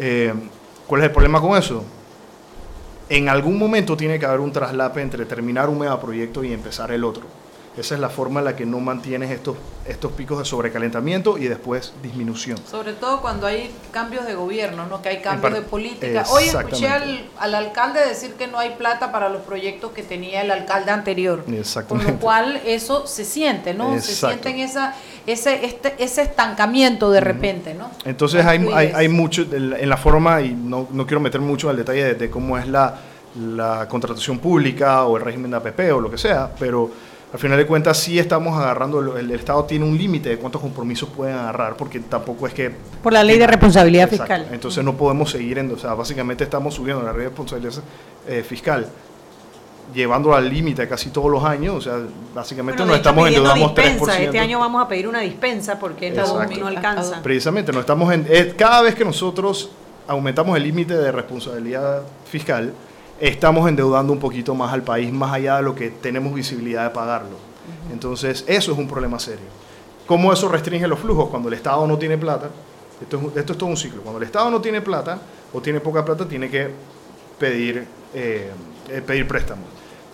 Eh, 0.00 0.34
¿Cuál 0.88 1.02
es 1.02 1.06
el 1.06 1.12
problema 1.12 1.40
con 1.40 1.56
eso? 1.56 1.84
En 3.08 3.28
algún 3.28 3.56
momento 3.56 3.96
tiene 3.96 4.18
que 4.18 4.26
haber 4.26 4.40
un 4.40 4.50
traslape 4.50 5.00
entre 5.00 5.26
terminar 5.26 5.68
un 5.68 5.78
megaproyecto 5.78 6.42
y 6.42 6.52
empezar 6.52 6.90
el 6.90 7.04
otro. 7.04 7.22
Esa 7.76 7.94
es 7.94 8.00
la 8.00 8.10
forma 8.10 8.40
en 8.40 8.44
la 8.44 8.56
que 8.56 8.66
no 8.66 8.80
mantienes 8.80 9.30
estos, 9.30 9.56
estos 9.86 10.12
picos 10.12 10.38
de 10.38 10.44
sobrecalentamiento 10.44 11.38
y 11.38 11.44
después 11.48 11.94
disminución. 12.02 12.58
Sobre 12.70 12.92
todo 12.92 13.22
cuando 13.22 13.46
hay 13.46 13.70
cambios 13.90 14.26
de 14.26 14.34
gobierno, 14.34 14.86
¿no? 14.86 15.00
que 15.00 15.08
hay 15.08 15.22
cambios 15.22 15.54
de 15.54 15.62
política. 15.62 16.24
Hoy 16.30 16.44
escuché 16.44 16.88
al, 16.88 17.30
al 17.38 17.54
alcalde 17.54 18.06
decir 18.06 18.34
que 18.34 18.46
no 18.46 18.58
hay 18.58 18.70
plata 18.76 19.10
para 19.10 19.30
los 19.30 19.40
proyectos 19.42 19.92
que 19.92 20.02
tenía 20.02 20.42
el 20.42 20.50
alcalde 20.50 20.90
anterior. 20.90 21.44
Con 21.44 21.54
Exactamente. 21.54 22.12
lo 22.12 22.18
cual 22.18 22.60
eso 22.66 23.06
se 23.06 23.24
siente, 23.24 23.72
¿no? 23.72 23.92
Se 23.92 24.12
Exacto. 24.12 24.28
siente 24.28 24.50
en 24.50 24.68
esa, 24.68 24.94
ese, 25.26 25.64
este, 25.64 25.94
ese 25.98 26.22
estancamiento 26.22 27.10
de 27.10 27.20
repente, 27.20 27.72
¿no? 27.72 27.90
Entonces 28.04 28.44
hay, 28.44 28.68
hay, 28.74 28.92
hay 28.94 29.08
mucho 29.08 29.42
en 29.50 29.72
en 29.72 29.88
la 29.88 29.96
forma, 29.96 30.42
y 30.42 30.50
no, 30.54 30.88
no 30.92 31.06
quiero 31.06 31.20
meter 31.20 31.40
mucho 31.40 31.70
al 31.70 31.76
detalle 31.76 32.04
de, 32.04 32.14
de 32.14 32.30
cómo 32.30 32.58
es 32.58 32.68
la, 32.68 32.98
la 33.40 33.88
contratación 33.88 34.38
pública 34.38 35.04
o 35.04 35.16
el 35.16 35.24
régimen 35.24 35.50
de 35.50 35.56
APP 35.56 35.80
o 35.94 36.00
lo 36.00 36.10
que 36.10 36.18
sea, 36.18 36.50
pero 36.58 36.90
al 37.32 37.38
final 37.38 37.56
de 37.56 37.66
cuentas 37.66 37.96
sí 37.96 38.18
estamos 38.18 38.58
agarrando, 38.58 39.16
el, 39.16 39.24
el 39.24 39.30
Estado 39.30 39.64
tiene 39.64 39.86
un 39.86 39.96
límite 39.96 40.28
de 40.28 40.36
cuántos 40.36 40.60
compromisos 40.60 41.08
pueden 41.08 41.34
agarrar, 41.34 41.76
porque 41.76 41.98
tampoco 42.00 42.46
es 42.46 42.52
que... 42.52 42.70
Por 43.02 43.12
la 43.14 43.24
ley 43.24 43.38
de 43.38 43.46
responsabilidad 43.46 44.12
Exacto. 44.12 44.34
fiscal. 44.34 44.54
Entonces 44.54 44.84
no 44.84 44.94
podemos 44.94 45.30
seguir, 45.30 45.56
en, 45.58 45.72
o 45.72 45.78
sea, 45.78 45.94
básicamente 45.94 46.44
estamos 46.44 46.74
subiendo 46.74 47.02
la 47.02 47.12
ley 47.12 47.22
de 47.22 47.28
responsabilidad 47.28 47.82
eh, 48.28 48.42
fiscal, 48.42 48.86
llevándolo 49.94 50.36
al 50.36 50.46
límite 50.48 50.86
casi 50.86 51.08
todos 51.08 51.30
los 51.30 51.42
años, 51.42 51.74
o 51.76 51.80
sea, 51.80 52.00
básicamente 52.34 52.82
Bueno, 52.82 52.92
nos 52.92 52.98
estamos 52.98 53.24
pidiendo 53.26 53.50
endeudando 53.50 53.82
3%. 53.82 53.92
dispensa. 53.92 54.22
Este 54.22 54.38
año 54.38 54.58
vamos 54.58 54.84
a 54.84 54.88
pedir 54.88 55.08
una 55.08 55.20
dispensa 55.20 55.78
porque 55.78 56.08
esta 56.08 56.20
Exacto. 56.20 56.60
no 56.60 56.66
alcanza. 56.66 57.22
Precisamente, 57.22 57.72
no 57.72 57.80
estamos 57.80 58.12
en, 58.12 58.26
eh, 58.28 58.52
cada 58.58 58.82
vez 58.82 58.94
que 58.94 59.06
nosotros 59.06 59.70
aumentamos 60.06 60.54
el 60.58 60.64
límite 60.64 60.94
de 60.94 61.10
responsabilidad 61.10 62.02
fiscal, 62.26 62.74
estamos 63.30 63.68
endeudando 63.68 64.12
un 64.12 64.18
poquito 64.18 64.52
más 64.54 64.72
al 64.72 64.82
país, 64.82 65.12
más 65.12 65.32
allá 65.32 65.56
de 65.58 65.62
lo 65.62 65.74
que 65.76 65.90
tenemos 65.90 66.34
visibilidad 66.34 66.82
de 66.84 66.90
pagarlo. 66.90 67.36
Entonces, 67.92 68.44
eso 68.48 68.72
es 68.72 68.78
un 68.78 68.88
problema 68.88 69.18
serio. 69.20 69.46
¿Cómo 70.06 70.32
eso 70.32 70.48
restringe 70.48 70.88
los 70.88 70.98
flujos? 70.98 71.28
Cuando 71.30 71.48
el 71.48 71.54
Estado 71.54 71.86
no 71.86 71.96
tiene 71.96 72.18
plata, 72.18 72.50
esto 73.00 73.18
es, 73.18 73.36
esto 73.36 73.52
es 73.52 73.58
todo 73.58 73.70
un 73.70 73.76
ciclo, 73.76 74.02
cuando 74.02 74.18
el 74.18 74.24
Estado 74.24 74.50
no 74.50 74.60
tiene 74.60 74.80
plata 74.80 75.18
o 75.52 75.60
tiene 75.60 75.78
poca 75.80 76.04
plata, 76.04 76.26
tiene 76.26 76.50
que 76.50 76.68
pedir, 77.38 77.86
eh, 78.12 78.50
eh, 78.88 79.02
pedir 79.06 79.28
préstamos. 79.28 79.66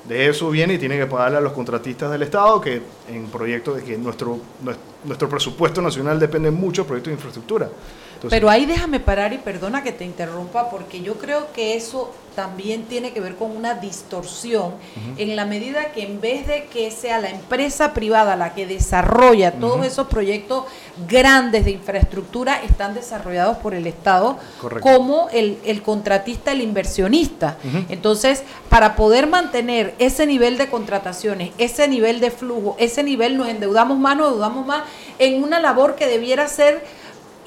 De 0.06 0.28
eso 0.28 0.50
viene 0.50 0.74
y 0.74 0.78
tiene 0.78 0.96
que 0.98 1.06
pagarle 1.06 1.38
a 1.38 1.40
los 1.40 1.52
contratistas 1.52 2.10
del 2.10 2.22
Estado, 2.22 2.60
que 2.60 2.82
en 3.10 3.26
proyectos 3.26 3.76
de 3.76 3.84
que 3.84 3.96
nuestro, 3.96 4.38
nues- 4.62 4.76
nuestro 5.04 5.28
presupuesto 5.28 5.80
nacional 5.80 6.18
depende 6.20 6.50
mucho 6.50 6.82
de 6.82 6.88
proyectos 6.88 7.10
de 7.10 7.14
infraestructura. 7.14 7.68
Entonces, 8.14 8.30
Pero 8.36 8.50
ahí 8.50 8.66
déjame 8.66 9.00
parar 9.00 9.32
y 9.32 9.38
perdona 9.38 9.82
que 9.82 9.92
te 9.92 10.04
interrumpa 10.04 10.70
porque 10.70 11.00
yo 11.02 11.14
creo 11.14 11.52
que 11.52 11.76
eso 11.76 12.10
también 12.38 12.84
tiene 12.84 13.10
que 13.10 13.18
ver 13.18 13.34
con 13.34 13.50
una 13.56 13.74
distorsión 13.74 14.74
en 15.16 15.34
la 15.34 15.44
medida 15.44 15.90
que 15.90 16.04
en 16.04 16.20
vez 16.20 16.46
de 16.46 16.66
que 16.66 16.88
sea 16.92 17.18
la 17.18 17.30
empresa 17.30 17.92
privada 17.94 18.36
la 18.36 18.54
que 18.54 18.64
desarrolla 18.64 19.54
todos 19.54 19.84
esos 19.84 20.06
proyectos 20.06 20.62
grandes 21.08 21.64
de 21.64 21.72
infraestructura 21.72 22.62
están 22.62 22.94
desarrollados 22.94 23.56
por 23.56 23.74
el 23.74 23.88
Estado 23.88 24.38
Correcto. 24.60 24.88
como 24.88 25.28
el, 25.32 25.58
el 25.64 25.82
contratista, 25.82 26.52
el 26.52 26.60
inversionista. 26.60 27.56
Entonces, 27.88 28.44
para 28.68 28.94
poder 28.94 29.26
mantener 29.26 29.96
ese 29.98 30.24
nivel 30.24 30.58
de 30.58 30.68
contrataciones, 30.68 31.50
ese 31.58 31.88
nivel 31.88 32.20
de 32.20 32.30
flujo, 32.30 32.76
ese 32.78 33.02
nivel 33.02 33.36
nos 33.36 33.48
endeudamos 33.48 33.98
más, 33.98 34.16
nos 34.16 34.28
endeudamos 34.28 34.64
más 34.64 34.84
en 35.18 35.42
una 35.42 35.58
labor 35.58 35.96
que 35.96 36.06
debiera 36.06 36.46
ser 36.46 36.84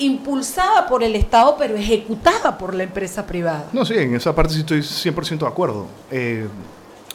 impulsada 0.02 0.88
por 0.88 1.04
el 1.04 1.16
Estado, 1.16 1.56
pero 1.58 1.76
ejecutada 1.76 2.58
por 2.58 2.74
la 2.76 2.84
empresa 2.84 3.26
privada. 3.26 3.66
No, 3.74 3.86
sí, 3.86 3.94
en 3.96 4.16
esa 4.16 4.34
parte 4.36 4.54
sí 4.54 4.60
estoy 4.62 4.80
100% 4.80 5.40
de 5.40 5.48
acuerdo. 5.48 5.86
Eh, 6.12 6.48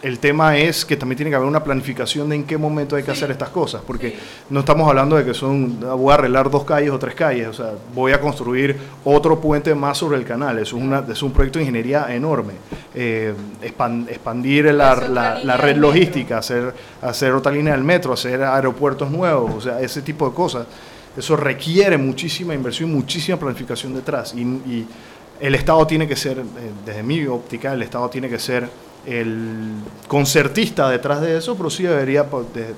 el 0.02 0.18
tema 0.18 0.56
es 0.58 0.84
que 0.84 0.94
también 0.96 1.16
tiene 1.16 1.30
que 1.30 1.36
haber 1.36 1.48
una 1.48 1.64
planificación 1.64 2.28
de 2.28 2.36
en 2.36 2.44
qué 2.44 2.58
momento 2.58 2.94
hay 2.96 3.02
que 3.02 3.10
hacer 3.10 3.30
estas 3.30 3.48
cosas, 3.48 3.80
porque 3.84 4.14
no 4.50 4.60
estamos 4.60 4.86
hablando 4.86 5.16
de 5.16 5.24
que 5.24 5.32
son, 5.32 5.80
voy 5.80 6.12
a 6.12 6.14
arreglar 6.14 6.50
dos 6.50 6.64
calles 6.64 6.90
o 6.90 6.98
tres 6.98 7.14
calles, 7.14 7.48
o 7.48 7.52
sea, 7.54 7.72
voy 7.94 8.12
a 8.12 8.20
construir 8.20 8.76
otro 9.04 9.40
puente 9.40 9.74
más 9.74 9.96
sobre 9.98 10.18
el 10.18 10.24
canal, 10.24 10.58
eso 10.58 10.76
es, 10.76 10.82
una, 10.82 11.02
es 11.10 11.22
un 11.22 11.32
proyecto 11.32 11.58
de 11.58 11.64
ingeniería 11.64 12.14
enorme. 12.14 12.52
Eh, 12.94 13.34
expan- 13.62 14.06
expandir 14.08 14.66
la, 14.66 14.94
la- 15.42 15.56
red 15.56 15.76
logística, 15.78 16.38
hacer, 16.38 16.74
hacer 17.02 17.32
otra 17.32 17.50
línea 17.50 17.72
del 17.72 17.82
metro, 17.82 18.12
hacer 18.12 18.42
aeropuertos 18.44 19.10
nuevos, 19.10 19.54
o 19.54 19.60
sea, 19.62 19.80
ese 19.80 20.02
tipo 20.02 20.28
de 20.28 20.34
cosas. 20.34 20.66
Eso 21.16 21.36
requiere 21.36 21.96
muchísima 21.96 22.54
inversión, 22.54 22.92
muchísima 22.92 23.38
planificación 23.38 23.94
detrás. 23.94 24.34
Y, 24.34 24.86
el 25.38 25.54
Estado 25.54 25.86
tiene 25.86 26.08
que 26.08 26.16
ser, 26.16 26.38
eh, 26.38 26.42
desde 26.86 27.02
mi 27.02 27.26
óptica, 27.26 27.74
el 27.74 27.82
Estado 27.82 28.08
tiene 28.08 28.26
que 28.26 28.38
ser 28.38 28.70
el 29.04 29.74
concertista 30.08 30.88
detrás 30.88 31.20
de 31.20 31.36
eso, 31.36 31.54
pero 31.58 31.68
sí 31.68 31.82
debería, 31.82 32.22
de- 32.22 32.74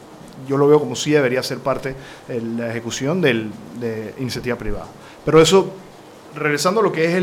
yo 0.48 0.56
lo 0.56 0.66
veo 0.66 0.80
como 0.80 0.96
sí 0.96 1.12
debería 1.12 1.40
ser 1.44 1.58
parte 1.58 1.94
de 2.26 2.40
la 2.40 2.68
ejecución 2.70 3.20
del, 3.20 3.50
de 3.80 4.12
iniciativa 4.18 4.56
privada. 4.56 4.86
Pero 5.24 5.40
eso, 5.40 5.70
regresando 6.34 6.80
a 6.80 6.82
lo 6.82 6.90
que 6.90 7.16
es 7.16 7.22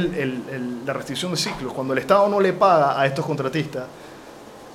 la 0.86 0.93
restricción 0.93 1.32
de 1.32 1.38
ciclos, 1.38 1.73
cuando 1.73 1.91
el 1.91 1.99
Estado 1.99 2.30
no 2.30 2.39
le 2.39 2.54
paga 2.54 2.97
a 2.97 3.06
estos 3.06 3.25
contratistas, 3.25 3.88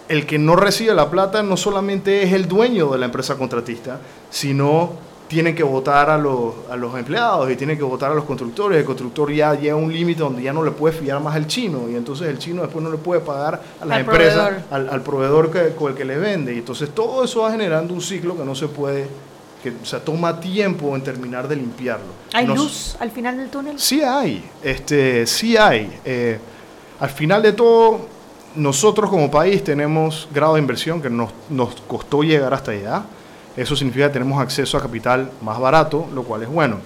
el 0.08 0.26
que 0.26 0.38
no 0.38 0.56
recibe 0.56 0.92
la 0.94 1.08
plata 1.08 1.42
no 1.42 1.56
solamente 1.56 2.22
es 2.22 2.34
el 2.34 2.46
dueño 2.48 2.90
de 2.90 2.98
la 2.98 3.06
empresa 3.06 3.36
contratista, 3.36 3.98
sino 4.28 4.92
tienen 5.30 5.54
que 5.54 5.62
votar 5.62 6.10
a 6.10 6.18
los, 6.18 6.54
a 6.68 6.74
los 6.74 6.92
empleados 6.98 7.48
y 7.52 7.54
tienen 7.54 7.78
que 7.78 7.84
votar 7.84 8.10
a 8.10 8.14
los 8.16 8.24
constructores. 8.24 8.80
El 8.80 8.84
constructor 8.84 9.32
ya 9.32 9.54
llega 9.54 9.74
a 9.74 9.76
un 9.76 9.92
límite 9.92 10.20
donde 10.22 10.42
ya 10.42 10.52
no 10.52 10.64
le 10.64 10.72
puede 10.72 10.92
fiar 10.92 11.20
más 11.20 11.36
al 11.36 11.46
chino 11.46 11.88
y 11.88 11.94
entonces 11.94 12.26
el 12.26 12.36
chino 12.38 12.62
después 12.62 12.82
no 12.82 12.90
le 12.90 12.98
puede 12.98 13.20
pagar 13.20 13.62
a 13.80 13.84
las 13.86 13.94
Al 13.94 14.00
empresas, 14.00 14.48
proveedor. 14.48 14.64
al, 14.72 14.88
al 14.88 15.02
proveedor 15.02 15.50
que, 15.52 15.74
con 15.76 15.92
el 15.92 15.96
que 15.96 16.04
le 16.04 16.18
vende. 16.18 16.52
Y 16.52 16.58
entonces 16.58 16.90
todo 16.92 17.22
eso 17.22 17.42
va 17.42 17.52
generando 17.52 17.94
un 17.94 18.00
ciclo 18.00 18.36
que 18.36 18.44
no 18.44 18.56
se 18.56 18.66
puede, 18.66 19.06
que 19.62 19.70
o 19.70 19.86
sea, 19.86 20.00
toma 20.00 20.40
tiempo 20.40 20.96
en 20.96 21.02
terminar 21.02 21.46
de 21.46 21.54
limpiarlo. 21.54 22.08
¿Hay 22.32 22.48
luz 22.48 22.96
al 22.98 23.12
final 23.12 23.36
del 23.36 23.50
túnel? 23.50 23.78
Sí 23.78 24.02
hay, 24.02 24.44
este, 24.64 25.28
sí 25.28 25.56
hay. 25.56 25.96
Eh, 26.04 26.40
al 26.98 27.10
final 27.10 27.40
de 27.40 27.52
todo, 27.52 28.00
nosotros 28.56 29.08
como 29.08 29.30
país 29.30 29.62
tenemos 29.62 30.28
grado 30.34 30.54
de 30.54 30.60
inversión 30.60 31.00
que 31.00 31.08
nos, 31.08 31.30
nos 31.48 31.76
costó 31.86 32.24
llegar 32.24 32.52
hasta 32.52 32.72
allá. 32.72 33.04
Eso 33.56 33.76
significa 33.76 34.06
que 34.06 34.12
tenemos 34.14 34.40
acceso 34.40 34.76
a 34.78 34.80
capital 34.80 35.30
más 35.42 35.58
barato, 35.58 36.06
lo 36.14 36.22
cual 36.22 36.42
es 36.42 36.48
bueno. 36.48 36.76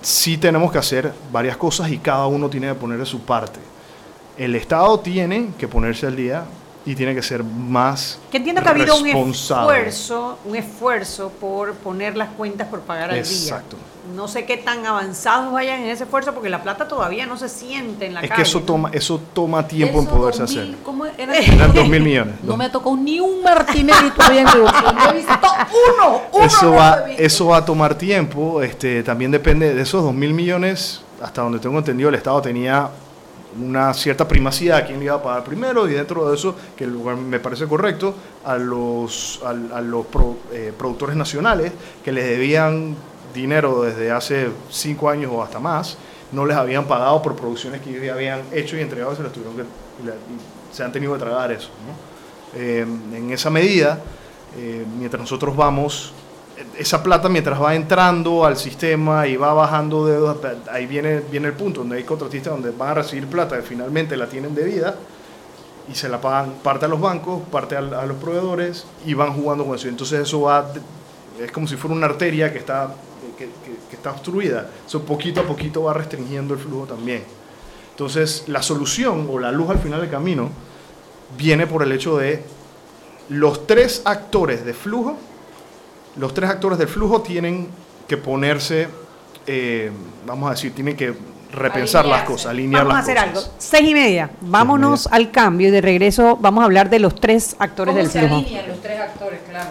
Sí 0.00 0.38
tenemos 0.38 0.70
que 0.72 0.78
hacer 0.78 1.12
varias 1.32 1.56
cosas 1.56 1.90
y 1.90 1.98
cada 1.98 2.26
uno 2.26 2.48
tiene 2.48 2.68
que 2.68 2.74
poner 2.74 2.98
de 2.98 3.06
su 3.06 3.20
parte. 3.20 3.60
El 4.38 4.54
Estado 4.54 5.00
tiene 5.00 5.50
que 5.58 5.68
ponerse 5.68 6.06
al 6.06 6.16
día 6.16 6.44
y 6.84 6.94
tiene 6.94 7.14
que 7.14 7.22
ser 7.22 7.42
más 7.42 8.18
Que 8.30 8.36
entiendo 8.36 8.62
que 8.62 8.68
ha 8.68 8.70
habido 8.70 8.96
un 8.96 9.08
esfuerzo, 9.08 10.38
un 10.44 10.56
esfuerzo 10.56 11.30
por 11.40 11.74
poner 11.74 12.16
las 12.16 12.28
cuentas 12.30 12.68
por 12.68 12.80
pagar 12.80 13.10
al 13.10 13.16
Exacto. 13.18 13.76
día. 13.76 13.95
No 14.14 14.28
sé 14.28 14.44
qué 14.44 14.56
tan 14.56 14.86
avanzados 14.86 15.52
vayan 15.52 15.80
en 15.80 15.88
ese 15.90 16.04
esfuerzo 16.04 16.32
porque 16.32 16.48
la 16.48 16.62
plata 16.62 16.86
todavía 16.88 17.26
no 17.26 17.36
se 17.36 17.48
siente 17.48 18.06
en 18.06 18.14
la 18.14 18.20
Es 18.20 18.28
calle. 18.28 18.42
que 18.42 18.48
eso 18.48 18.60
toma, 18.62 18.90
eso 18.92 19.20
toma 19.34 19.66
tiempo 19.66 19.98
en 19.98 20.06
poderse 20.06 20.40
2000, 20.42 20.60
hacer. 20.62 20.76
¿Cómo 20.84 21.06
era? 21.06 21.34
Eran 21.36 21.72
dos 21.74 21.88
mil 21.88 22.02
millones. 22.02 22.34
No 22.42 22.56
me 22.56 22.68
tocado 22.70 22.96
ni 22.96 23.18
un 23.20 23.42
Martinelli 23.42 24.10
todavía 24.10 24.42
en 24.42 24.46
corrupción. 24.46 24.96
Yo 24.98 25.10
he 25.10 25.12
visto 25.14 25.32
uno, 25.98 26.20
uno 26.32 26.44
eso 26.46 26.66
no 26.66 26.72
va, 26.72 27.04
eso 27.16 27.46
va 27.46 27.56
a 27.58 27.64
tomar 27.64 27.94
tiempo. 27.96 28.62
Este, 28.62 29.02
también 29.02 29.30
depende 29.30 29.74
de 29.74 29.82
esos 29.82 30.02
dos 30.02 30.14
mil 30.14 30.32
millones. 30.34 31.02
Hasta 31.22 31.42
donde 31.42 31.58
tengo 31.58 31.78
entendido, 31.78 32.08
el 32.10 32.14
Estado 32.14 32.40
tenía 32.42 32.88
una 33.58 33.94
cierta 33.94 34.28
primacía 34.28 34.76
a 34.76 34.84
quién 34.84 34.98
le 34.98 35.06
iba 35.06 35.14
a 35.14 35.22
pagar 35.22 35.42
primero 35.42 35.88
y 35.88 35.94
dentro 35.94 36.28
de 36.28 36.36
eso, 36.36 36.54
que 36.76 36.84
el 36.84 36.90
lugar 36.92 37.16
me 37.16 37.40
parece 37.40 37.66
correcto, 37.66 38.14
a 38.44 38.56
los, 38.56 39.40
al- 39.46 39.72
a, 39.72 39.80
los 39.80 40.04
pro- 40.06 40.36
eh, 40.52 40.74
productores 40.76 41.16
nacionales 41.16 41.72
que 42.04 42.12
les 42.12 42.26
debían 42.26 42.94
dinero 43.36 43.82
desde 43.82 44.10
hace 44.10 44.48
cinco 44.70 45.08
años 45.08 45.30
o 45.34 45.42
hasta 45.42 45.58
más, 45.60 45.96
no 46.32 46.44
les 46.44 46.56
habían 46.56 46.86
pagado 46.86 47.22
por 47.22 47.36
producciones 47.36 47.80
que 47.80 47.90
ellos 47.90 48.04
ya 48.04 48.14
habían 48.14 48.40
hecho 48.52 48.76
y 48.76 48.80
entregado 48.80 49.12
y 49.12 49.16
se 49.16 49.22
las 49.22 49.32
tuvieron 49.32 49.56
que, 49.56 49.62
y 49.62 50.06
la- 50.06 50.14
y 50.14 50.74
se 50.74 50.82
han 50.82 50.90
tenido 50.92 51.12
que 51.12 51.20
tragar 51.20 51.52
eso. 51.52 51.68
¿no? 51.86 52.58
Eh, 52.60 52.80
en 53.14 53.30
esa 53.30 53.50
medida, 53.50 54.00
eh, 54.56 54.84
mientras 54.98 55.20
nosotros 55.20 55.54
vamos, 55.54 56.12
esa 56.78 57.02
plata 57.02 57.28
mientras 57.28 57.60
va 57.62 57.74
entrando 57.74 58.44
al 58.46 58.56
sistema 58.56 59.26
y 59.26 59.36
va 59.36 59.52
bajando 59.52 60.06
deudas, 60.06 60.36
pe- 60.38 60.56
ahí 60.70 60.86
viene, 60.86 61.20
viene 61.30 61.48
el 61.48 61.54
punto 61.54 61.80
donde 61.80 61.96
hay 61.98 62.04
contratistas 62.04 62.52
donde 62.54 62.70
van 62.70 62.90
a 62.90 62.94
recibir 62.94 63.26
plata 63.26 63.56
que 63.56 63.62
finalmente 63.62 64.16
la 64.16 64.26
tienen 64.26 64.54
debida 64.54 64.94
y 65.90 65.94
se 65.94 66.08
la 66.08 66.20
pagan 66.20 66.54
parte 66.62 66.86
a 66.86 66.88
los 66.88 67.00
bancos, 67.00 67.42
parte 67.52 67.76
al- 67.76 67.92
a, 67.94 68.06
los 68.06 68.16
proveedores 68.16 68.86
y 69.04 69.14
van 69.14 69.34
jugando 69.34 69.64
con 69.66 69.74
eso. 69.76 69.86
Entonces 69.88 70.20
eso 70.20 70.40
va, 70.42 70.66
es 71.40 71.52
como 71.52 71.66
si 71.68 71.76
fuera 71.76 71.94
una 71.94 72.06
arteria 72.06 72.50
que 72.52 72.58
está, 72.58 72.88
que, 73.36 73.44
que- 73.46 73.76
que 73.90 73.96
está 73.96 74.10
obstruida. 74.10 74.68
Eso 74.86 75.02
poquito 75.02 75.40
a 75.40 75.44
poquito 75.44 75.82
va 75.84 75.92
restringiendo 75.94 76.54
el 76.54 76.60
flujo 76.60 76.86
también. 76.86 77.22
Entonces 77.90 78.44
la 78.48 78.62
solución 78.62 79.28
o 79.30 79.38
la 79.38 79.50
luz 79.52 79.70
al 79.70 79.78
final 79.78 80.00
del 80.00 80.10
camino 80.10 80.50
viene 81.36 81.66
por 81.66 81.82
el 81.82 81.92
hecho 81.92 82.16
de 82.18 82.42
los 83.30 83.66
tres 83.66 84.02
actores 84.04 84.64
de 84.64 84.74
flujo, 84.74 85.16
los 86.16 86.32
tres 86.34 86.48
actores 86.50 86.78
del 86.78 86.88
flujo 86.88 87.22
tienen 87.22 87.68
que 88.06 88.16
ponerse, 88.16 88.88
eh, 89.46 89.90
vamos 90.26 90.48
a 90.48 90.50
decir, 90.52 90.74
tienen 90.74 90.96
que 90.96 91.14
repensar 91.52 92.04
las 92.06 92.22
cosas, 92.24 92.46
alinear 92.52 92.84
Vamos 92.84 92.94
a 92.94 92.98
las 92.98 93.04
hacer 93.08 93.16
cosas. 93.32 93.44
algo. 93.48 93.56
Seis 93.58 93.88
y 93.90 93.94
media. 93.94 94.30
Vámonos 94.42 95.06
al 95.10 95.30
cambio 95.30 95.68
y 95.68 95.70
de 95.70 95.80
regreso 95.80 96.36
vamos 96.40 96.62
a 96.62 96.64
hablar 96.66 96.90
de 96.90 96.98
los 96.98 97.14
tres 97.18 97.56
actores 97.58 97.92
¿Cómo 97.92 98.02
del 98.02 98.10
se 98.12 98.20
flujo. 98.20 98.34
alinean 98.36 98.68
los 98.68 98.80
tres 98.82 99.00
actores, 99.00 99.40
claro? 99.48 99.70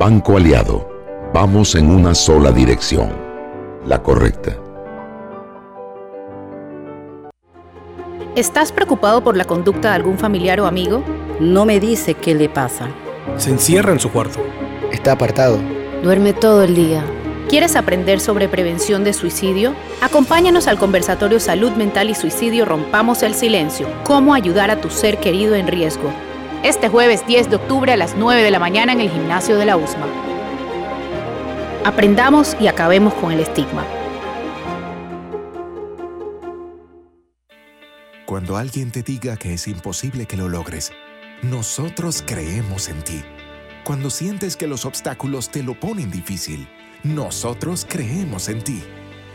Banco 0.00 0.38
Aliado, 0.38 0.88
vamos 1.34 1.74
en 1.74 1.90
una 1.90 2.14
sola 2.14 2.52
dirección, 2.52 3.12
la 3.84 4.02
correcta. 4.02 4.56
¿Estás 8.34 8.72
preocupado 8.72 9.22
por 9.22 9.36
la 9.36 9.44
conducta 9.44 9.90
de 9.90 9.96
algún 9.96 10.16
familiar 10.16 10.58
o 10.58 10.66
amigo? 10.66 11.04
No 11.38 11.66
me 11.66 11.80
dice 11.80 12.14
qué 12.14 12.34
le 12.34 12.48
pasa. 12.48 12.88
Se 13.36 13.50
encierra 13.50 13.92
en 13.92 14.00
su 14.00 14.10
cuarto. 14.10 14.40
Está 14.90 15.12
apartado. 15.12 15.58
Duerme 16.02 16.32
todo 16.32 16.62
el 16.62 16.74
día. 16.74 17.04
¿Quieres 17.50 17.76
aprender 17.76 18.20
sobre 18.20 18.48
prevención 18.48 19.04
de 19.04 19.12
suicidio? 19.12 19.74
Acompáñanos 20.00 20.66
al 20.66 20.78
conversatorio 20.78 21.38
Salud 21.40 21.72
Mental 21.72 22.08
y 22.08 22.14
Suicidio 22.14 22.64
Rompamos 22.64 23.22
el 23.22 23.34
Silencio. 23.34 23.86
Cómo 24.04 24.32
ayudar 24.32 24.70
a 24.70 24.80
tu 24.80 24.88
ser 24.88 25.18
querido 25.18 25.56
en 25.56 25.66
riesgo. 25.66 26.10
Este 26.62 26.90
jueves 26.90 27.26
10 27.26 27.48
de 27.48 27.56
octubre 27.56 27.90
a 27.90 27.96
las 27.96 28.16
9 28.16 28.42
de 28.42 28.50
la 28.50 28.58
mañana 28.58 28.92
en 28.92 29.00
el 29.00 29.08
gimnasio 29.08 29.56
de 29.56 29.64
la 29.64 29.78
USMA. 29.78 30.06
Aprendamos 31.86 32.54
y 32.60 32.66
acabemos 32.66 33.14
con 33.14 33.32
el 33.32 33.40
estigma. 33.40 33.82
Cuando 38.26 38.58
alguien 38.58 38.90
te 38.90 39.02
diga 39.02 39.38
que 39.38 39.54
es 39.54 39.66
imposible 39.68 40.26
que 40.26 40.36
lo 40.36 40.50
logres, 40.50 40.92
nosotros 41.40 42.22
creemos 42.26 42.90
en 42.90 43.02
ti. 43.04 43.22
Cuando 43.82 44.10
sientes 44.10 44.58
que 44.58 44.66
los 44.66 44.84
obstáculos 44.84 45.48
te 45.48 45.62
lo 45.62 45.80
ponen 45.80 46.10
difícil, 46.10 46.68
nosotros 47.02 47.86
creemos 47.88 48.50
en 48.50 48.62
ti. 48.62 48.82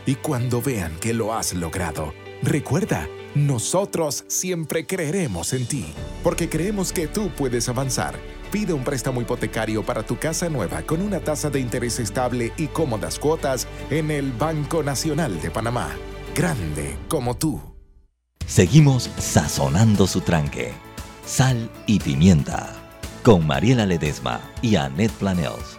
Y 0.06 0.14
cuando 0.14 0.62
vean 0.62 0.94
que 1.00 1.12
lo 1.12 1.34
has 1.34 1.54
logrado, 1.54 2.14
recuerda, 2.42 3.08
nosotros 3.34 4.24
siempre 4.28 4.86
creeremos 4.86 5.52
en 5.52 5.66
ti, 5.66 5.86
porque 6.22 6.48
creemos 6.48 6.92
que 6.92 7.06
tú 7.06 7.30
puedes 7.36 7.68
avanzar. 7.68 8.14
Pide 8.50 8.72
un 8.72 8.84
préstamo 8.84 9.20
hipotecario 9.20 9.82
para 9.82 10.02
tu 10.02 10.18
casa 10.18 10.48
nueva 10.48 10.82
con 10.82 11.02
una 11.02 11.20
tasa 11.20 11.50
de 11.50 11.60
interés 11.60 11.98
estable 11.98 12.52
y 12.56 12.68
cómodas 12.68 13.18
cuotas 13.18 13.66
en 13.90 14.10
el 14.10 14.32
Banco 14.32 14.82
Nacional 14.82 15.40
de 15.40 15.50
Panamá. 15.50 15.90
Grande 16.34 16.96
como 17.08 17.36
tú. 17.36 17.60
Seguimos 18.46 19.10
sazonando 19.18 20.06
su 20.06 20.20
tranque. 20.20 20.72
Sal 21.26 21.70
y 21.86 21.98
pimienta. 21.98 22.72
Con 23.24 23.46
Mariela 23.46 23.84
Ledesma 23.84 24.40
y 24.62 24.76
Annette 24.76 25.12
Planels. 25.12 25.78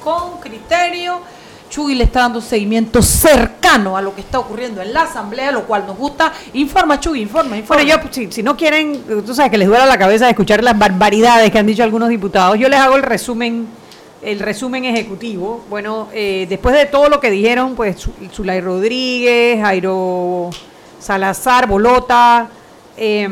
Con 0.00 0.38
criterio. 0.40 1.20
Chugui 1.70 1.94
le 1.94 2.04
está 2.04 2.20
dando 2.20 2.40
seguimiento 2.40 3.02
cercano 3.02 3.96
a 3.96 4.02
lo 4.02 4.14
que 4.14 4.22
está 4.22 4.38
ocurriendo 4.38 4.80
en 4.80 4.92
la 4.92 5.02
asamblea, 5.02 5.52
lo 5.52 5.64
cual 5.64 5.86
nos 5.86 5.96
gusta. 5.98 6.32
Informa, 6.54 6.98
Chugui, 6.98 7.20
informa, 7.20 7.56
informa. 7.56 7.84
Si 8.30 8.42
no 8.42 8.56
quieren, 8.56 9.02
tú 9.24 9.34
sabes 9.34 9.50
que 9.50 9.58
les 9.58 9.68
duela 9.68 9.86
la 9.86 9.98
cabeza 9.98 10.24
de 10.24 10.30
escuchar 10.30 10.64
las 10.64 10.78
barbaridades 10.78 11.50
que 11.50 11.58
han 11.58 11.66
dicho 11.66 11.82
algunos 11.82 12.08
diputados, 12.08 12.58
yo 12.58 12.68
les 12.68 12.80
hago 12.80 12.96
el 12.96 13.02
resumen 13.02 13.68
el 14.22 14.40
resumen 14.40 14.84
ejecutivo. 14.84 15.64
Bueno, 15.68 16.08
eh, 16.12 16.46
después 16.48 16.74
de 16.74 16.86
todo 16.86 17.08
lo 17.08 17.20
que 17.20 17.30
dijeron, 17.30 17.74
pues 17.74 18.08
Zulay 18.32 18.60
Rodríguez, 18.60 19.60
Jairo 19.60 20.50
Salazar, 20.98 21.68
Bolota, 21.68 22.48
eh, 22.98 23.28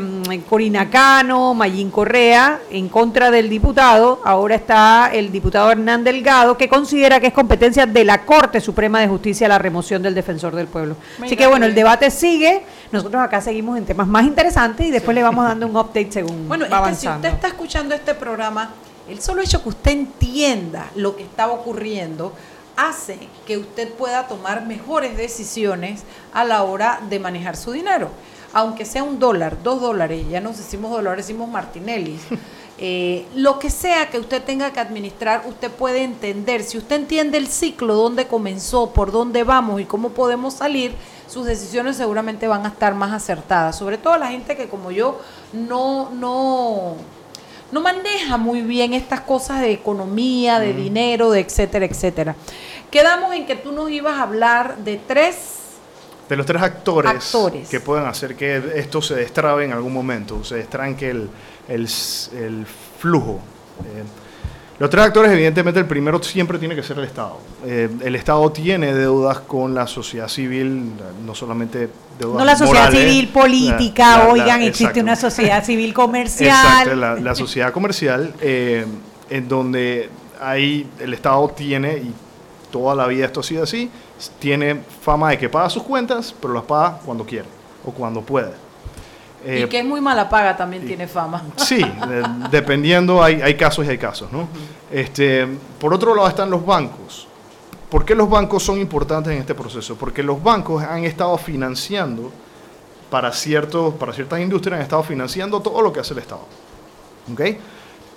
Corina 0.49 0.89
Cano, 0.89 1.53
Mayín 1.53 1.91
Correa, 1.91 2.61
en 2.71 2.87
contra 2.87 3.29
del 3.29 3.49
diputado. 3.49 4.21
Ahora 4.23 4.55
está 4.55 5.09
el 5.13 5.31
diputado 5.31 5.69
Hernán 5.71 6.03
Delgado, 6.03 6.57
que 6.57 6.69
considera 6.69 7.19
que 7.19 7.27
es 7.27 7.33
competencia 7.33 7.85
de 7.85 8.05
la 8.05 8.25
Corte 8.25 8.61
Suprema 8.61 9.01
de 9.01 9.07
Justicia 9.07 9.47
la 9.47 9.59
remoción 9.59 10.01
del 10.01 10.15
defensor 10.15 10.55
del 10.55 10.67
pueblo. 10.67 10.95
Así 11.21 11.35
que 11.35 11.47
bueno, 11.47 11.65
el 11.65 11.75
debate 11.75 12.09
sigue. 12.09 12.63
Nosotros 12.91 13.21
acá 13.21 13.41
seguimos 13.41 13.77
en 13.77 13.85
temas 13.85 14.07
más 14.07 14.23
interesantes 14.23 14.87
y 14.87 14.91
después 14.91 15.13
le 15.13 15.23
vamos 15.23 15.45
dando 15.45 15.67
un 15.67 15.75
update 15.75 16.11
según 16.11 16.47
bueno, 16.47 16.65
va 16.71 16.89
es 16.89 16.97
que 16.97 17.01
si 17.01 17.07
usted 17.09 17.29
está 17.29 17.47
escuchando 17.47 17.93
este 17.93 18.13
programa, 18.13 18.71
el 19.09 19.21
solo 19.21 19.41
hecho 19.41 19.61
que 19.61 19.69
usted 19.69 19.91
entienda 19.91 20.87
lo 20.95 21.15
que 21.15 21.23
estaba 21.23 21.51
ocurriendo 21.51 22.33
hace 22.77 23.17
que 23.45 23.57
usted 23.57 23.89
pueda 23.89 24.27
tomar 24.27 24.65
mejores 24.65 25.17
decisiones 25.17 26.03
a 26.33 26.45
la 26.45 26.63
hora 26.63 27.01
de 27.09 27.19
manejar 27.19 27.57
su 27.57 27.71
dinero 27.71 28.11
aunque 28.53 28.85
sea 28.85 29.03
un 29.03 29.19
dólar, 29.19 29.61
dos 29.63 29.81
dólares, 29.81 30.25
ya 30.29 30.41
nos 30.41 30.57
decimos 30.57 30.91
dólares, 30.91 31.27
decimos 31.27 31.49
Martinelli, 31.49 32.19
eh, 32.77 33.25
lo 33.35 33.59
que 33.59 33.69
sea 33.69 34.09
que 34.09 34.19
usted 34.19 34.43
tenga 34.43 34.71
que 34.71 34.79
administrar, 34.79 35.43
usted 35.47 35.71
puede 35.71 36.03
entender. 36.03 36.63
Si 36.63 36.77
usted 36.77 36.95
entiende 36.95 37.37
el 37.37 37.47
ciclo, 37.47 37.95
dónde 37.95 38.27
comenzó, 38.27 38.91
por 38.91 39.11
dónde 39.11 39.43
vamos 39.43 39.81
y 39.81 39.85
cómo 39.85 40.09
podemos 40.09 40.55
salir, 40.55 40.93
sus 41.27 41.45
decisiones 41.45 41.97
seguramente 41.97 42.47
van 42.47 42.65
a 42.65 42.69
estar 42.69 42.95
más 42.95 43.11
acertadas. 43.11 43.75
Sobre 43.77 43.97
todo 43.97 44.17
la 44.17 44.27
gente 44.27 44.55
que 44.55 44.69
como 44.69 44.91
yo 44.91 45.19
no, 45.53 46.09
no, 46.11 46.95
no 47.71 47.81
maneja 47.81 48.37
muy 48.37 48.61
bien 48.61 48.93
estas 48.93 49.21
cosas 49.21 49.61
de 49.61 49.71
economía, 49.71 50.59
de 50.59 50.73
dinero, 50.73 51.31
de 51.31 51.41
etcétera, 51.41 51.85
etcétera. 51.85 52.35
Quedamos 52.89 53.35
en 53.35 53.45
que 53.45 53.57
tú 53.57 53.73
nos 53.73 53.89
ibas 53.91 54.17
a 54.17 54.23
hablar 54.23 54.77
de 54.77 54.97
tres 54.97 55.35
de 56.29 56.35
los 56.35 56.45
tres 56.45 56.61
actores, 56.61 57.33
que 57.69 57.79
pueden 57.79 58.05
hacer 58.05 58.35
que 58.35 58.73
esto 58.75 59.01
se 59.01 59.15
destrabe 59.15 59.65
en 59.65 59.73
algún 59.73 59.93
momento, 59.93 60.43
se 60.43 60.55
destranque 60.55 61.09
el, 61.09 61.29
el, 61.69 62.65
flujo. 62.99 63.39
Eh, 63.85 64.03
los 64.79 64.89
tres 64.91 65.05
actores, 65.05 65.31
evidentemente, 65.31 65.79
el 65.79 65.87
primero 65.87 66.21
siempre 66.21 66.59
tiene 66.59 66.75
que 66.75 66.83
ser 66.83 66.99
el 66.99 67.05
Estado. 67.05 67.39
Eh, 67.65 67.89
el 68.03 68.15
Estado 68.15 68.51
tiene 68.51 68.93
deudas 68.93 69.39
con 69.39 69.73
la 69.73 69.87
sociedad 69.87 70.27
civil, 70.27 70.91
no 71.25 71.33
solamente 71.33 71.89
deudas 72.19 72.37
No 72.37 72.45
la 72.45 72.55
sociedad 72.55 72.91
civil 72.91 73.29
política, 73.29 74.27
oigan, 74.27 74.61
existe 74.61 75.01
una 75.01 75.15
sociedad 75.15 75.63
civil 75.63 75.93
comercial. 75.95 76.87
Exacto, 76.87 76.95
la, 76.95 77.35
sociedad 77.35 77.71
comercial, 77.71 78.33
eh, 78.41 78.85
en 79.29 79.47
donde 79.47 80.09
ahí 80.39 80.87
el 80.99 81.13
Estado 81.13 81.47
tiene, 81.49 81.97
y 81.97 82.13
toda 82.71 82.93
la 82.93 83.07
vida 83.07 83.25
esto 83.25 83.39
ha 83.39 83.43
sido 83.43 83.63
así, 83.63 83.89
tiene 84.39 84.81
fama 85.01 85.31
de 85.31 85.37
que 85.37 85.49
paga 85.49 85.69
sus 85.69 85.83
cuentas, 85.83 86.33
pero 86.39 86.53
las 86.53 86.63
paga 86.63 86.99
cuando 87.05 87.25
quiere 87.25 87.47
o 87.85 87.91
cuando 87.91 88.21
puede. 88.21 88.51
y 89.45 89.49
eh, 89.49 89.69
que 89.69 89.79
es 89.79 89.85
muy 89.85 90.01
mala 90.01 90.27
paga 90.27 90.55
también 90.55 90.85
tiene 90.85 91.07
fama. 91.07 91.43
Sí, 91.57 91.85
dependiendo, 92.49 93.23
hay, 93.23 93.41
hay, 93.41 93.55
casos 93.55 93.85
y 93.85 93.89
hay 93.89 93.97
casos. 93.97 94.31
¿no? 94.31 94.47
este, 94.91 95.47
por 95.79 95.93
otro 95.93 96.15
lado 96.15 96.27
están 96.27 96.49
los 96.49 96.65
bancos. 96.65 97.27
¿Por 97.89 98.03
qué 98.03 98.15
los 98.15 98.29
bancos 98.29 98.63
son 98.63 98.79
importantes 98.79 99.31
en 99.31 99.39
este 99.39 99.55
proceso? 99.55 99.95
Porque 99.95 100.21
los 100.21 100.43
bancos 100.43 100.83
han 100.83 101.05
estado 101.05 101.37
financiando 101.37 102.31
para, 103.09 103.31
ciertos, 103.31 103.93
para 103.93 104.11
ciertas 104.11 104.41
industrias, 104.41 104.77
han 104.77 104.83
estado 104.83 105.03
financiando 105.03 105.61
todo 105.61 105.81
lo 105.81 105.93
que 105.93 106.01
hace 106.01 106.13
el 106.13 106.19
Estado. 106.19 106.45
¿Okay? 107.31 107.57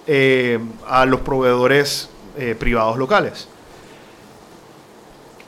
Eh, 0.07 0.59
a 0.89 1.07
los 1.07 1.21
proveedores 1.21 2.11
eh, 2.37 2.57
privados 2.59 2.97
locales 2.99 3.49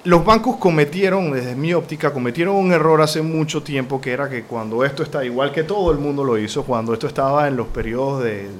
los 0.05 0.25
bancos 0.25 0.57
cometieron, 0.57 1.31
desde 1.33 1.55
mi 1.55 1.73
óptica, 1.75 2.12
cometieron 2.12 2.57
un 2.57 2.73
error 2.73 3.01
hace 3.03 3.23
mucho 3.23 3.62
tiempo, 3.62 4.01
que 4.01 4.11
era 4.11 4.29
que 4.29 4.43
cuando 4.43 4.85
esto 4.85 5.05
está, 5.05 5.25
igual 5.25 5.53
que 5.53 5.62
todo 5.62 5.93
el 5.93 5.99
mundo 5.99 6.25
lo 6.25 6.37
hizo, 6.38 6.65
cuando 6.65 6.93
esto 6.93 7.07
estaba 7.07 7.47
en 7.47 7.57
los 7.57 7.69
periodos 7.69 8.25
de... 8.25 8.51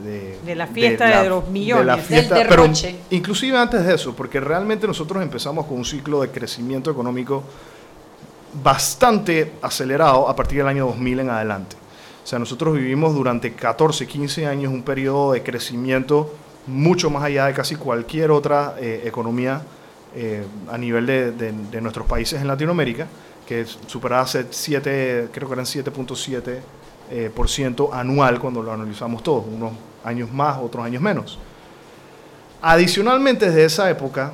De, 0.45 0.55
la 0.55 0.69
fiesta 0.69 1.23
de, 1.23 1.29
los 1.29 1.49
millones, 1.49 1.87
la 1.87 1.97
fiesta, 1.97 2.37
del 2.37 2.49
pero 2.49 2.67
inclusive 3.11 3.57
antes 3.57 3.85
de 3.85 3.95
eso, 3.95 4.15
porque 4.15 4.39
realmente 4.39 4.87
nosotros 4.87 5.23
empezamos 5.23 5.67
con 5.67 5.79
un 5.79 5.85
ciclo 5.85 6.21
de 6.21 6.31
crecimiento 6.31 6.91
económico 6.91 7.43
bastante 8.63 9.53
acelerado 9.63 10.29
a 10.29 10.37
partir 10.37 10.59
del 10.59 10.69
año 10.69 10.87
2000 10.87 11.21
en 11.21 11.31
adelante. 11.31 11.77
O 12.23 12.27
sea, 12.27 12.39
nosotros 12.39 12.75
vivimos 12.75 13.15
durante 13.15 13.53
14, 13.53 14.07
15 14.07 14.47
años 14.47 14.73
un 14.73 14.83
periodo 14.83 15.33
de 15.33 15.43
crecimiento 15.43 16.33
mucho 16.69 17.11
más 17.11 17.25
allá 17.25 17.47
de 17.47 17.55
casi 17.55 17.75
cualquier 17.75 18.31
otra 18.31 18.77
eh, 18.79 19.03
economía 19.07 19.63
eh, 20.15 20.45
a 20.71 20.77
nivel 20.77 21.07
de, 21.07 21.81
nuestros 21.81 22.07
países 22.07 22.41
en 22.41 22.49
Latinoamérica, 22.49 23.07
que 23.47 23.65
superaba 23.65 24.27
7, 24.27 25.29
creo 25.33 25.49
que 25.49 25.55
eran 25.55 25.65
7.7% 25.65 26.59
eh, 27.11 27.31
por 27.35 27.49
ciento 27.49 27.93
anual 27.93 28.39
cuando 28.41 28.63
lo 28.63 28.73
analizamos 28.73 29.23
todos, 29.23 29.45
unos 29.47 29.73
años 30.05 30.33
más, 30.33 30.59
otros 30.59 30.85
años 30.85 31.03
menos. 31.03 31.39
Adicionalmente, 32.63 33.47
desde 33.47 33.65
esa 33.65 33.91
época, 33.91 34.33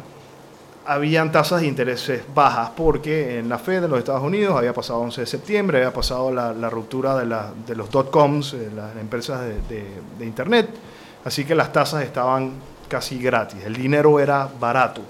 habían 0.84 1.30
tasas 1.30 1.60
de 1.60 1.66
intereses 1.66 2.22
bajas 2.34 2.70
porque 2.76 3.38
en 3.38 3.48
la 3.48 3.58
Fed 3.58 3.82
de 3.82 3.88
los 3.88 3.98
Estados 3.98 4.22
Unidos 4.22 4.56
había 4.56 4.72
pasado 4.72 5.00
11 5.00 5.20
de 5.20 5.26
septiembre, 5.26 5.78
había 5.78 5.92
pasado 5.92 6.30
la, 6.30 6.70
ruptura 6.70 7.16
de, 7.16 7.74
los 7.74 7.90
dot-coms, 7.90 8.54
eh, 8.54 8.70
las 8.74 8.96
empresas 8.96 9.42
de, 9.42 9.84
de, 10.18 10.24
Internet, 10.26 10.70
así 11.24 11.44
que 11.44 11.54
las 11.54 11.72
tasas 11.72 12.04
estaban 12.04 12.52
casi 12.88 13.18
gratis, 13.18 13.64
el 13.64 13.76
dinero 13.76 14.18
era 14.18 14.48
barato. 14.58 15.02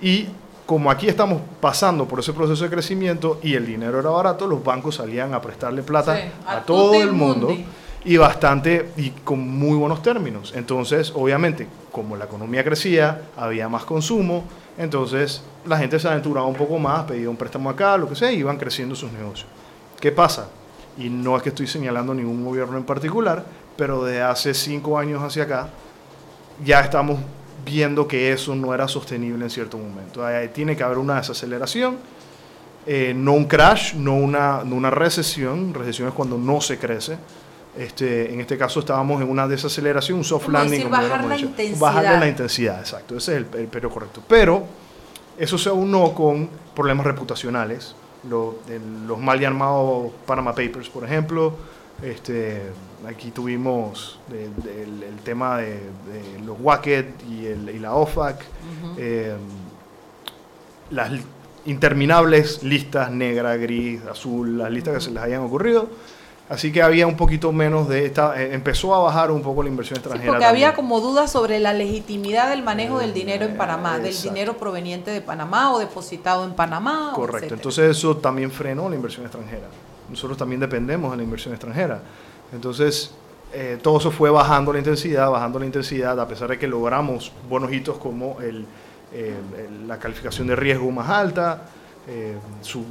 Y 0.00 0.28
como 0.66 0.90
aquí 0.90 1.08
estamos 1.08 1.40
pasando 1.60 2.06
por 2.06 2.20
ese 2.20 2.32
proceso 2.32 2.64
de 2.64 2.70
crecimiento 2.70 3.40
y 3.42 3.54
el 3.54 3.66
dinero 3.66 3.98
era 3.98 4.10
barato, 4.10 4.46
los 4.46 4.62
bancos 4.62 4.96
salían 4.96 5.32
a 5.32 5.40
prestarle 5.40 5.82
plata 5.82 6.30
a, 6.46 6.60
todo 6.60 6.94
el 6.94 7.12
mundo 7.12 7.56
y 8.04 8.16
bastante 8.16 8.90
y 8.96 9.10
con 9.10 9.40
muy 9.40 9.76
buenos 9.76 10.02
términos. 10.02 10.52
Entonces, 10.54 11.10
obviamente, 11.14 11.66
como 11.90 12.16
la 12.16 12.26
economía 12.26 12.62
crecía, 12.62 13.22
había 13.36 13.68
más 13.68 13.84
consumo, 13.84 14.44
entonces 14.76 15.42
la 15.64 15.78
gente 15.78 15.98
se 15.98 16.06
aventuraba 16.06 16.46
un 16.46 16.54
poco 16.54 16.78
más, 16.78 17.04
pedía 17.04 17.30
un 17.30 17.36
préstamo 17.36 17.70
acá, 17.70 17.96
lo 17.96 18.08
que 18.08 18.14
sea, 18.14 18.30
y 18.30 18.40
iban 18.40 18.58
creciendo 18.58 18.94
sus 18.94 19.10
negocios. 19.10 19.48
¿Qué 19.98 20.12
pasa? 20.12 20.48
Y 20.98 21.08
no 21.08 21.36
es 21.36 21.42
que 21.42 21.48
estoy 21.48 21.66
señalando 21.66 22.12
ningún 22.12 22.44
gobierno 22.44 22.76
en 22.76 22.84
particular, 22.84 23.42
pero 23.76 24.04
de 24.04 24.20
hace 24.20 24.52
cinco 24.52 24.98
años 24.98 25.22
hacia 25.22 25.44
acá 25.44 25.70
ya 26.64 26.80
estamos 26.80 27.18
viendo 27.68 28.08
que 28.08 28.32
eso 28.32 28.54
no 28.54 28.74
era 28.74 28.88
sostenible 28.88 29.44
en 29.44 29.50
cierto 29.50 29.76
momento. 29.78 30.24
tiene 30.52 30.76
que 30.76 30.82
haber 30.82 30.98
una 30.98 31.16
desaceleración, 31.16 31.98
eh, 32.86 33.12
no 33.14 33.34
un 33.34 33.44
crash, 33.44 33.94
no 33.94 34.14
una, 34.14 34.60
una 34.60 34.90
recesión. 34.90 35.74
Recesión 35.74 36.08
es 36.08 36.14
cuando 36.14 36.38
no 36.38 36.60
se 36.60 36.78
crece. 36.78 37.18
Este, 37.76 38.32
en 38.32 38.40
este 38.40 38.56
caso 38.56 38.80
estábamos 38.80 39.20
en 39.20 39.28
una 39.28 39.46
desaceleración, 39.46 40.18
un 40.18 40.24
soft 40.24 40.48
landing. 40.48 40.88
bajar 40.88 41.24
la 41.24 41.38
intensidad. 41.38 41.78
Bajar 41.78 42.18
la 42.18 42.28
intensidad, 42.28 42.80
exacto. 42.80 43.16
Ese 43.16 43.32
es 43.32 43.38
el, 43.38 43.44
periodo 43.44 43.92
correcto. 43.92 44.22
Pero 44.26 44.64
eso 45.36 45.58
se 45.58 45.68
aunó 45.68 46.14
con 46.14 46.48
problemas 46.74 47.06
reputacionales. 47.06 47.94
los 48.28 49.18
mal 49.18 49.38
llamados 49.38 50.10
Panama 50.26 50.52
Papers, 50.52 50.88
por 50.88 51.04
ejemplo. 51.04 51.54
Este, 52.02 52.62
Aquí 53.06 53.30
tuvimos 53.30 54.18
el 54.32 55.18
tema 55.22 55.58
de, 55.58 55.80
los 56.44 56.56
WACET 56.60 57.22
y, 57.30 57.46
y 57.46 57.78
la 57.78 57.94
OFAC, 57.94 58.44
eh, 58.96 59.36
las 60.90 61.12
interminables 61.64 62.64
listas 62.64 63.10
negra, 63.12 63.56
gris, 63.56 64.00
azul, 64.10 64.58
las 64.58 64.70
listas 64.72 64.94
que 64.94 65.00
se 65.00 65.10
les 65.12 65.22
hayan 65.22 65.42
ocurrido. 65.42 65.88
Así 66.48 66.72
que 66.72 66.82
había 66.82 67.06
un 67.06 67.16
poquito 67.16 67.52
menos 67.52 67.88
de 67.88 68.06
esta, 68.06 68.40
eh, 68.40 68.52
empezó 68.52 68.94
a 68.94 68.98
bajar 68.98 69.30
un 69.30 69.42
poco 69.42 69.62
la 69.62 69.68
inversión 69.68 69.98
extranjera. 69.98 70.32
porque 70.32 70.46
había 70.46 70.74
como 70.74 71.00
dudas 71.00 71.30
sobre 71.30 71.60
la 71.60 71.74
legitimidad 71.74 72.50
del 72.50 72.62
manejo 72.62 72.98
del 72.98 73.12
dinero 73.12 73.44
en 73.44 73.56
Panamá, 73.56 73.98
del 73.98 74.20
dinero 74.20 74.56
proveniente 74.56 75.10
de 75.12 75.20
Panamá 75.20 75.72
o 75.72 75.78
depositado 75.78 76.44
en 76.44 76.54
Panamá. 76.54 77.12
Correcto, 77.14 77.54
entonces 77.54 77.96
eso 77.96 78.16
también 78.16 78.50
frenó 78.50 78.88
la 78.88 78.96
inversión 78.96 79.24
extranjera. 79.24 79.68
Nosotros 80.08 80.38
también 80.38 80.60
dependemos 80.60 81.10
de 81.10 81.18
la 81.18 81.22
inversión 81.22 81.54
extranjera. 81.54 82.00
Entonces, 82.52 83.14
eh, 83.52 83.78
todo 83.82 83.98
eso 83.98 84.10
fue 84.10 84.30
bajando 84.30 84.72
la 84.72 84.78
intensidad, 84.78 85.30
bajando 85.30 85.58
la 85.58 85.66
intensidad, 85.66 86.18
a 86.18 86.28
pesar 86.28 86.50
de 86.50 86.58
que 86.58 86.66
logramos 86.66 87.32
buenos 87.48 87.72
hitos 87.72 87.98
como 87.98 88.38
el, 88.40 88.66
la 89.86 89.98
calificación 89.98 90.46
de 90.48 90.56
riesgo 90.56 90.90
más 90.90 91.08
alta, 91.08 91.62
eh, 92.10 92.38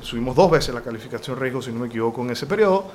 subimos 0.01 0.35
dos 0.35 0.51
veces 0.51 0.75
la 0.75 0.81
calificación 0.81 1.35
de 1.35 1.41
riesgo, 1.41 1.61
si 1.61 1.71
no 1.71 1.79
me 1.79 1.87
equivoco, 1.87 2.21
en 2.21 2.29
ese 2.31 2.45
periodo. 2.45 2.85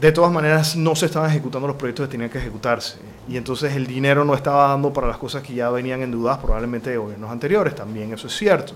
de 0.00 0.12
todas 0.12 0.30
maneras 0.30 0.76
no 0.76 0.94
se 0.94 1.06
estaban 1.06 1.28
ejecutando 1.28 1.66
los 1.66 1.76
proyectos 1.76 2.06
que 2.06 2.12
tenían 2.12 2.30
que 2.30 2.38
ejecutarse. 2.38 2.98
Y 3.28 3.36
entonces 3.36 3.74
el 3.74 3.84
dinero 3.84 4.24
no 4.24 4.34
estaba 4.34 4.68
dando 4.68 4.92
para 4.92 5.08
las 5.08 5.18
cosas 5.18 5.42
que 5.42 5.54
ya 5.54 5.70
venían 5.70 6.02
endeudadas 6.02 6.38
probablemente 6.38 6.90
de 6.90 6.98
gobiernos 6.98 7.30
anteriores, 7.30 7.74
también 7.74 8.12
eso 8.12 8.28
es 8.28 8.36
cierto. 8.36 8.74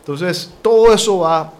Entonces 0.00 0.54
todo 0.62 0.94
eso 0.94 1.18
va, 1.18 1.52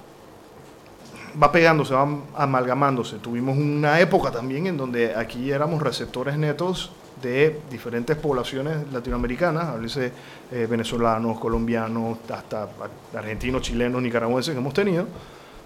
va 1.40 1.52
pegándose, 1.52 1.94
va 1.94 2.08
amalgamándose. 2.36 3.16
Tuvimos 3.18 3.56
una 3.56 4.00
época 4.00 4.30
también 4.30 4.66
en 4.66 4.76
donde 4.76 5.14
aquí 5.14 5.50
éramos 5.50 5.82
receptores 5.82 6.36
netos 6.36 6.92
de 7.22 7.60
diferentes 7.70 8.16
poblaciones 8.16 8.92
latinoamericanas, 8.92 9.64
háblese 9.64 10.12
eh, 10.52 10.66
venezolanos, 10.68 11.38
colombianos, 11.38 12.18
hasta 12.30 12.68
argentinos, 13.14 13.62
chilenos, 13.62 14.00
nicaragüenses 14.00 14.54
que 14.54 14.60
hemos 14.60 14.74
tenido, 14.74 15.06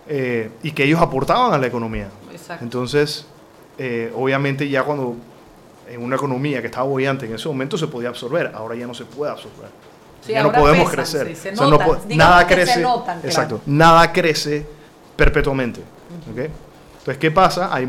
eh, 0.08 0.50
y 0.62 0.72
que 0.72 0.84
ellos 0.84 1.00
aportaban 1.00 1.52
a 1.52 1.58
la 1.58 1.66
economía. 1.66 2.08
Entonces, 2.60 3.26
eh, 3.78 4.12
obviamente 4.16 4.68
ya 4.68 4.82
cuando 4.82 5.16
en 5.88 6.02
una 6.02 6.16
economía 6.16 6.60
que 6.60 6.66
estaba 6.66 6.86
bollante 6.86 7.26
en 7.26 7.34
ese 7.34 7.48
momento 7.48 7.76
se 7.76 7.86
podía 7.86 8.08
absorber, 8.08 8.52
ahora 8.54 8.74
ya 8.74 8.86
no 8.86 8.94
se 8.94 9.04
puede 9.04 9.32
absorber. 9.32 9.68
ya 10.26 10.42
no 10.42 10.52
podemos 10.52 10.90
crecer. 10.90 11.36
nada 12.08 12.46
crece. 12.46 12.84
exacto. 13.24 13.60
Nada 13.66 14.12
crece 14.12 14.66
perpetuamente. 15.24 15.80
Entonces, 16.26 17.18
¿qué 17.18 17.30
pasa? 17.30 17.72
Hay 17.72 17.86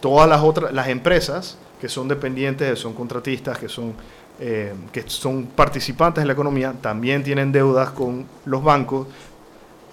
todas 0.00 0.28
las 0.28 0.42
otras, 0.42 0.72
las 0.72 0.88
empresas 0.88 1.56
que 1.80 1.88
son 1.88 2.08
dependientes, 2.08 2.78
son 2.78 2.94
contratistas, 2.94 3.58
que 3.58 3.68
son, 3.68 3.94
eh, 4.40 4.74
que 4.92 5.04
son 5.06 5.46
participantes 5.46 6.22
en 6.22 6.26
la 6.26 6.32
economía, 6.32 6.74
también 6.80 7.22
tienen 7.22 7.52
deudas 7.52 7.90
con 7.90 8.26
los 8.46 8.62
bancos, 8.62 9.06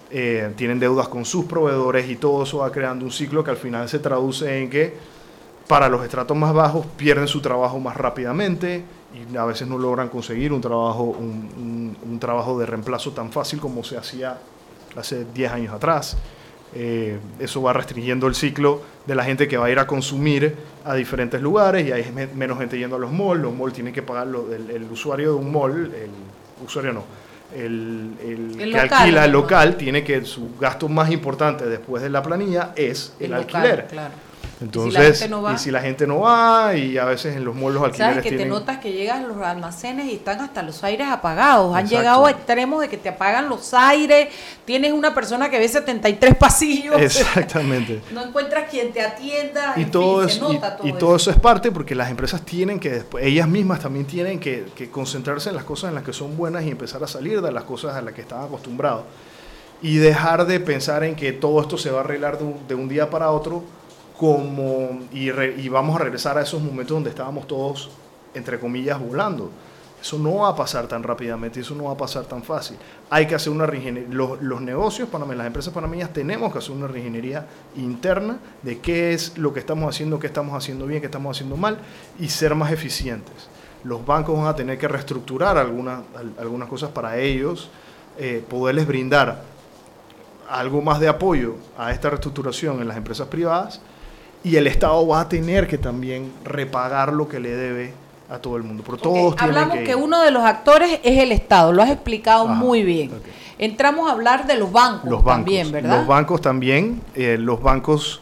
eh, 0.09 0.51
tienen 0.55 0.79
deudas 0.79 1.07
con 1.07 1.23
sus 1.23 1.45
proveedores 1.45 2.09
y 2.09 2.15
todo 2.15 2.43
eso 2.43 2.57
va 2.59 2.71
creando 2.71 3.05
un 3.05 3.11
ciclo 3.11 3.43
que 3.43 3.51
al 3.51 3.57
final 3.57 3.87
se 3.87 3.99
traduce 3.99 4.57
en 4.57 4.69
que 4.69 4.93
para 5.67 5.87
los 5.87 6.03
estratos 6.03 6.35
más 6.35 6.53
bajos 6.53 6.85
pierden 6.97 7.27
su 7.27 7.41
trabajo 7.41 7.79
más 7.79 7.95
rápidamente 7.95 8.83
y 9.13 9.37
a 9.37 9.45
veces 9.45 9.67
no 9.67 9.77
logran 9.77 10.09
conseguir 10.09 10.51
un 10.51 10.61
trabajo, 10.61 11.03
un, 11.03 12.17
trabajo 12.19 12.57
de 12.59 12.65
reemplazo 12.65 13.11
tan 13.11 13.31
fácil 13.31 13.59
como 13.59 13.83
se 13.83 13.97
hacía 13.97 14.37
hace 14.95 15.25
10 15.25 15.51
años 15.51 15.73
atrás. 15.73 16.17
Eh, 16.73 17.19
eso 17.39 17.61
va 17.61 17.73
restringiendo 17.73 18.27
el 18.27 18.35
ciclo 18.35 18.81
de 19.05 19.15
la 19.15 19.23
gente 19.23 19.47
que 19.47 19.57
va 19.57 19.65
a 19.65 19.69
ir 19.69 19.79
a 19.79 19.87
consumir 19.87 20.55
a 20.85 20.95
diferentes 20.95 21.41
lugares 21.41 21.85
y 21.85 21.91
hay 21.91 22.11
menos 22.33 22.57
gente 22.57 22.77
yendo 22.77 22.95
a 22.95 22.99
los 22.99 23.11
malls. 23.11 23.41
Los 23.41 23.53
malls 23.53 23.73
tienen 23.73 23.93
que 23.93 24.01
pagar, 24.01 24.27
el, 24.27 24.69
el 24.69 24.83
usuario 24.91 25.33
de 25.33 25.35
un 25.37 25.51
mall, 25.51 25.91
el 25.93 26.65
usuario 26.65 26.93
no, 26.93 27.03
el, 27.55 28.13
el, 28.23 28.71
que 28.71 28.79
alquila 28.79 29.25
el 29.25 29.31
local 29.31 29.75
tiene 29.75 30.03
que 30.03 30.23
su 30.25 30.55
gasto 30.59 30.87
más 30.87 31.11
importante 31.11 31.65
después 31.65 32.01
de 32.01 32.09
la 32.09 32.23
planilla 32.23 32.73
es 32.75 33.13
el, 33.19 33.33
alquiler. 33.33 33.87
Entonces, 34.61 35.27
¿Y 35.53 35.57
si, 35.57 35.71
la 35.71 35.81
gente 35.81 36.05
no 36.05 36.19
va, 36.19 36.75
y 36.75 36.95
a 36.99 37.05
veces 37.05 37.35
en 37.35 37.43
los 37.43 37.55
malls 37.55 37.73
los 37.73 37.83
alquileres 37.83 38.15
¿Sabes 38.17 38.31
que 38.31 38.37
te 38.37 38.45
notas 38.45 38.77
que 38.77 38.91
llegan 38.91 39.27
los 39.27 39.37
almacenes 39.41 40.05
y 40.05 40.13
están 40.13 40.39
hasta 40.39 40.61
los 40.61 40.83
aires 40.83 41.07
apagados? 41.09 41.75
Han 41.75 41.87
llegado 41.87 42.27
a 42.27 42.31
extremos 42.31 42.79
de 42.79 42.87
que 42.87 42.97
te 42.97 43.09
apagan 43.09 43.49
los 43.49 43.73
aires, 43.73 44.29
tienes 44.63 44.93
una 44.93 45.15
persona 45.15 45.49
que 45.49 45.57
ve 45.57 45.67
73 45.67 46.35
pasillos. 46.35 47.01
Exactamente. 47.01 48.03
no 48.13 48.23
encuentras 48.23 48.69
quien 48.69 48.93
te 48.93 49.01
atienda. 49.01 49.73
Y, 49.77 49.85
todo, 49.85 50.23
eso, 50.23 50.53
y, 50.83 50.93
todo, 50.93 51.15
eso. 51.15 51.31
es 51.31 51.37
parte 51.37 51.71
porque 51.71 51.95
las 51.95 52.11
empresas 52.11 52.43
tienen 52.43 52.79
que, 52.79 52.91
después, 52.91 53.25
ellas 53.25 53.47
mismas 53.47 53.79
también 53.79 54.05
tienen 54.05 54.39
que, 54.39 54.89
concentrarse 54.91 55.49
en 55.49 55.55
las 55.55 55.63
cosas 55.63 55.89
en 55.89 55.95
las 55.95 56.03
que 56.03 56.13
son 56.13 56.37
buenas 56.37 56.63
y 56.65 56.69
empezar 56.69 57.03
a 57.03 57.07
salir 57.07 57.41
de 57.41 57.51
las 57.51 57.63
cosas 57.63 57.95
a 57.95 58.01
las 58.01 58.13
que 58.13 58.21
están 58.21 58.43
acostumbrados. 58.43 59.05
Y 59.81 59.95
dejar 59.95 60.45
de 60.45 60.59
pensar 60.59 61.03
en 61.03 61.15
que 61.15 61.33
todo 61.33 61.59
esto 61.61 61.79
se 61.79 61.89
va 61.89 62.01
a 62.01 62.03
arreglar 62.03 62.37
de 62.37 62.75
un 62.75 62.87
día 62.87 63.09
para 63.09 63.31
otro 63.31 63.63
como, 64.21 64.99
y, 65.11 65.67
vamos 65.67 65.95
a 65.95 66.03
regresar 66.03 66.37
a 66.37 66.43
esos 66.43 66.61
momentos 66.61 66.93
donde 66.93 67.09
estábamos 67.09 67.47
todos, 67.47 67.89
entre 68.35 68.59
comillas, 68.59 68.99
volando. 68.99 69.49
Eso 69.99 70.19
no 70.19 70.35
va 70.35 70.49
a 70.49 70.55
pasar 70.55 70.85
tan 70.85 71.01
rápidamente, 71.01 71.59
eso 71.59 71.73
no 71.73 71.85
va 71.85 71.93
a 71.93 71.97
pasar 71.97 72.25
tan 72.25 72.43
fácil. 72.43 72.77
Hay 73.09 73.25
que 73.25 73.33
hacer 73.33 73.51
una 73.51 73.65
reingeniería. 73.65 74.07
Los, 74.11 74.61
negocios 74.61 75.09
panameños, 75.09 75.39
las 75.39 75.47
empresas 75.47 75.73
panameñas, 75.73 76.13
tenemos 76.13 76.53
que 76.53 76.59
hacer 76.59 76.71
una 76.71 76.85
reingeniería 76.85 77.47
interna 77.77 78.37
de 78.61 78.77
qué 78.77 79.11
es 79.15 79.39
lo 79.39 79.53
que 79.53 79.59
estamos 79.59 79.89
haciendo, 79.89 80.19
qué 80.19 80.27
estamos 80.27 80.55
haciendo 80.55 80.85
bien, 80.85 81.01
qué 81.01 81.07
estamos 81.07 81.35
haciendo 81.35 81.57
mal 81.57 81.79
y 82.19 82.29
ser 82.29 82.53
más 82.53 82.71
eficientes. 82.71 83.49
Los 83.83 84.05
bancos 84.05 84.37
van 84.37 84.45
a 84.45 84.55
tener 84.55 84.77
que 84.77 84.87
reestructurar 84.87 85.57
algunas, 85.57 86.03
algunas 86.37 86.69
cosas 86.69 86.91
para 86.91 87.17
ellos, 87.17 87.71
eh, 88.19 88.45
poderles 88.47 88.85
brindar 88.85 89.41
algo 90.47 90.79
más 90.83 90.99
de 90.99 91.07
apoyo 91.07 91.55
a 91.75 91.91
esta 91.91 92.11
reestructuración 92.11 92.81
en 92.81 92.87
las 92.87 92.97
empresas 92.97 93.27
privadas 93.27 93.81
y 94.43 94.55
el 94.55 94.67
Estado 94.67 95.05
va 95.07 95.21
a 95.21 95.29
tener 95.29 95.67
que 95.67 95.77
también 95.77 96.31
repagar 96.43 97.13
lo 97.13 97.27
que 97.27 97.39
le 97.39 97.55
debe 97.55 97.93
a 98.29 98.39
todo 98.39 98.57
el 98.57 98.63
mundo. 98.63 98.83
Pero 98.85 98.97
todos 98.97 99.35
Hablamos 99.37 99.77
que, 99.79 99.95
uno 99.95 100.21
de 100.21 100.31
los 100.31 100.43
actores 100.43 100.99
es 101.03 101.19
el 101.19 101.31
Estado, 101.31 101.71
lo 101.71 101.83
has 101.83 101.91
explicado 101.91 102.47
muy 102.47 102.83
bien. 102.83 103.11
Entramos 103.57 104.09
a 104.09 104.13
hablar 104.13 104.47
de 104.47 104.55
los 104.55 104.71
bancos, 104.71 105.09
los 105.09 105.23
bancos 105.23 105.35
también, 105.35 105.71
¿verdad? 105.71 105.97
Los 105.97 106.07
bancos 106.07 106.41
también, 106.41 107.01
eh, 107.13 107.37
los 107.37 107.61
bancos 107.61 108.21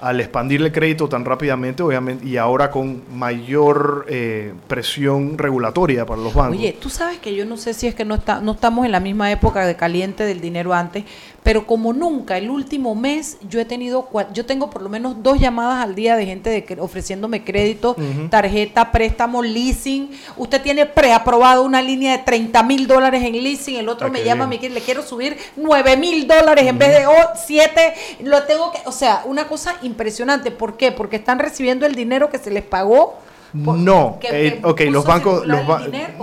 al 0.00 0.18
expandir 0.20 0.62
el 0.62 0.72
crédito 0.72 1.08
tan 1.08 1.24
rápidamente, 1.24 1.82
obviamente, 1.82 2.26
y 2.26 2.38
ahora 2.38 2.70
con 2.70 3.02
mayor 3.12 4.06
eh, 4.08 4.54
presión 4.66 5.36
regulatoria 5.36 6.06
para 6.06 6.22
los 6.22 6.32
bancos. 6.32 6.56
Oye, 6.56 6.76
tú 6.80 6.88
sabes 6.88 7.18
que 7.18 7.34
yo 7.34 7.44
no 7.44 7.56
sé 7.56 7.74
si 7.74 7.86
es 7.86 7.94
que 7.94 8.04
no, 8.04 8.14
está, 8.14 8.40
no 8.40 8.52
estamos 8.52 8.86
en 8.86 8.92
la 8.92 9.00
misma 9.00 9.30
época 9.30 9.66
de 9.66 9.76
caliente 9.76 10.24
del 10.24 10.40
dinero 10.40 10.72
antes, 10.72 11.04
pero 11.42 11.66
como 11.66 11.92
nunca, 11.92 12.36
el 12.36 12.50
último 12.50 12.94
mes 12.94 13.38
yo 13.48 13.60
he 13.60 13.64
tenido, 13.64 14.08
yo 14.32 14.44
tengo 14.44 14.70
por 14.70 14.82
lo 14.82 14.88
menos 14.88 15.22
dos 15.22 15.38
llamadas 15.40 15.82
al 15.82 15.94
día 15.94 16.16
de 16.16 16.26
gente 16.26 16.50
de, 16.50 16.80
ofreciéndome 16.80 17.44
crédito, 17.44 17.96
tarjeta, 18.28 18.92
préstamo, 18.92 19.42
leasing. 19.42 20.10
Usted 20.36 20.60
tiene 20.60 20.86
preaprobado 20.86 21.62
una 21.62 21.80
línea 21.80 22.18
de 22.18 22.24
30 22.24 22.62
mil 22.62 22.86
dólares 22.86 23.24
en 23.24 23.32
leasing, 23.42 23.76
el 23.76 23.88
otro 23.88 24.08
ah, 24.08 24.10
me 24.10 24.22
llama, 24.22 24.46
me 24.46 24.58
le 24.58 24.80
quiero 24.80 25.02
subir 25.02 25.36
9 25.56 25.96
mil 25.96 26.26
dólares 26.26 26.66
en 26.66 26.78
vez 26.78 26.90
de 26.90 27.06
7, 27.46 27.94
lo 28.24 28.42
tengo 28.44 28.72
que, 28.72 28.78
o 28.84 28.92
sea, 28.92 29.22
una 29.24 29.48
cosa 29.48 29.76
impresionante. 29.82 30.50
¿Por 30.50 30.76
qué? 30.76 30.92
Porque 30.92 31.16
están 31.16 31.38
recibiendo 31.38 31.86
el 31.86 31.94
dinero 31.94 32.30
que 32.30 32.38
se 32.38 32.50
les 32.50 32.62
pagó 32.62 33.18
no, 33.52 34.18
eh, 34.22 34.60
ok, 34.62 34.80
los 34.90 35.04
bancos, 35.04 35.46
los 35.46 35.60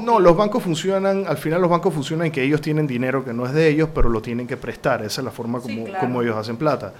no, 0.03 0.19
los 0.19 0.37
bancos 0.37 0.63
funcionan, 0.63 1.25
al 1.27 1.37
final 1.37 1.61
los 1.61 1.69
bancos 1.69 1.93
funcionan 1.93 2.27
en 2.27 2.31
que 2.31 2.43
ellos 2.43 2.61
tienen 2.61 2.87
dinero 2.87 3.23
que 3.23 3.33
no 3.33 3.45
es 3.45 3.53
de 3.53 3.67
ellos, 3.67 3.89
pero 3.93 4.09
lo 4.09 4.21
tienen 4.21 4.47
que 4.47 4.57
prestar, 4.57 5.03
esa 5.03 5.21
es 5.21 5.25
la 5.25 5.31
forma 5.31 5.59
como, 5.59 5.85
como 5.99 6.21
ellos 6.21 6.37
hacen 6.37 6.57
plata. 6.57 6.93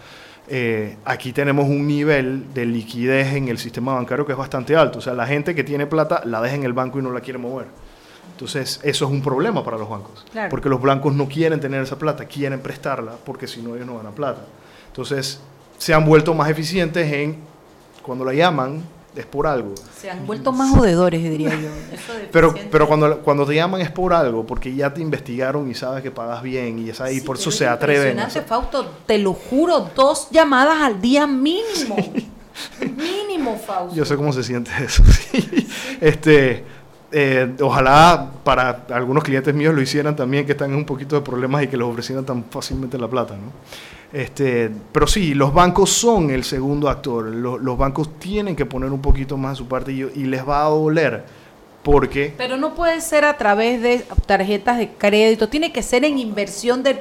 Eh, 0.50 0.98
aquí 1.04 1.34
tenemos 1.34 1.66
un 1.66 1.86
nivel 1.86 2.54
de 2.54 2.66
liquidez 2.66 3.34
en 3.34 3.50
el 3.50 3.58
sistema 3.58 3.94
bancario 3.96 4.26
que 4.26 4.32
es 4.32 4.38
bastante 4.38 4.76
alto, 4.76 5.00
o 5.00 5.02
sea, 5.02 5.14
la 5.14 5.28
gente 5.28 5.54
que 5.54 5.64
tiene 5.64 5.88
plata 5.88 6.22
la 6.26 6.42
deja 6.42 6.56
en 6.56 6.64
el 6.64 6.74
banco 6.74 7.00
y 7.00 7.02
no 7.02 7.12
la 7.12 7.22
quiere 7.22 7.40
mover. 7.40 7.68
Entonces, 8.32 8.80
eso 8.84 9.06
es 9.06 9.12
un 9.12 9.22
problema 9.22 9.64
para 9.64 9.78
los 9.78 9.90
bancos, 9.90 10.26
porque 10.50 10.70
los 10.70 10.80
bancos 10.82 11.14
no 11.14 11.28
quieren 11.28 11.60
tener 11.60 11.82
esa 11.82 11.98
plata, 11.98 12.26
quieren 12.26 12.60
prestarla, 12.60 13.14
porque 13.26 13.48
si 13.48 13.62
no 13.62 13.76
ellos 13.76 13.88
no 13.88 13.98
ganan 13.98 14.14
plata. 14.14 14.42
Entonces, 14.88 15.40
se 15.78 15.94
han 15.94 16.06
vuelto 16.06 16.34
más 16.34 16.50
eficientes 16.50 17.12
en, 17.12 17.38
cuando 18.04 18.24
la 18.24 18.34
llaman, 18.34 18.84
es 19.18 19.26
por 19.26 19.48
algo. 19.48 19.74
Se 20.00 20.10
han 20.10 20.26
vuelto 20.26 20.52
más 20.52 20.76
jodedores, 20.76 21.24
diría 21.24 21.50
yo. 21.50 21.70
pero 22.32 22.54
pero 22.72 22.88
cuando, 22.88 23.20
cuando 23.20 23.46
te 23.46 23.56
llaman 23.56 23.82
es 23.82 23.92
por 23.92 24.14
algo, 24.14 24.46
porque 24.46 24.74
ya 24.74 24.94
te 24.94 25.02
investigaron 25.02 25.70
y 25.70 25.74
sabes 25.74 26.04
que 26.04 26.12
pagas 26.12 26.42
bien 26.44 26.80
y, 26.80 26.90
esa, 26.90 27.12
y 27.12 27.22
por 27.22 27.38
eso 27.38 27.52
se 27.52 27.68
atreven. 27.68 28.18
Fausto, 28.46 28.86
te 29.06 29.18
lo 29.18 29.34
juro, 29.34 29.90
dos 29.96 30.30
llamadas 30.32 30.82
al 30.82 31.02
día 31.02 31.28
mínimo. 31.28 31.96
mínimo, 32.98 33.58
Fausto. 33.58 33.96
Yo 33.96 34.06
sé 34.06 34.16
cómo 34.16 34.32
se 34.32 34.44
siente 34.44 34.72
eso. 34.84 35.04
este, 36.02 36.64
eh, 37.12 37.56
ojalá 37.62 38.32
para 38.44 38.86
algunos 38.90 39.24
clientes 39.24 39.54
míos 39.54 39.74
lo 39.74 39.82
hicieran 39.82 40.16
también, 40.16 40.46
que 40.46 40.52
están 40.52 40.72
en 40.72 40.78
un 40.78 40.86
poquito 40.86 41.16
de 41.16 41.22
problemas 41.22 41.64
y 41.64 41.68
que 41.68 41.78
les 41.78 41.86
ofrecieran 41.86 42.26
tan 42.26 42.44
fácilmente 42.46 42.98
la 42.98 43.08
plata, 43.08 43.36
¿no? 43.36 43.52
Este, 44.14 44.72
pero 44.92 45.06
sí, 45.06 45.34
los 45.34 45.54
bancos 45.54 45.90
son 45.90 46.30
el 46.30 46.44
segundo 46.44 46.90
actor. 46.90 47.26
Los, 47.26 47.78
bancos 47.78 48.18
tienen 48.20 48.56
que 48.56 48.66
poner 48.66 48.92
un 48.92 49.02
poquito 49.02 49.38
más 49.38 49.54
de 49.54 49.56
su 49.58 49.68
parte 49.68 49.92
y, 49.92 50.02
y, 50.16 50.26
les 50.26 50.48
va 50.48 50.62
a 50.62 50.70
doler. 50.70 51.24
Porque... 51.84 52.34
Pero 52.38 52.58
no 52.58 52.74
puede 52.74 53.00
ser 53.00 53.24
a 53.26 53.38
través 53.38 53.82
de 53.82 54.06
tarjetas 54.26 54.78
de 54.78 54.90
crédito, 54.90 55.48
tiene 55.48 55.72
que 55.72 55.82
ser 55.82 56.04
en 56.04 56.18
inversión 56.18 56.84
de... 56.84 56.96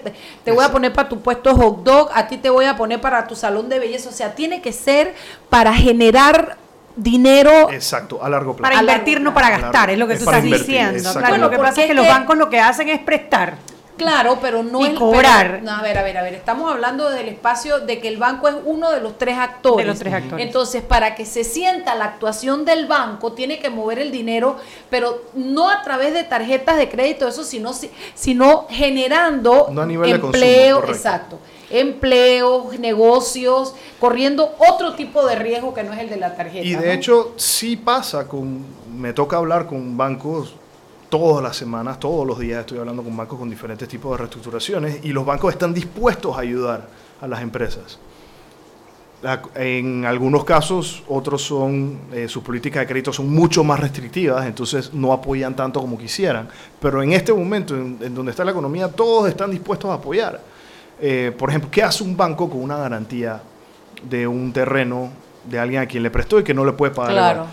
Te 0.45 0.53
voy 0.53 0.65
a 0.65 0.71
poner 0.71 0.93
para 0.93 1.09
tu 1.09 1.21
puesto 1.21 1.55
hot 1.57 1.83
dog, 1.83 2.11
a 2.15 2.29
ti 2.29 2.37
te 2.37 2.51
voy 2.51 2.67
a 2.67 2.77
poner 2.77 3.01
para 3.01 3.27
tu 3.27 3.35
salón 3.35 3.69
de 3.69 3.81
belleza, 3.81 4.11
o 4.11 4.13
sea, 4.13 4.35
tiene 4.35 4.63
que 4.63 4.73
ser 4.73 5.15
para 5.49 5.75
generar 5.75 6.57
dinero 6.95 7.71
exacto 7.71 8.23
a 8.23 8.29
largo 8.29 8.57
plazo. 8.57 8.71
Para 8.71 8.81
invertir 8.81 9.21
no 9.21 9.35
para 9.35 9.51
gastar 9.51 9.91
es 9.91 9.99
lo 9.99 10.07
que 10.07 10.17
tú 10.17 10.25
estás 10.25 10.43
diciendo. 10.43 11.13
claro, 11.15 11.37
lo 11.37 11.51
que 11.51 11.59
pasa 11.59 11.83
es 11.83 11.89
que 11.89 11.95
los 11.95 12.07
bancos 12.07 12.37
lo 12.37 12.49
que 12.49 12.61
hacen 12.61 12.89
es 12.89 13.01
prestar 13.01 13.57
Claro, 13.97 14.39
pero 14.41 14.63
no 14.63 14.85
es 14.85 14.99
cobrar. 14.99 15.63
a 15.67 15.83
ver, 15.83 15.99
a 15.99 16.03
ver, 16.03 16.19
a 16.19 16.23
ver. 16.23 16.35
Estamos 16.35 16.71
hablando 16.71 17.11
del 17.11 17.29
espacio 17.29 17.81
de 17.81 17.99
que 17.99 18.09
el 18.09 18.19
banco 18.19 18.49
es 18.49 18.55
uno 18.65 18.91
de 18.91 19.01
los 19.01 19.17
tres 19.19 19.39
actores. 19.39 19.87
De 19.87 19.91
los 19.91 19.99
tres 19.99 20.13
actores. 20.13 20.47
Entonces, 20.47 20.83
para 20.83 21.15
que 21.15 21.25
se 21.25 21.45
sienta 21.45 21.95
la 21.95 22.05
actuación 22.05 22.65
del 22.65 22.87
banco, 22.87 23.33
tiene 23.33 23.59
que 23.59 23.71
mover 23.71 23.99
el 23.99 24.11
dinero, 24.11 24.57
pero 24.91 25.23
no 25.35 25.71
a 25.71 25.83
través 25.83 26.13
de 26.13 26.25
tarjetas 26.25 26.77
de 26.77 26.89
crédito, 26.89 27.27
eso, 27.27 27.45
sino, 27.45 27.73
sino 28.15 28.67
generando 28.69 29.69
no 29.71 29.83
a 29.83 29.87
nivel 29.87 30.11
empleo. 30.11 30.83
De 30.83 30.93
exacto. 30.93 31.39
empleos, 31.71 32.79
negocios, 32.79 33.75
corriendo 33.99 34.55
otro 34.59 34.95
tipo 34.95 35.27
de 35.27 35.37
riesgo 35.37 35.73
que 35.73 35.83
no 35.83 35.93
es 35.93 36.01
el 36.01 36.11
de 36.11 36.17
la 36.17 36.35
tarjeta. 36.35 36.67
Y 36.67 36.75
de 36.75 36.87
¿no? 36.87 36.93
hecho, 36.93 37.35
sí 37.37 37.77
pasa 37.77 38.29
con. 38.29 38.65
Me 38.95 39.13
toca 39.13 39.37
hablar 39.37 39.67
con 39.67 39.97
bancos 39.97 40.55
todas 41.09 41.43
las 41.43 41.57
semanas, 41.57 42.01
todos 42.01 42.27
los 42.27 42.39
días 42.39 42.61
estoy 42.61 42.79
hablando 42.79 43.03
con 43.03 43.17
bancos 43.17 43.39
con 43.39 43.49
diferentes 43.49 43.89
tipos 43.89 44.13
de 44.13 44.19
reestructuraciones 44.19 45.05
y 45.05 45.13
los 45.13 45.25
bancos 45.25 45.53
están 45.53 45.73
dispuestos 45.73 46.37
a 46.37 46.41
ayudar 46.41 46.89
a 47.21 47.27
las 47.27 47.43
empresas. 47.43 47.99
En 49.55 50.05
algunos 50.05 50.45
casos, 50.45 51.03
otros 51.09 51.43
son, 51.43 51.99
eh, 52.13 52.29
sus 52.29 52.43
políticas 52.43 52.81
de 52.83 52.87
crédito 52.87 53.13
son 53.13 53.33
mucho 53.33 53.65
más 53.65 53.81
restrictivas, 53.81 54.47
entonces 54.47 54.93
no 54.93 55.13
apoyan 55.13 55.57
tanto 55.57 55.81
como 55.81 55.99
quisieran. 55.99 56.49
Pero 56.81 57.03
en 57.03 57.13
este 57.13 57.33
momento, 57.33 57.75
en, 57.75 58.15
donde 58.15 58.31
está 58.31 58.45
la 58.45 58.51
economía, 58.51 58.89
todos 58.89 59.29
están 59.29 59.51
dispuestos 59.51 59.91
a 59.91 59.95
apoyar. 59.95 60.41
Eh, 61.01 61.33
por 61.37 61.49
ejemplo, 61.49 61.71
¿qué 61.71 61.83
hace 61.83 62.05
un 62.05 62.17
banco 62.17 62.49
con 62.49 62.61
una 62.61 62.77
garantía 62.77 63.41
de 64.09 64.27
un 64.27 64.53
terreno 64.53 65.11
de 65.45 65.59
alguien 65.59 65.83
a 65.83 65.87
quien 65.87 66.03
le 66.03 66.11
prestó 66.11 66.39
y 66.39 66.45
que 66.45 66.55
no 66.55 66.65
le 66.65 66.73
puede 66.73 66.93
pagar? 66.93 67.13
Claro. 67.13 67.47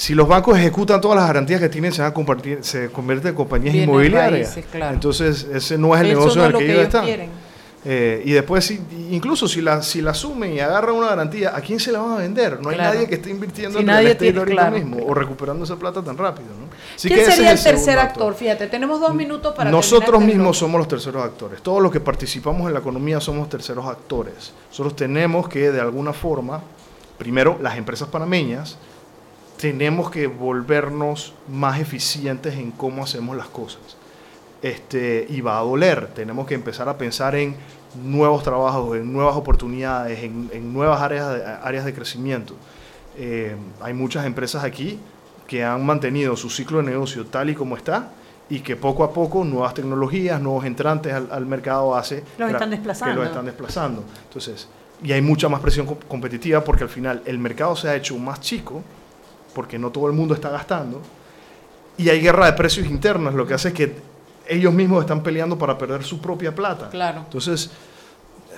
Si 0.00 0.14
los 0.14 0.26
bancos 0.26 0.56
ejecutan 0.58 0.98
todas 0.98 1.18
las 1.18 1.26
garantías 1.26 1.60
que 1.60 1.68
tienen, 1.68 1.92
se 1.92 2.00
van 2.00 2.10
a 2.12 2.14
compartir, 2.14 2.60
se 2.62 2.90
convierten 2.90 3.28
en 3.28 3.34
compañías 3.34 3.74
inmobiliarias. 3.74 4.54
raíces, 4.54 4.64
claro. 4.72 4.94
Entonces, 4.94 5.46
ese 5.52 5.76
no 5.76 5.94
es 5.94 6.00
el 6.00 6.06
Eso 6.06 6.18
negocio 6.20 6.40
no 6.40 6.46
en 6.48 6.52
el 6.54 6.58
que 6.58 6.64
que 6.64 6.72
ellos 6.72 6.84
están. 6.84 7.06
Eh, 7.84 8.22
y 8.24 8.32
después, 8.32 8.64
si, 8.64 8.80
incluso 9.10 9.46
si 9.46 9.60
la, 9.60 9.82
si 9.82 10.00
la 10.00 10.12
asumen 10.12 10.54
y 10.54 10.60
agarran 10.60 10.94
una 10.94 11.08
garantía, 11.08 11.54
¿a 11.54 11.60
quién 11.60 11.78
se 11.78 11.92
la 11.92 11.98
van 12.00 12.12
a 12.12 12.16
vender? 12.16 12.62
No 12.62 12.70
hay 12.70 12.78
nadie 12.78 13.06
que 13.08 13.16
esté 13.16 13.28
invirtiendo 13.28 13.76
Si 13.76 13.80
en 13.82 13.86
nadie 13.88 14.00
real 14.00 14.12
estate 14.12 14.24
tiene- 14.24 14.38
ahorita 14.38 14.62
claro. 14.62 14.76
mismo 14.76 15.06
o 15.06 15.12
recuperando 15.12 15.64
esa 15.64 15.76
plata 15.76 16.02
tan 16.02 16.16
rápido. 16.16 16.48
¿no? 16.48 16.66
Así 16.96 17.08
¿Quién 17.08 17.20
que 17.20 17.30
sería 17.32 17.52
el 17.52 17.62
tercer 17.62 17.98
actor? 17.98 18.34
Fíjate, 18.34 18.68
tenemos 18.68 19.00
dos 19.00 19.14
minutos 19.14 19.54
para 19.54 19.70
Nosotros 19.70 20.18
este 20.22 20.32
mismos 20.34 20.56
somos 20.56 20.78
los 20.78 20.88
terceros 20.88 21.22
actores. 21.22 21.60
Todos 21.60 21.82
los 21.82 21.92
que 21.92 22.00
participamos 22.00 22.66
en 22.68 22.72
la 22.72 22.80
economía 22.80 23.20
somos 23.20 23.50
terceros 23.50 23.84
actores. 23.86 24.54
Nosotros 24.70 24.96
tenemos 24.96 25.46
que, 25.46 25.70
de 25.70 25.80
alguna 25.82 26.14
forma, 26.14 26.62
primero, 27.18 27.58
las 27.60 27.76
empresas 27.76 28.08
panameñas, 28.08 28.78
tenemos 29.60 30.10
que 30.10 30.26
volvernos 30.26 31.34
más 31.48 31.78
eficientes 31.80 32.54
en 32.54 32.70
cómo 32.70 33.04
hacemos 33.04 33.36
las 33.36 33.48
cosas. 33.48 33.80
Este, 34.62 35.26
y 35.28 35.40
va 35.40 35.58
a 35.58 35.62
doler. 35.62 36.08
Tenemos 36.08 36.46
que 36.46 36.54
empezar 36.54 36.88
a 36.88 36.98
pensar 36.98 37.34
en 37.34 37.54
nuevos 38.02 38.42
trabajos, 38.42 38.96
en 38.96 39.12
nuevas 39.12 39.36
oportunidades, 39.36 40.22
en, 40.22 40.50
en 40.52 40.72
nuevas 40.72 41.00
áreas 41.00 41.32
de, 41.34 41.44
áreas 41.44 41.84
de 41.84 41.94
crecimiento. 41.94 42.54
Eh, 43.16 43.56
hay 43.80 43.94
muchas 43.94 44.24
empresas 44.26 44.62
aquí 44.64 44.98
que 45.46 45.64
han 45.64 45.84
mantenido 45.84 46.36
su 46.36 46.48
ciclo 46.50 46.78
de 46.78 46.84
negocio 46.84 47.26
tal 47.26 47.50
y 47.50 47.54
como 47.54 47.76
está 47.76 48.10
y 48.48 48.60
que 48.60 48.76
poco 48.76 49.02
a 49.04 49.12
poco 49.12 49.44
nuevas 49.44 49.74
tecnologías, 49.74 50.40
nuevos 50.40 50.64
entrantes 50.64 51.12
al, 51.12 51.28
al 51.32 51.46
mercado 51.46 51.96
hace 51.96 52.22
Los 52.38 52.48
que- 52.48 52.54
están 52.54 52.70
desplazando. 52.70 53.14
Que 53.14 53.18
los 53.20 53.28
están 53.28 53.46
desplazando. 53.46 54.04
Entonces, 54.24 54.68
y 55.02 55.12
hay 55.12 55.22
mucha 55.22 55.48
más 55.48 55.60
presión 55.60 55.86
co- 55.86 55.98
competitiva 56.08 56.62
porque 56.62 56.84
al 56.84 56.90
final 56.90 57.22
el 57.24 57.38
mercado 57.38 57.74
se 57.76 57.88
ha 57.88 57.96
hecho 57.96 58.16
más 58.18 58.40
chico 58.40 58.82
porque 59.54 59.78
no 59.78 59.90
todo 59.90 60.06
el 60.06 60.12
mundo 60.12 60.34
está 60.34 60.48
gastando 60.50 61.00
y 61.96 62.08
hay 62.08 62.20
guerra 62.20 62.46
de 62.46 62.52
precios 62.54 62.86
internos, 62.86 63.34
lo 63.34 63.46
que 63.46 63.54
hace 63.54 63.72
que 63.72 63.94
ellos 64.48 64.72
mismos 64.72 65.02
están 65.02 65.22
peleando 65.22 65.56
para 65.58 65.76
perder 65.78 66.02
su 66.02 66.20
propia 66.20 66.54
plata. 66.54 66.88
Claro. 66.90 67.20
Entonces, 67.20 67.70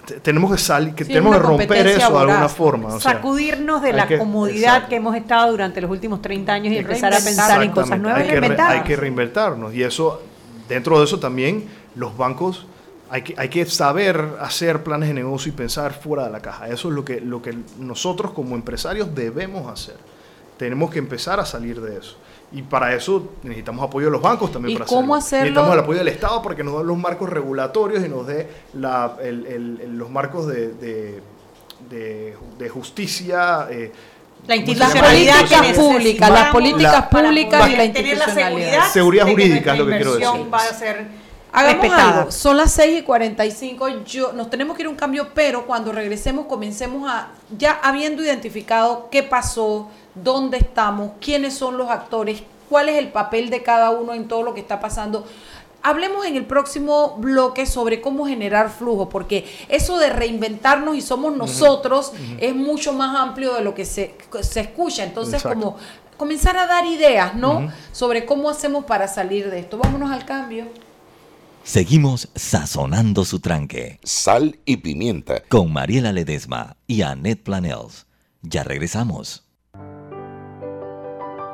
te- 0.07 0.21
tenemos 0.21 0.51
que 0.53 0.59
salir, 0.59 0.95
que 0.95 1.05
Sí, 1.05 1.09
tenemos 1.13 1.35
que 1.37 1.43
romper 1.43 1.87
eso 1.87 1.99
de 1.99 2.05
alguna 2.19 2.35
voraz. 2.37 2.53
forma. 2.55 2.89
o 2.95 3.01
sea, 3.01 3.13
Sacudirnos 3.13 3.83
de 3.83 3.89
hay 3.89 3.95
la 3.95 4.07
que- 4.07 4.19
comodidad 4.19 4.69
exacto. 4.75 4.89
que 4.89 4.97
hemos 4.97 5.17
estado 5.17 5.51
durante 5.51 5.81
los 5.81 5.91
últimos 5.91 6.23
30 6.23 6.53
años 6.53 6.73
y 6.73 6.77
Y 6.77 6.79
empezar 6.79 7.13
a 7.13 7.19
pensar 7.19 7.63
en 7.63 7.73
cosas 7.73 7.99
nuevas 8.01 8.21
hay 8.21 8.27
y 8.27 8.31
que, 8.31 8.41
re- 8.41 8.57
hay 8.63 8.81
que 8.83 8.97
reinventarnos. 8.97 9.75
Y 9.75 9.83
eso, 9.83 10.23
dentro 10.69 10.99
de 10.99 11.05
eso 11.05 11.19
también, 11.19 11.69
los 11.95 12.17
bancos, 12.17 12.67
hay 13.11 13.23
que, 13.23 13.35
hay 13.37 13.49
que 13.51 13.67
saber 13.67 14.37
hacer 14.41 14.83
planes 14.83 15.09
de 15.09 15.15
negocio 15.15 15.53
y 15.53 15.55
pensar 15.55 15.93
fuera 15.93 16.25
de 16.25 16.31
la 16.31 16.41
caja. 16.41 16.69
Eso 16.69 16.89
es 16.89 16.95
lo 16.95 17.05
que, 17.05 17.21
lo 17.21 17.43
que 17.43 17.55
nosotros 17.79 18.33
como 18.33 18.55
empresarios 18.55 19.15
debemos 19.15 19.71
hacer. 19.71 19.97
Tenemos 20.57 20.91
que 20.91 20.99
empezar 20.99 21.41
a 21.41 21.47
salir 21.47 21.81
de 21.81 21.99
eso. 21.99 22.17
Y 22.53 22.61
para 22.63 22.95
eso 22.95 23.31
necesitamos 23.43 23.83
apoyo 23.85 24.07
de 24.07 24.13
los 24.13 24.21
bancos 24.23 24.53
también. 24.53 24.75
¿Y 24.77 24.79
para 24.79 24.87
cómo 24.87 25.15
hacerlo. 25.15 25.17
hacerlo? 25.17 25.45
Necesitamos 25.45 25.75
el 25.75 25.81
apoyo 25.81 25.99
del 26.01 26.09
Estado 26.09 26.43
para 26.43 26.55
que 26.55 26.63
nos 26.65 26.77
den 26.79 26.87
los 26.87 26.99
marcos 26.99 27.31
regulatorios 27.31 28.05
y 28.05 28.09
nos 28.09 28.27
dé 28.27 28.47
la- 28.75 29.17
el- 29.23 29.47
el- 29.47 29.81
el- 29.83 29.99
los 29.99 30.11
marcos 30.11 30.47
de, 30.47 30.69
de- 30.75 31.23
de- 31.89 32.37
de 32.59 32.69
justicia. 32.69 33.67
eh, 33.71 33.91
La 34.47 34.57
¿cómo 34.57 34.67
se 34.67 34.75
Las 34.75 34.93
políticas 34.93 35.77
públicas, 35.77 36.31
las 36.31 36.49
políticas 36.51 36.93
La- 36.93 37.09
públicas 37.11 37.69
y 37.69 37.77
la 37.77 37.93
tener 37.93 37.95
la 37.95 38.11
institucionalidad. 38.13 38.35
seguridad, 38.35 38.93
Seguridad 38.93 39.27
jurídica 39.29 39.73
es 39.73 39.79
lo 39.79 39.87
que 39.87 39.97
quiero 39.97 40.15
decir. 40.17 40.53
va 40.53 40.59
a 40.59 40.75
ser 40.75 41.07
Hagamos 41.53 41.81
respetada. 41.83 42.19
algo, 42.21 42.31
son 42.33 42.57
las 42.57 42.73
6 42.73 42.99
y 42.99 43.03
45, 43.03 43.89
yo, 44.05 44.33
nos 44.33 44.51
tenemos 44.51 44.75
que 44.77 44.83
ir 44.83 44.87
a 44.89 44.91
un 44.91 44.97
cambio, 44.97 45.29
pero 45.35 45.65
cuando 45.67 45.93
regresemos 45.93 46.47
comencemos 46.47 47.09
a, 47.11 47.29
ya 47.57 47.79
habiendo 47.83 48.23
identificado 48.23 49.09
qué 49.11 49.23
pasó, 49.23 49.89
dónde 50.15 50.59
estamos, 50.59 51.13
quiénes 51.21 51.55
son 51.55 51.79
los 51.79 51.91
actores, 51.91 52.43
cuál 52.69 52.89
es 52.89 52.97
el 52.97 53.09
papel 53.09 53.51
de 53.51 53.63
cada 53.63 53.91
uno 53.91 54.15
en 54.15 54.29
todo 54.29 54.43
lo 54.43 54.55
que 54.55 54.61
está 54.61 54.81
pasando. 54.81 55.27
Hablemos 55.85 56.25
en 56.27 56.37
el 56.37 56.47
próximo 56.47 57.17
bloque 57.19 57.67
sobre 57.67 58.01
cómo 58.01 58.27
generar 58.27 58.71
flujo, 58.71 59.09
porque 59.09 59.45
eso 59.69 59.99
de 59.99 60.11
reinventarnos 60.11 60.97
y 60.97 61.01
somos 61.01 61.37
nosotros 61.37 62.13
es 62.39 62.55
mucho 62.55 62.93
más 62.93 63.17
amplio 63.17 63.55
de 63.55 63.63
lo 63.63 63.75
que 63.75 63.85
se, 63.85 64.15
se 64.43 64.61
escucha. 64.61 65.03
Entonces, 65.03 65.35
Exacto. 65.35 65.59
como 65.59 65.77
comenzar 66.17 66.57
a 66.57 66.69
dar 66.69 66.87
ideas, 66.87 67.35
¿no? 67.35 67.69
Sobre 67.91 68.25
cómo 68.25 68.49
hacemos 68.49 68.85
para 68.85 69.09
salir 69.09 69.51
de 69.51 69.59
esto. 69.59 69.77
Vámonos 69.77 70.13
al 70.13 70.25
cambio. 70.25 70.67
Seguimos 71.65 72.29
sazonando 72.35 73.25
su 73.25 73.41
tranque. 73.41 73.99
Sal 74.05 74.59
y 74.65 74.79
pimienta. 74.79 75.43
Con 75.49 75.73
Mariela 75.73 76.13
Ledesma 76.13 76.77
y 76.87 77.03
Annette 77.03 77.43
Planels. 77.43 78.07
Ya 78.43 78.65
regresamos. 78.65 79.42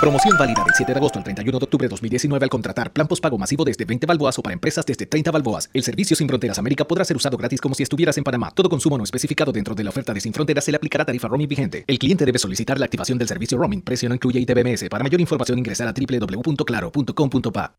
Promoción 0.00 0.36
válida 0.36 0.62
del 0.64 0.74
7 0.74 0.92
de 0.92 0.98
agosto 0.98 1.18
al 1.18 1.24
31 1.24 1.58
de 1.58 1.64
octubre 1.64 1.86
de 1.86 1.88
2019 1.88 2.44
al 2.44 2.50
contratar 2.50 2.92
plan 2.92 3.06
postpago 3.06 3.38
masivo 3.38 3.64
desde 3.64 3.84
20 3.84 4.06
balboas 4.06 4.38
o 4.38 4.42
para 4.42 4.52
empresas 4.52 4.84
desde 4.84 5.06
30 5.06 5.30
balboas. 5.30 5.70
El 5.72 5.82
servicio 5.82 6.16
Sin 6.16 6.28
Fronteras 6.28 6.58
América 6.58 6.84
podrá 6.84 7.04
ser 7.04 7.16
usado 7.16 7.36
gratis 7.36 7.60
como 7.60 7.74
si 7.74 7.82
estuvieras 7.82 8.18
en 8.18 8.24
Panamá. 8.24 8.50
Todo 8.54 8.68
consumo 8.68 8.98
no 8.98 9.04
especificado 9.04 9.52
dentro 9.52 9.74
de 9.74 9.84
la 9.84 9.90
oferta 9.90 10.12
de 10.12 10.20
Sin 10.20 10.32
Fronteras 10.32 10.64
se 10.64 10.72
le 10.72 10.76
aplicará 10.76 11.04
tarifa 11.04 11.28
roaming 11.28 11.48
vigente. 11.48 11.84
El 11.86 11.98
cliente 11.98 12.24
debe 12.26 12.38
solicitar 12.38 12.78
la 12.78 12.84
activación 12.84 13.18
del 13.18 13.28
servicio 13.28 13.56
roaming. 13.56 13.82
Precio 13.82 14.08
no 14.08 14.14
incluye 14.14 14.40
ITBMS. 14.40 14.88
Para 14.90 15.02
mayor 15.04 15.20
información 15.20 15.58
ingresar 15.58 15.88
a 15.88 15.94
www.claro.com.pa. 15.94 17.74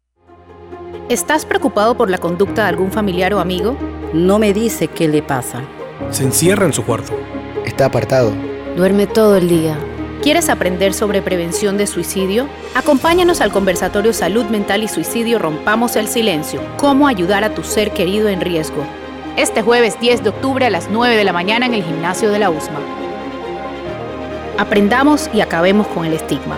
¿Estás 1.10 1.46
preocupado 1.46 1.96
por 1.96 2.10
la 2.10 2.18
conducta 2.18 2.64
de 2.64 2.70
algún 2.70 2.92
familiar 2.92 3.34
o 3.36 3.40
amigo? 3.40 3.78
No 4.14 4.40
me 4.40 4.54
dice 4.54 4.88
qué 4.88 5.08
le 5.08 5.22
pasa. 5.22 5.62
Se 6.10 6.24
encierra 6.24 6.66
en 6.66 6.74
su 6.74 6.84
cuarto. 6.84 7.14
Está 7.66 7.86
apartado. 7.86 8.32
Duerme 8.76 9.06
todo 9.06 9.36
el 9.36 9.48
día. 9.48 9.78
¿Quieres 10.26 10.50
aprender 10.50 10.96
sobre 10.96 11.22
prevención 11.22 11.78
de 11.78 11.86
suicidio? 11.86 12.50
Acompáñanos 12.74 13.42
al 13.42 13.52
conversatorio 13.52 14.12
Salud 14.12 14.46
Mental 14.46 14.82
y 14.82 14.88
Suicidio 14.88 15.38
Rompamos 15.38 15.96
el 15.96 16.08
Silencio. 16.08 16.62
Cómo 16.78 17.08
ayudar 17.08 17.44
a 17.44 17.54
tu 17.54 17.64
ser 17.64 17.92
querido 17.92 18.28
en 18.28 18.42
riesgo. 18.42 18.84
Este 19.38 19.62
jueves 19.62 20.00
10 20.00 20.24
de 20.24 20.30
octubre 20.30 20.66
a 20.66 20.72
las 20.72 20.90
9 20.90 21.16
de 21.16 21.26
la 21.26 21.32
mañana 21.32 21.68
en 21.68 21.76
el 21.76 21.84
gimnasio 21.84 22.32
de 22.32 22.40
la 22.40 22.50
USMA. 22.50 22.80
Aprendamos 24.58 25.30
y 25.32 25.42
acabemos 25.42 25.86
con 25.90 26.06
el 26.06 26.14
estigma. 26.14 26.58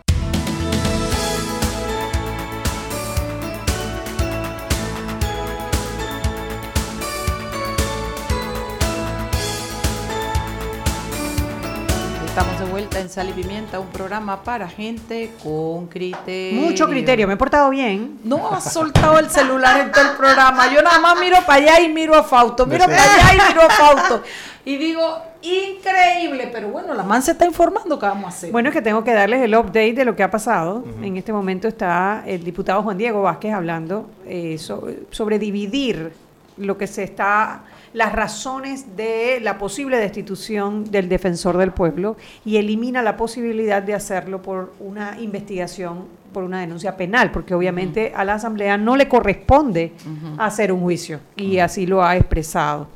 Sal 13.11 13.27
y 13.27 13.33
Pimienta, 13.33 13.77
un 13.77 13.89
programa 13.89 14.41
para 14.41 14.69
gente 14.69 15.31
con 15.43 15.87
criterio. 15.87 16.61
Mucho 16.61 16.87
criterio, 16.87 17.27
me 17.27 17.33
he 17.33 17.37
portado 17.37 17.69
bien. 17.69 18.19
No 18.23 18.53
has 18.53 18.71
soltado 18.71 19.19
el 19.19 19.29
celular 19.29 19.81
en 19.81 19.91
todo 19.91 20.11
el 20.11 20.15
programa. 20.15 20.73
Yo 20.73 20.81
nada 20.81 20.97
más 20.97 21.19
miro 21.19 21.35
para 21.45 21.61
allá 21.61 21.81
y 21.81 21.89
miro 21.89 22.15
a 22.15 22.23
Fausto. 22.23 22.65
Miro 22.65 22.85
para 22.85 23.03
allá 23.03 23.33
y 23.33 23.49
miro 23.49 23.63
a 23.63 23.69
Fausto. 23.69 24.23
Y 24.63 24.77
digo, 24.77 25.21
increíble, 25.41 26.49
pero 26.53 26.69
bueno, 26.69 26.93
la 26.93 27.03
man 27.03 27.21
se 27.21 27.31
está 27.31 27.45
informando 27.45 27.99
qué 27.99 28.05
vamos 28.05 28.25
a 28.25 28.27
hacer. 28.29 28.51
Bueno, 28.51 28.69
es 28.69 28.73
que 28.73 28.81
tengo 28.81 29.03
que 29.03 29.13
darles 29.13 29.41
el 29.41 29.55
update 29.55 29.93
de 29.93 30.05
lo 30.05 30.15
que 30.15 30.23
ha 30.23 30.31
pasado. 30.31 30.85
En 31.01 31.17
este 31.17 31.33
momento 31.33 31.67
está 31.67 32.23
el 32.25 32.45
diputado 32.45 32.81
Juan 32.81 32.97
Diego 32.97 33.23
Vázquez 33.23 33.53
hablando 33.53 34.09
eh, 34.25 34.57
sobre, 34.57 34.99
sobre 35.11 35.37
dividir 35.37 36.13
lo 36.55 36.77
que 36.77 36.87
se 36.87 37.03
está 37.03 37.63
las 37.93 38.13
razones 38.13 38.95
de 38.95 39.39
la 39.41 39.57
posible 39.57 39.97
destitución 39.97 40.89
del 40.89 41.09
defensor 41.09 41.57
del 41.57 41.71
pueblo 41.71 42.17
y 42.45 42.57
elimina 42.57 43.01
la 43.01 43.17
posibilidad 43.17 43.83
de 43.83 43.93
hacerlo 43.93 44.41
por 44.41 44.73
una 44.79 45.19
investigación, 45.19 46.05
por 46.31 46.43
una 46.43 46.61
denuncia 46.61 46.95
penal, 46.95 47.31
porque 47.31 47.53
obviamente 47.53 48.13
a 48.15 48.23
la 48.23 48.35
Asamblea 48.35 48.77
no 48.77 48.95
le 48.95 49.07
corresponde 49.07 49.93
hacer 50.37 50.71
un 50.71 50.81
juicio 50.81 51.19
y 51.35 51.59
así 51.59 51.85
lo 51.85 52.03
ha 52.03 52.15
expresado. 52.15 52.87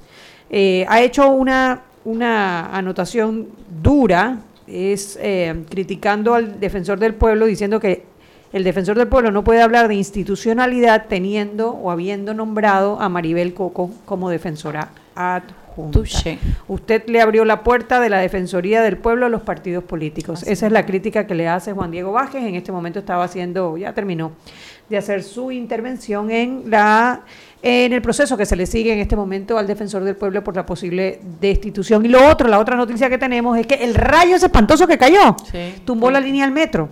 Eh, 0.50 0.86
ha 0.88 1.02
hecho 1.02 1.30
una, 1.30 1.82
una 2.06 2.76
anotación 2.76 3.50
dura, 3.82 4.40
es 4.68 5.20
eh, 5.22 5.64
criticando 5.70 6.34
al 6.34 6.60
defensor 6.60 7.00
del 7.00 7.14
pueblo, 7.14 7.46
diciendo 7.46 7.80
que 7.80 8.15
el 8.56 8.64
defensor 8.64 8.98
del 8.98 9.10
pueblo 9.10 9.32
no 9.32 9.44
puede 9.44 9.62
hablar 9.62 9.90
de 9.90 9.96
institucionalidad 9.96 11.08
teniendo 11.10 11.72
o 11.72 11.92
habiendo 11.92 12.34
nombrado 12.34 13.02
a 13.02 13.10
Maribel 13.10 13.54
Coco 13.54 13.92
como 14.06 14.30
defensora 14.30 14.92
adjunta. 15.14 16.00
Usted 16.70 17.04
le 17.08 17.20
abrió 17.20 17.44
la 17.44 17.66
puerta 17.66 18.00
de 18.00 18.08
la 18.08 18.20
Defensoría 18.20 18.82
del 18.82 18.96
Pueblo 18.96 19.26
a 19.26 19.30
los 19.30 19.42
partidos 19.42 19.84
políticos. 19.84 20.44
Esa 20.44 20.68
es 20.68 20.72
la 20.72 20.86
crítica 20.86 21.28
que 21.28 21.36
le 21.36 21.50
hace 21.50 21.74
Juan 21.74 21.92
Diego 21.92 22.14
Vázquez. 22.14 22.46
En 22.46 22.56
este 22.56 22.72
momento 22.72 23.00
estaba 23.00 23.26
haciendo, 23.26 23.76
ya 23.76 23.92
terminó, 23.92 24.32
de 24.88 24.96
hacer 24.96 25.22
su 25.22 25.52
intervención 25.52 26.32
en 26.32 26.64
la 26.68 27.24
en 27.62 27.92
el 27.92 28.02
proceso 28.02 28.38
que 28.38 28.46
se 28.46 28.56
le 28.56 28.68
sigue 28.68 28.94
en 28.94 29.00
este 29.00 29.18
momento 29.18 29.58
al 29.58 29.68
defensor 29.68 30.06
del 30.06 30.16
pueblo 30.16 30.46
por 30.46 30.56
la 30.56 30.66
posible 30.66 31.20
destitución. 31.42 32.06
Y 32.06 32.08
lo 32.08 32.26
otro, 32.26 32.48
la 32.48 32.60
otra 32.60 32.78
noticia 32.78 33.10
que 33.10 33.18
tenemos 33.18 33.58
es 33.58 33.68
que 33.68 33.76
el 33.76 33.96
rayo 33.96 34.38
ese 34.38 34.46
espantoso 34.46 34.88
que 34.88 34.98
cayó 34.98 35.36
tumbó 35.84 36.10
la 36.10 36.22
línea 36.22 36.46
del 36.46 36.54
metro. 36.54 36.88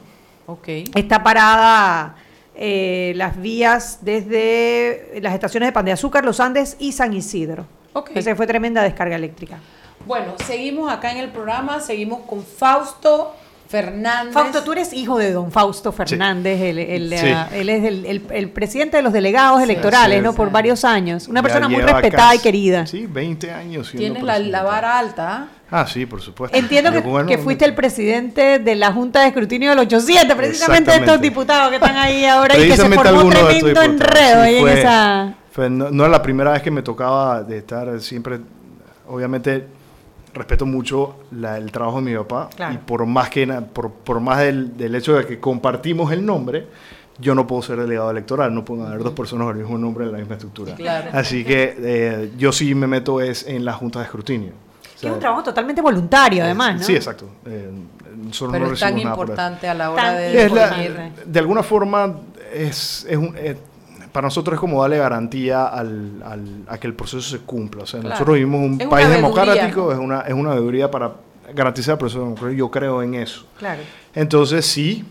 Okay. 0.46 0.84
Está 0.96 1.24
parada 1.24 2.16
eh, 2.56 3.14
las 3.16 3.42
vías 3.42 4.00
desde 4.02 5.20
las 5.22 5.34
estaciones 5.34 5.68
de 5.68 5.72
Pan 5.74 5.86
de 5.86 5.92
Azúcar, 5.94 6.26
Los 6.26 6.40
Andes 6.40 6.76
y 6.80 6.92
San 6.92 7.14
Isidro. 7.14 7.66
Okay. 7.94 8.18
Esa 8.18 8.36
fue 8.36 8.46
tremenda 8.48 8.82
descarga 8.84 9.16
eléctrica. 9.16 9.58
Bueno, 10.06 10.34
seguimos 10.46 10.92
acá 10.92 11.12
en 11.12 11.18
el 11.20 11.30
programa, 11.30 11.80
seguimos 11.80 12.22
con 12.28 12.44
Fausto 12.44 13.34
Fernández. 13.70 14.34
Fausto, 14.34 14.64
tú 14.64 14.74
eres 14.74 14.92
hijo 14.94 15.18
de 15.18 15.32
don 15.32 15.52
Fausto 15.52 15.92
Fernández, 15.92 16.60
Sí. 16.60 16.66
uh, 16.70 17.56
él 17.56 17.70
es 17.70 17.84
el, 17.86 18.06
el- 18.06 18.24
el 18.30 18.50
presidente 18.50 18.98
de 18.98 19.04
los 19.04 19.14
delegados 19.14 19.60
Sí, 19.60 19.64
electorales, 19.64 20.22
¿no? 20.22 20.34
Por 20.34 20.52
varios 20.52 20.84
años. 20.84 21.28
Una 21.28 21.40
Ya 21.40 21.44
persona 21.44 21.70
muy 21.70 21.82
respetada 21.82 22.28
casi- 22.32 22.38
y 22.38 22.42
querida. 22.42 22.86
Sí, 22.86 23.06
20 23.08 23.52
años. 23.52 23.92
Tienes 23.96 24.22
la, 24.24 24.38
la 24.40 24.62
vara 24.64 25.00
alta. 25.00 25.38
¿ah? 25.38 25.48
Ah, 25.76 25.88
sí, 25.88 26.06
por 26.06 26.22
supuesto. 26.22 26.56
Entiendo 26.56 26.92
que, 27.26 27.38
fuiste 27.40 27.66
el 27.66 27.74
presidente 27.74 28.60
de 28.60 28.76
la 28.76 28.94
Junta 28.94 29.22
de 29.22 29.30
Escrutinio 29.30 29.72
del 29.72 29.80
87, 29.80 30.36
precisamente 30.36 30.92
de 30.92 30.98
estos 30.98 31.20
diputados 31.20 31.70
que 31.70 31.78
están 31.78 31.98
ahí 31.98 32.26
ahora 32.28 32.56
y 32.58 32.68
que 32.68 32.78
se 32.78 32.88
formó 32.90 33.32
estos 33.32 33.40
tremendo 33.40 33.82
enredo 33.82 34.44
Sí, 34.44 34.50
ahí 34.50 34.58
en 34.58 34.68
esa... 34.68 35.34
fue- 35.52 35.70
no, 35.72 35.90
no 35.90 36.06
es 36.06 36.12
la 36.12 36.22
primera 36.22 36.52
vez 36.52 36.62
que 36.62 36.70
me 36.70 36.84
tocaba 36.84 37.42
de 37.42 37.58
estar 37.58 38.00
siempre, 38.02 38.40
obviamente 39.08 39.66
respeto 40.36 40.66
mucho 40.68 41.16
la- 41.32 41.58
el 41.58 41.72
trabajo 41.72 41.98
de 42.02 42.12
mi 42.12 42.16
papá 42.18 42.50
Claro. 42.56 42.74
y 42.76 42.78
por 42.78 43.06
más 43.08 43.30
que 43.32 43.48
por, 43.74 43.92
por 43.92 44.20
más 44.20 44.40
del, 44.40 44.78
del 44.78 44.94
hecho 44.94 45.16
de 45.16 45.26
que 45.26 45.40
compartimos 45.40 46.12
el 46.12 46.24
nombre, 46.24 46.68
yo 47.20 47.34
no 47.36 47.48
puedo 47.48 47.62
ser 47.64 47.78
delegado 47.78 48.12
electoral, 48.12 48.54
no 48.54 48.64
pueden 48.64 48.86
haber 48.86 49.00
dos 49.04 49.14
personas 49.14 49.46
con 49.48 49.56
el 49.58 49.64
mismo 49.64 49.78
nombre 49.80 50.06
en 50.06 50.12
la 50.12 50.18
misma 50.20 50.36
estructura. 50.36 50.76
Claro. 50.76 51.10
Así 51.14 51.44
que 51.44 51.76
eh, 51.80 52.32
yo 52.38 52.52
sí 52.52 52.74
me 52.76 52.86
meto 52.88 53.22
es 53.22 53.48
en 53.48 53.66
la 53.66 53.74
junta 53.74 54.00
de 54.00 54.06
escrutinio. 54.06 54.52
Que 55.04 55.08
es 55.10 55.14
un 55.14 55.20
trabajo 55.20 55.44
totalmente 55.44 55.82
voluntario, 55.82 56.44
además, 56.44 56.80
¿no? 56.80 56.84
Sí, 56.84 56.96
exacto. 56.96 57.28
Eh, 57.46 57.70
nosotros 58.26 58.52
Pero 58.54 58.68
no 58.68 58.74
es 58.74 58.80
tan 58.80 58.98
importante 58.98 59.68
a 59.68 59.74
la 59.74 59.92
hora 59.92 60.04
Tan 60.04 60.16
de 60.18 60.46
Es 60.46 60.52
la- 60.52 60.68
definir. 60.70 61.12
de 61.26 61.40
alguna 61.40 61.64
forma 61.64 62.16
es, 62.54 63.06
es 63.10 63.18
un, 63.18 63.34
eh, 63.38 63.58
para 64.12 64.28
nosotros 64.28 64.54
es 64.56 64.60
como 64.60 64.82
darle 64.82 64.98
garantía 65.00 65.66
al, 65.66 66.22
al- 66.24 66.64
a 66.68 66.78
que 66.78 66.88
el 66.88 66.94
proceso 66.94 67.22
se 67.22 67.40
cumpla. 67.40 67.84
O 67.84 67.86
sea, 67.86 68.00
Claro. 68.00 68.14
nosotros 68.16 68.36
vivimos 68.36 68.62
un 68.62 68.82
Es 68.82 68.88
país 68.88 69.08
veeduría, 69.08 69.16
democrático, 69.44 69.92
es 69.92 69.98
una 69.98 70.22
es 70.22 70.34
una 70.34 70.54
debería 70.56 70.90
para 70.92 71.14
garantizar 71.54 71.94
el 71.94 71.98
proceso 72.00 72.20
democrático. 72.22 72.58
Yo 72.58 72.70
creo 72.72 73.02
en 73.04 73.16
eso. 73.16 73.46
Claro. 73.58 73.82
Entonces 74.14 74.66
sí, 74.66 75.04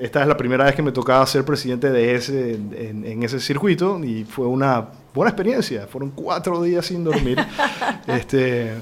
esta 0.00 0.20
es 0.22 0.28
la 0.28 0.36
primera 0.36 0.64
vez 0.64 0.74
que 0.74 0.82
me 0.82 0.92
tocaba 0.92 1.24
ser 1.26 1.44
presidente 1.44 1.90
de 1.90 2.14
ese 2.16 2.54
en, 2.54 3.04
en 3.06 3.22
ese 3.22 3.38
circuito 3.40 4.02
y 4.04 4.24
fue 4.24 4.46
una 4.46 4.86
buena 5.14 5.30
experiencia. 5.30 5.86
Fueron 5.86 6.10
cuatro 6.10 6.60
días 6.62 6.84
sin 6.86 7.04
dormir. 7.04 7.38
este, 8.08 8.74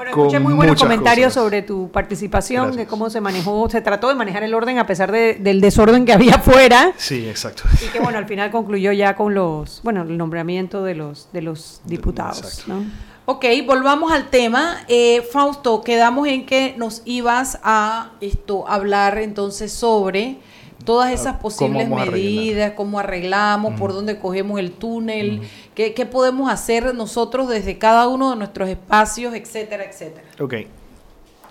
Bueno, 0.00 0.12
con 0.12 0.20
escuché 0.22 0.40
muy 0.40 0.54
buenos 0.54 0.80
comentarios 0.80 1.26
cosas. 1.26 1.42
sobre 1.42 1.60
tu 1.60 1.90
participación, 1.90 2.62
Gracias. 2.68 2.86
de 2.86 2.86
cómo 2.88 3.10
se 3.10 3.20
manejó, 3.20 3.68
se 3.68 3.82
trató 3.82 4.08
de 4.08 4.14
manejar 4.14 4.42
el 4.42 4.54
orden 4.54 4.78
a 4.78 4.86
pesar 4.86 5.12
de- 5.12 5.34
del 5.34 5.60
desorden 5.60 6.06
que 6.06 6.14
había 6.14 6.34
afuera. 6.36 6.92
Sí, 6.96 7.28
exacto. 7.28 7.64
Y 7.84 7.88
que 7.88 8.00
bueno, 8.00 8.16
al 8.16 8.24
final 8.26 8.50
concluyó 8.50 8.92
ya 8.92 9.14
con 9.14 9.34
los, 9.34 9.82
bueno, 9.82 10.00
el 10.00 10.16
nombramiento 10.16 10.82
de 10.84 10.94
los, 10.94 11.28
de 11.34 11.42
los 11.42 11.82
diputados, 11.84 12.64
¿no? 12.66 12.82
Ok, 13.26 13.44
volvamos 13.66 14.10
al 14.10 14.30
tema. 14.30 14.78
Eh, 14.88 15.20
Fausto, 15.30 15.82
quedamos 15.82 16.26
en 16.28 16.46
que 16.46 16.74
nos 16.78 17.02
ibas 17.04 17.58
a 17.62 18.12
esto 18.22 18.66
hablar 18.68 19.18
entonces 19.18 19.70
sobre 19.70 20.38
todas 20.84 21.12
esas 21.12 21.36
posibles 21.36 21.86
arreglar? 21.86 22.10
medidas, 22.10 22.72
cómo 22.76 22.98
arreglamos, 22.98 23.78
por 23.78 23.92
dónde 23.92 24.18
cogemos 24.18 24.58
el 24.60 24.72
túnel, 24.72 25.42
qué, 25.74 25.94
qué 25.94 26.06
podemos 26.06 26.50
hacer 26.50 26.94
nosotros 26.94 27.48
desde 27.48 27.78
cada 27.78 28.08
uno 28.08 28.30
de 28.30 28.36
nuestros 28.36 28.68
espacios, 28.68 29.34
etcétera, 29.34 29.84
etcétera. 29.84 30.24
Ok. 30.40 30.54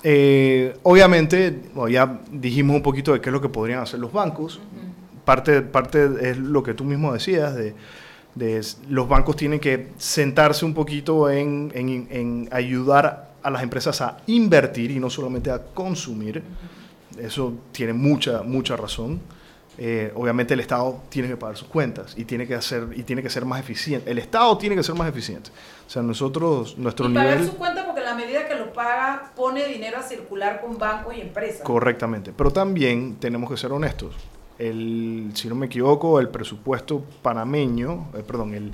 Eh, 0.04 0.78
obviamente, 0.84 1.60
bueno, 1.74 1.90
ya 1.90 2.20
dijimos 2.32 2.76
un 2.76 2.82
poquito 2.82 3.14
de 3.14 3.20
qué 3.22 3.30
es 3.30 3.34
lo 3.34 3.42
que 3.42 3.50
podrían 3.50 3.82
hacer 3.82 4.00
los 4.00 4.12
bancos. 4.14 4.60
parte, 5.26 5.62
parte 5.62 6.10
es 6.30 6.38
lo 6.38 6.64
que 6.64 6.74
tú 6.74 6.84
mismo 6.86 7.14
decías, 7.14 7.54
de, 7.56 7.76
de 8.36 8.62
los 8.90 9.08
bancos 9.10 9.36
tienen 9.36 9.60
que 9.60 9.90
sentarse 9.98 10.66
un 10.66 10.74
poquito 10.74 11.30
en, 11.30 11.72
en- 11.76 12.08
en 12.10 12.50
ayudar 12.52 13.30
a 13.44 13.50
las 13.52 13.62
empresas 13.62 14.02
a 14.02 14.18
invertir 14.28 14.92
y 14.92 15.00
no 15.00 15.10
solamente 15.10 15.52
a 15.52 15.60
consumir. 15.62 16.42
Eso 17.22 17.53
tiene 17.72 17.93
mucha, 17.93 18.43
mucha 18.43 18.76
razón. 18.76 19.20
Eh, 19.82 20.11
obviamente 20.15 20.53
el 20.53 20.59
Estado 20.59 21.01
tiene 21.07 21.30
que 21.30 21.38
pagar 21.38 21.55
sus 21.55 21.70
cuentas 21.70 22.13
y 22.17 22.26
tiene 22.26 22.45
que 22.45 22.53
hacer 22.53 22.89
y 22.95 23.03
tiene 23.03 23.24
que 23.24 23.30
ser 23.30 23.45
más 23.45 23.61
eficiente. 23.61 24.11
El 24.11 24.17
Estado 24.17 24.57
tiene 24.57 24.76
que 24.76 24.84
ser 24.84 24.95
más 24.95 25.07
eficiente. 25.07 25.51
O 25.88 25.89
sea, 25.89 26.01
nosotros, 26.01 26.78
nuestro 26.78 27.09
y 27.09 27.13
pagar 27.13 27.38
nivel... 27.38 27.51
su 27.51 27.57
cuenta 27.57 27.86
porque 27.86 28.01
la 28.01 28.13
medida 28.13 28.45
que 28.45 28.55
lo 28.55 28.74
paga 28.74 29.32
pone 29.36 29.65
dinero 29.67 29.97
a 29.97 30.03
circular 30.03 30.59
con 30.59 30.78
bancos 30.78 31.15
y 31.15 31.22
empresas. 31.22 31.61
Correctamente. 31.61 32.34
Pero 32.36 32.51
también 32.51 33.15
tenemos 33.15 33.49
que 33.49 33.55
ser 33.55 33.72
honestos. 33.72 34.15
El, 34.57 35.32
si 35.36 35.47
no 35.47 35.55
me 35.55 35.67
equivoco, 35.67 36.20
el 36.20 36.28
presupuesto 36.28 37.05
panameño, 37.22 38.09
eh, 38.17 38.24
perdón, 38.28 38.53
el, 38.53 38.74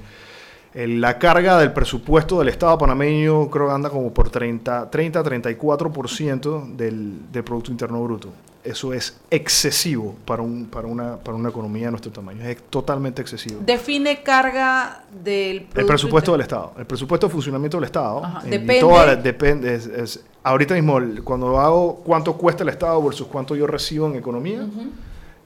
la 0.75 1.17
carga 1.17 1.57
del 1.57 1.71
presupuesto 1.71 2.39
del 2.39 2.49
Estado 2.49 2.77
panameño 2.77 3.49
creo 3.49 3.67
que 3.67 3.73
anda 3.73 3.89
como 3.89 4.13
por 4.13 4.29
30, 4.29 4.89
30 4.89 5.23
34% 5.23 6.75
del, 6.75 7.31
del 7.31 7.43
Producto 7.45 7.71
Interno 7.71 8.03
Bruto. 8.03 8.29
Eso 8.61 8.91
es 8.93 9.17
excesivo 9.29 10.15
para, 10.25 10.41
un, 10.41 10.65
para, 10.65 10.87
una, 10.87 11.17
para 11.17 11.37
una 11.37 11.49
economía 11.49 11.85
de 11.85 11.91
nuestro 11.91 12.11
tamaño. 12.11 12.43
Es 12.43 12.63
totalmente 12.63 13.21
excesivo. 13.21 13.61
Define 13.63 14.21
carga 14.21 15.03
del 15.23 15.67
El 15.73 15.85
presupuesto 15.85 16.33
del 16.33 16.41
Estado. 16.41 16.73
El 16.77 16.85
presupuesto 16.85 17.27
de 17.27 17.31
funcionamiento 17.31 17.77
del 17.77 17.85
Estado. 17.85 18.23
Depende. 18.43 19.15
depende 19.17 19.75
es, 19.75 20.25
ahorita 20.43 20.73
mismo, 20.73 20.99
cuando 21.23 21.57
hago 21.59 22.01
cuánto 22.03 22.33
cuesta 22.33 22.63
el 22.63 22.69
Estado 22.69 23.01
versus 23.01 23.27
cuánto 23.27 23.55
yo 23.55 23.65
recibo 23.65 24.07
en 24.07 24.15
economía, 24.15 24.67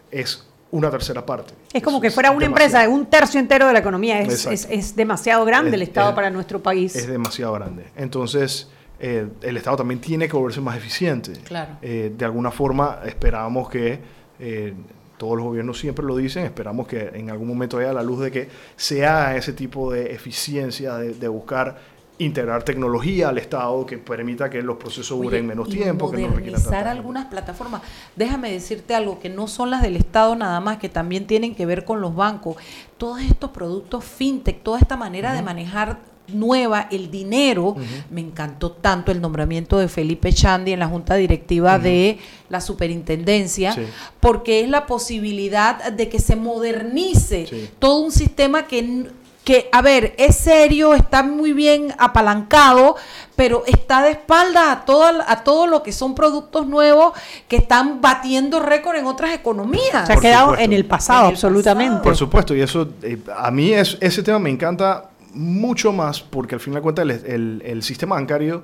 es 0.09 0.48
una 0.71 0.89
tercera 0.91 1.25
parte. 1.25 1.53
Es 1.73 1.81
como 1.81 1.99
que 1.99 2.11
fuera 2.11 2.31
una 2.31 2.45
empresa 2.45 2.81
de 2.81 2.87
un 2.87 3.07
tercio 3.07 3.39
entero 3.39 3.67
de 3.67 3.73
la 3.73 3.79
economía. 3.79 4.21
Es, 4.21 4.45
es, 4.45 4.95
demasiado 4.95 5.45
grande 5.45 5.75
el 5.75 5.81
Estado 5.81 6.13
para 6.13 6.29
nuestro 6.29 6.61
país. 6.61 6.95
Es 6.95 7.07
demasiado 7.07 7.53
grande. 7.53 7.85
Entonces, 7.95 8.69
eh, 8.99 9.27
el 9.41 9.57
Estado 9.57 9.77
también 9.77 9.99
tiene 9.99 10.27
que 10.27 10.35
volverse 10.35 10.61
más 10.61 10.77
eficiente. 10.77 11.33
Claro. 11.43 11.77
Eh, 11.81 12.13
de 12.15 12.25
alguna 12.25 12.51
forma, 12.51 12.99
esperamos 13.05 13.69
que, 13.69 13.99
eh, 14.39 14.73
todos 15.17 15.35
los 15.35 15.47
gobiernos 15.47 15.77
siempre 15.77 16.05
lo 16.05 16.15
dicen, 16.15 16.45
esperamos 16.45 16.87
que 16.87 17.11
en 17.13 17.29
algún 17.29 17.47
momento 17.47 17.77
haya 17.77 17.91
la 17.91 18.03
luz 18.03 18.21
de 18.21 18.31
que 18.31 18.47
se 18.77 19.05
haga 19.05 19.35
ese 19.35 19.51
tipo 19.51 19.91
de 19.91 20.13
eficiencia, 20.13 20.95
de, 20.95 21.13
de 21.13 21.27
buscar 21.27 21.77
integrar 22.19 22.63
tecnología 22.63 23.29
al 23.29 23.37
Estado 23.37 23.85
que 23.85 23.97
permita 23.97 24.49
que 24.49 24.61
los 24.61 24.77
procesos 24.77 25.17
duren 25.17 25.47
menos 25.47 25.69
tiempo, 25.69 26.11
que 26.11 26.17
no 26.17 26.35
requieran 26.35 26.87
algunas 26.87 27.25
plataformas. 27.25 27.81
Déjame 28.15 28.51
decirte 28.51 28.93
algo 28.93 29.19
que 29.19 29.29
no 29.29 29.47
son 29.47 29.71
las 29.71 29.81
del 29.81 29.95
Estado 29.95 30.35
nada 30.35 30.59
más, 30.59 30.77
que 30.77 30.89
también 30.89 31.25
tienen 31.25 31.55
que 31.55 31.65
ver 31.65 31.85
con 31.85 32.01
los 32.01 32.15
bancos. 32.15 32.57
Todos 32.97 33.21
estos 33.21 33.51
productos 33.51 34.03
fintech, 34.03 34.61
toda 34.61 34.79
esta 34.79 34.97
manera 34.97 35.33
de 35.33 35.41
manejar 35.41 35.99
nueva, 36.33 36.87
el 36.91 37.09
dinero, 37.09 37.75
me 38.11 38.21
encantó 38.21 38.71
tanto 38.71 39.11
el 39.11 39.21
nombramiento 39.21 39.77
de 39.77 39.87
Felipe 39.87 40.31
Chandi 40.33 40.73
en 40.73 40.79
la 40.79 40.87
junta 40.87 41.15
directiva 41.15 41.79
de 41.79 42.19
la 42.49 42.61
superintendencia, 42.61 43.75
porque 44.19 44.61
es 44.61 44.69
la 44.69 44.85
posibilidad 44.85 45.91
de 45.91 46.09
que 46.09 46.19
se 46.19 46.35
modernice 46.35 47.69
todo 47.79 48.01
un 48.01 48.11
sistema 48.11 48.67
que 48.67 49.09
que, 49.43 49.69
a 49.71 49.81
ver, 49.81 50.13
es 50.17 50.35
serio, 50.35 50.93
está 50.93 51.23
muy 51.23 51.53
bien 51.53 51.93
apalancado, 51.97 52.95
pero 53.35 53.63
está 53.65 54.03
de 54.03 54.11
espalda 54.11 54.71
a 54.71 54.85
todo, 54.85 55.05
a 55.05 55.43
todo 55.43 55.65
lo 55.65 55.81
que 55.81 55.91
son 55.91 56.13
productos 56.13 56.67
nuevos 56.67 57.13
que 57.47 57.55
están 57.55 58.01
batiendo 58.01 58.59
récord 58.59 58.97
en 58.97 59.05
otras 59.05 59.33
economías. 59.33 60.05
Se 60.05 60.13
ha 60.13 60.17
quedado 60.17 60.57
en 60.57 60.73
el 60.73 60.85
pasado, 60.85 61.27
absolutamente. 61.27 62.03
Por 62.03 62.15
supuesto, 62.15 62.55
y 62.55 62.61
eso, 62.61 62.89
eh, 63.01 63.17
a 63.35 63.49
mí 63.49 63.73
es, 63.73 63.97
ese 64.01 64.23
tema 64.23 64.39
me 64.39 64.49
encanta 64.49 65.09
mucho 65.33 65.91
más 65.91 66.21
porque 66.21 66.55
al 66.55 66.61
fin 66.61 66.73
de 66.73 66.81
cuentas 66.81 67.05
el, 67.25 67.61
el, 67.63 67.83
sistema 67.83 68.15
bancario 68.15 68.63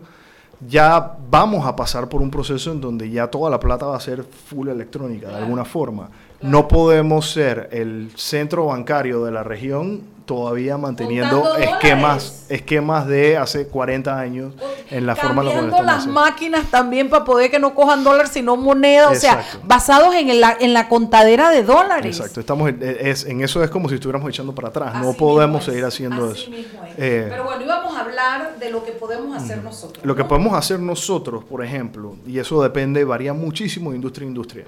ya 0.67 1.13
vamos 1.30 1.65
a 1.65 1.76
pasar 1.76 2.09
por 2.09 2.21
un 2.21 2.32
proceso 2.32 2.71
en 2.71 2.82
donde 2.82 3.09
ya 3.09 3.28
toda 3.28 3.49
la 3.49 3.59
plata 3.59 3.86
va 3.86 3.97
a 3.97 3.99
ser 3.99 4.23
full 4.23 4.67
electrónica 4.67 5.30
de 5.30 5.36
alguna 5.36 5.65
forma. 5.65 6.09
No 6.41 6.67
podemos 6.67 7.30
ser 7.30 7.69
el 7.71 8.11
centro 8.15 8.67
bancario 8.67 9.23
de 9.23 9.32
la 9.32 9.43
región 9.43 10.14
todavía 10.26 10.78
manteniendo 10.78 11.55
esquemas, 11.57 12.45
esquemas 12.49 13.07
de 13.07 13.38
hace 13.38 13.67
40 13.67 14.19
años 14.19 14.53
en 14.89 15.05
la 15.05 15.15
forma 15.15 15.43
en 15.43 15.71
la 15.71 15.82
las 15.82 16.07
máquinas 16.07 16.69
también 16.71 17.09
para 17.09 17.23
poder 17.23 17.51
que 17.51 17.59
no 17.59 17.76
cojan 17.76 18.03
dólares 18.03 18.32
sino 18.34 18.57
moneda, 18.57 19.09
o 19.09 19.15
sea, 19.15 19.45
basados 19.63 20.15
en 20.15 20.41
la, 20.41 20.57
en 20.59 20.73
la 20.73 20.89
contadera 20.89 21.51
de 21.51 21.63
dólares. 21.63 22.17
Exacto, 22.17 22.39
estamos 22.39 22.69
en, 22.69 22.80
es, 22.82 23.26
en 23.26 23.41
eso 23.41 23.63
es 23.63 23.69
como 23.69 23.88
si 23.88 23.95
estuviéramos 23.95 24.30
echando 24.30 24.53
para 24.53 24.69
atrás, 24.69 24.95
no 25.01 25.13
podemos 25.13 25.63
seguir 25.63 25.86
haciendo 25.86 26.32
eso. 26.32 26.49
Eh, 26.97 27.28
Pero 27.30 27.43
bueno, 27.43 27.63
íbamos 27.63 27.95
a 27.95 28.01
hablar 28.01 28.57
de 28.59 28.69
lo 28.71 28.84
que 28.84 28.91
podemos 28.93 29.36
hacer 29.36 29.63
nosotros. 29.63 30.03
Lo 30.03 30.15
que 30.15 30.23
podemos 30.23 30.53
hacer 30.53 30.80
nosotros, 30.80 31.43
por 31.43 31.63
ejemplo, 31.63 32.15
y 32.26 32.39
eso 32.39 32.61
depende, 32.63 33.03
varía 33.03 33.34
muchísimo 33.34 33.91
de 33.91 33.97
industria 33.97 34.26
a 34.26 34.30
industria. 34.30 34.65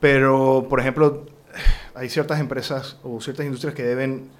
Pero, 0.00 0.66
por 0.68 0.80
ejemplo, 0.80 1.26
hay 1.94 2.08
ciertas 2.08 2.40
empresas 2.40 2.96
o 3.02 3.20
ciertas 3.20 3.44
industrias 3.44 3.74
que 3.74 3.82
deben 3.82 4.30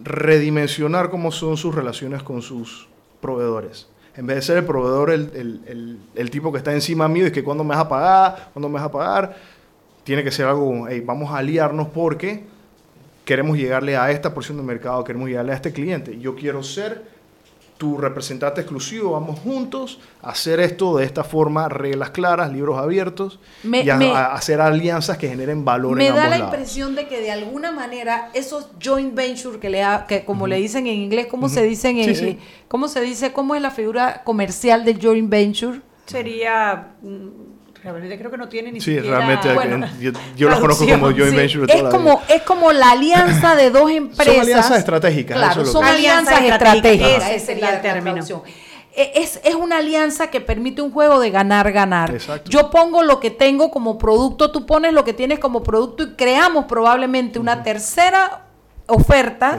redimensionar 0.00 1.10
cómo 1.10 1.32
son 1.32 1.56
sus 1.56 1.74
relaciones 1.74 2.22
con 2.22 2.42
sus 2.42 2.88
proveedores. 3.20 3.88
En 4.16 4.26
vez 4.26 4.36
de 4.36 4.42
ser 4.42 4.58
el 4.58 4.64
proveedor 4.64 5.10
el, 5.10 6.00
el, 6.14 6.30
tipo 6.30 6.50
que 6.50 6.58
está 6.58 6.72
encima 6.72 7.06
mío 7.06 7.26
y 7.28 7.32
que 7.32 7.44
cuando 7.44 7.62
me 7.62 7.70
vas 7.70 7.78
a 7.78 7.88
pagar, 7.88 8.50
cuando 8.52 8.68
me 8.68 8.74
vas 8.74 8.84
a 8.84 8.90
pagar, 8.90 9.36
tiene 10.02 10.24
que 10.24 10.30
ser 10.30 10.46
algo, 10.46 10.88
hey, 10.88 11.02
vamos 11.04 11.30
a 11.30 11.38
aliarnos 11.38 11.88
porque 11.88 12.44
queremos 13.24 13.56
llegarle 13.56 13.96
a 13.96 14.10
esta 14.10 14.34
porción 14.34 14.56
del 14.56 14.66
mercado, 14.66 15.04
queremos 15.04 15.28
llegarle 15.28 15.52
a 15.52 15.54
este 15.54 15.72
cliente. 15.72 16.18
Yo 16.18 16.34
quiero 16.34 16.62
ser 16.62 17.04
tu 17.78 17.96
representante 17.96 18.60
exclusivo, 18.60 19.12
vamos 19.12 19.38
juntos 19.38 20.00
a 20.20 20.30
hacer 20.30 20.58
esto 20.58 20.96
de 20.96 21.04
esta 21.04 21.22
forma, 21.22 21.68
reglas 21.68 22.10
claras, 22.10 22.52
libros 22.52 22.76
abiertos, 22.76 23.38
y 23.62 23.88
a, 23.88 24.34
hacer 24.34 24.60
alianzas 24.60 25.16
que 25.16 25.28
generen 25.28 25.64
valor 25.64 25.96
me 25.96 26.08
en 26.08 26.14
da 26.14 26.28
la 26.28 26.38
impresión 26.38 26.96
de 26.96 27.06
que 27.06 27.20
de 27.20 27.30
alguna 27.30 27.70
manera 27.70 28.30
esos 28.34 28.68
joint 28.82 29.14
venture 29.14 29.60
que 29.60 29.70
le 29.70 29.84
que 30.08 30.24
como 30.24 30.48
le 30.48 30.56
dicen 30.56 30.88
en 30.88 30.96
inglés, 30.96 31.28
¿cómo 31.28 31.48
se 31.48 31.62
dicen 31.62 31.98
en, 31.98 32.38
cómo 32.66 32.88
se 32.88 33.00
dice, 33.00 33.32
cómo 33.32 33.54
es 33.54 33.62
la 33.62 33.70
figura 33.70 34.22
comercial 34.24 34.84
del 34.84 35.00
joint 35.00 35.30
venture? 35.30 35.80
Sería 36.06 36.94
mm, 37.00 37.28
Realmente 37.92 38.18
creo 38.18 38.30
que 38.30 38.36
no 38.36 38.48
tiene 38.48 38.72
ni 38.72 38.80
sí, 38.80 38.94
siquiera... 38.94 39.18
realmente 39.18 39.48
yo, 40.36 40.48
lo 40.48 40.60
conozco 40.60 40.86
como 40.86 41.06
joint 41.06 41.34
venture. 41.34 41.72
es, 41.72 41.82
como, 41.84 42.22
es 42.28 42.42
como 42.42 42.72
la 42.72 42.90
alianza 42.90 43.56
de 43.56 43.70
dos 43.70 43.90
empresas. 43.90 44.26
Son 44.26 44.40
alianzas 44.40 44.78
estratégicas. 44.78 45.36
Claro, 45.36 45.64
son 45.64 45.84
alianzas 45.84 46.42
estratégicas. 46.42 47.30
Ese 47.30 47.46
sería 47.46 47.74
el 47.74 47.82
término. 47.82 48.24
E, 48.94 49.12
es, 49.14 49.40
es, 49.44 49.54
una 49.54 49.78
alianza 49.78 50.28
que 50.28 50.40
permite 50.40 50.82
un 50.82 50.90
juego 50.90 51.20
de 51.20 51.30
ganar-ganar. 51.30 52.16
Yo 52.46 52.70
pongo 52.70 53.02
lo 53.02 53.20
que 53.20 53.30
tengo 53.30 53.70
como 53.70 53.96
producto, 53.96 54.50
tú 54.50 54.66
pones 54.66 54.92
lo 54.92 55.04
que 55.04 55.12
tienes 55.12 55.38
como 55.38 55.62
producto 55.62 56.02
y 56.02 56.14
creamos 56.14 56.64
probablemente 56.64 57.38
una 57.38 57.62
tercera 57.62 58.47
oferta 58.88 59.58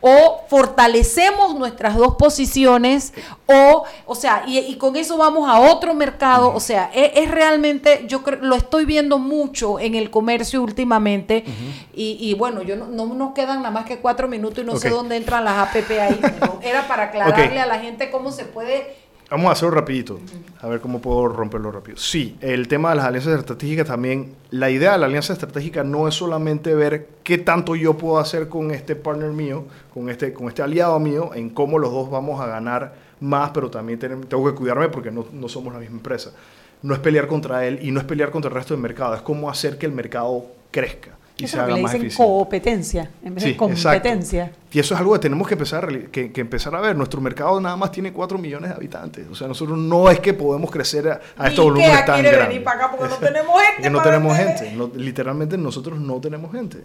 o 0.00 0.44
fortalecemos 0.48 1.56
nuestras 1.56 1.96
dos 1.96 2.14
posiciones 2.14 3.12
o 3.46 3.84
o 4.06 4.14
sea 4.14 4.44
y, 4.46 4.76
con 4.76 4.94
eso 4.94 5.18
vamos 5.18 5.48
a 5.48 5.60
otro 5.60 5.94
mercado. 5.94 6.54
O 6.54 6.60
sea 6.60 6.90
e, 6.94 7.12
es, 7.16 7.30
realmente 7.30 8.04
yo 8.06 8.22
lo 8.40 8.54
estoy 8.54 8.84
viendo 8.84 9.18
mucho 9.18 9.80
en 9.80 9.94
el 9.94 10.10
comercio 10.10 10.62
últimamente. 10.62 11.44
Y, 11.92 12.34
bueno 12.34 12.62
yo 12.62 12.76
no, 12.76 12.86
no, 12.86 13.06
nos 13.14 13.34
quedan 13.34 13.58
nada 13.58 13.70
más 13.70 13.84
que 13.84 13.98
cuatro 13.98 14.28
minutos 14.28 14.62
y 14.62 14.66
no 14.66 14.76
sé 14.76 14.90
dónde 14.90 15.16
entran 15.16 15.44
las 15.44 15.58
app 15.58 15.74
ahí 15.90 16.20
era 16.62 16.86
para 16.86 17.04
aclararle 17.04 17.60
a 17.60 17.66
la 17.66 17.80
gente 17.80 18.10
cómo 18.10 18.30
se 18.30 18.44
puede 18.44 19.07
Vamos 19.30 19.50
a 19.50 19.52
hacerlo 19.52 19.74
rapidito, 19.74 20.20
a 20.58 20.68
ver 20.68 20.80
cómo 20.80 21.02
puedo 21.02 21.28
romperlo 21.28 21.70
rápido. 21.70 21.98
Sí, 21.98 22.38
el 22.40 22.66
tema 22.66 22.90
de 22.90 22.96
las 22.96 23.04
alianzas 23.04 23.38
estratégicas 23.38 23.86
también, 23.86 24.34
la 24.50 24.70
idea 24.70 24.92
de 24.92 24.98
la 24.98 25.04
alianza 25.04 25.34
estratégica 25.34 25.84
no 25.84 26.08
es 26.08 26.14
solamente 26.14 26.74
ver 26.74 27.08
qué 27.24 27.36
tanto 27.36 27.76
yo 27.76 27.98
puedo 27.98 28.16
hacer 28.18 28.48
con 28.48 28.70
este 28.70 28.96
partner 28.96 29.32
mío, 29.32 29.66
con 29.92 30.08
este, 30.08 30.32
con 30.32 30.48
este 30.48 30.62
aliado 30.62 30.98
mío, 30.98 31.34
en 31.34 31.50
cómo 31.50 31.78
los 31.78 31.92
dos 31.92 32.10
vamos 32.10 32.40
a 32.40 32.46
ganar 32.46 32.94
más, 33.20 33.50
pero 33.50 33.70
también 33.70 33.98
tengo 33.98 34.46
que 34.46 34.54
cuidarme 34.54 34.88
porque 34.88 35.10
no, 35.10 35.26
no 35.30 35.46
somos 35.46 35.74
la 35.74 35.80
misma 35.80 35.98
empresa. 35.98 36.32
No 36.80 36.94
es 36.94 37.00
pelear 37.00 37.26
contra 37.26 37.66
él 37.66 37.80
y 37.82 37.90
no 37.90 38.00
es 38.00 38.06
pelear 38.06 38.30
contra 38.30 38.48
el 38.48 38.54
resto 38.54 38.72
del 38.72 38.82
mercado, 38.82 39.14
es 39.14 39.20
cómo 39.20 39.50
hacer 39.50 39.76
que 39.76 39.84
el 39.84 39.92
mercado 39.92 40.46
crezca 40.70 41.17
y 41.38 41.46
se 41.46 41.58
haga 41.58 41.76
más 41.76 41.94
eficiente. 41.94 42.16
competencia 42.16 43.10
en 43.22 43.34
vez 43.34 43.44
de 43.44 43.56
competencia. 43.56 44.52
Y 44.70 44.78
eso 44.78 44.94
es 44.94 45.00
algo 45.00 45.12
que 45.14 45.20
tenemos 45.20 45.46
que 45.46 45.54
empezar, 45.54 46.10
que, 46.10 46.32
empezar 46.34 46.74
a 46.74 46.80
ver. 46.80 46.96
Nuestro 46.96 47.20
mercado 47.20 47.60
nada 47.60 47.76
más 47.76 47.90
tiene 47.92 48.12
4 48.12 48.38
millones 48.38 48.70
de 48.70 48.76
habitantes. 48.76 49.26
O 49.30 49.34
sea, 49.34 49.48
nosotros 49.48 49.78
no 49.78 50.10
es 50.10 50.20
que 50.20 50.34
podemos 50.34 50.70
crecer 50.70 51.08
a, 51.08 51.48
estos 51.48 51.64
volúmenes 51.64 52.04
tan 52.04 52.22
grandes. 52.22 52.48
venir 52.48 52.64
para 52.64 52.86
acá 52.86 52.96
porque 52.96 53.08
no 53.08 53.16
tenemos 53.16 53.62
gente. 53.62 53.82
que 53.82 53.90
no 53.90 54.02
tenemos 54.02 54.36
gente. 54.36 54.76
literalmente 54.96 55.58
nosotros 55.58 56.00
no 56.00 56.20
tenemos 56.20 56.52
gente. 56.52 56.84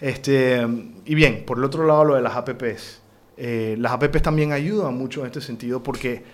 Este, 0.00 0.66
y 1.04 1.14
bien, 1.14 1.44
por 1.46 1.58
el 1.58 1.64
otro 1.64 1.86
lado, 1.86 2.04
lo 2.04 2.14
de 2.16 2.22
las 2.22 2.34
APPs. 2.36 3.00
Eh, 3.36 3.76
las 3.78 3.92
APPs 3.92 4.22
también 4.22 4.52
ayudan 4.52 4.94
mucho 4.96 5.20
en 5.20 5.26
este 5.26 5.40
sentido 5.40 5.82
porque 5.82 6.24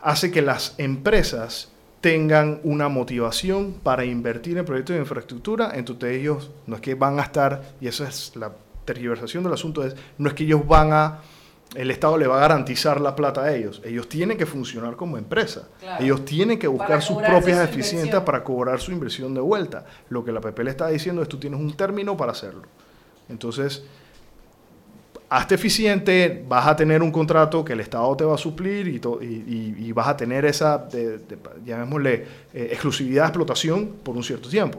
hace 0.00 0.30
que 0.30 0.42
las 0.42 0.74
empresas 0.78 1.73
tengan 2.04 2.60
una 2.64 2.90
motivación 2.90 3.76
para 3.82 4.04
invertir 4.04 4.58
en 4.58 4.66
proyectos 4.66 4.92
de 4.92 5.00
infraestructura, 5.00 5.70
entonces 5.72 6.20
ellos 6.20 6.50
no 6.66 6.76
es 6.76 6.82
que 6.82 6.94
van 6.94 7.18
a 7.18 7.22
estar, 7.22 7.62
y 7.80 7.86
esa 7.86 8.06
es 8.06 8.36
la 8.36 8.52
tergiversación 8.84 9.42
del 9.42 9.54
asunto, 9.54 9.82
es, 9.82 9.96
no 10.18 10.28
es 10.28 10.34
que 10.34 10.44
ellos 10.44 10.68
van 10.68 10.92
a, 10.92 11.20
el 11.74 11.90
Estado 11.90 12.18
le 12.18 12.26
va 12.26 12.36
a 12.36 12.40
garantizar 12.40 13.00
la 13.00 13.16
plata 13.16 13.44
a 13.44 13.54
ellos, 13.54 13.80
ellos 13.86 14.06
tienen 14.06 14.36
que 14.36 14.44
funcionar 14.44 14.96
como 14.96 15.16
empresa, 15.16 15.70
ellos 15.98 16.26
tienen 16.26 16.58
que 16.58 16.66
buscar 16.66 17.00
sus 17.00 17.22
propias 17.22 17.66
eficiencias 17.66 18.22
para 18.22 18.44
cobrar 18.44 18.80
su 18.80 18.92
inversión 18.92 19.32
de 19.32 19.40
vuelta. 19.40 19.86
Lo 20.10 20.22
que 20.26 20.32
la 20.32 20.42
PP 20.42 20.62
le 20.62 20.72
está 20.72 20.88
diciendo 20.88 21.22
es 21.22 21.28
tú 21.30 21.38
tienes 21.38 21.58
un 21.58 21.72
término 21.72 22.18
para 22.18 22.32
hacerlo. 22.32 22.64
Entonces, 23.30 23.82
hazte 25.36 25.54
eficiente, 25.56 26.44
vas 26.48 26.66
a 26.66 26.76
tener 26.76 27.02
un 27.02 27.10
contrato 27.10 27.64
que 27.64 27.72
el 27.72 27.80
Estado 27.80 28.16
te 28.16 28.24
va 28.24 28.34
a 28.34 28.38
suplir 28.38 28.86
y, 28.88 29.00
y, 29.78 29.92
vas 29.92 30.08
a 30.08 30.16
tener 30.16 30.44
esa, 30.44 30.86
llamémosle, 31.64 32.14
eh, 32.52 32.68
exclusividad 32.72 33.22
de 33.24 33.28
explotación 33.28 33.86
por 34.02 34.16
un 34.16 34.22
cierto 34.22 34.48
tiempo. 34.48 34.78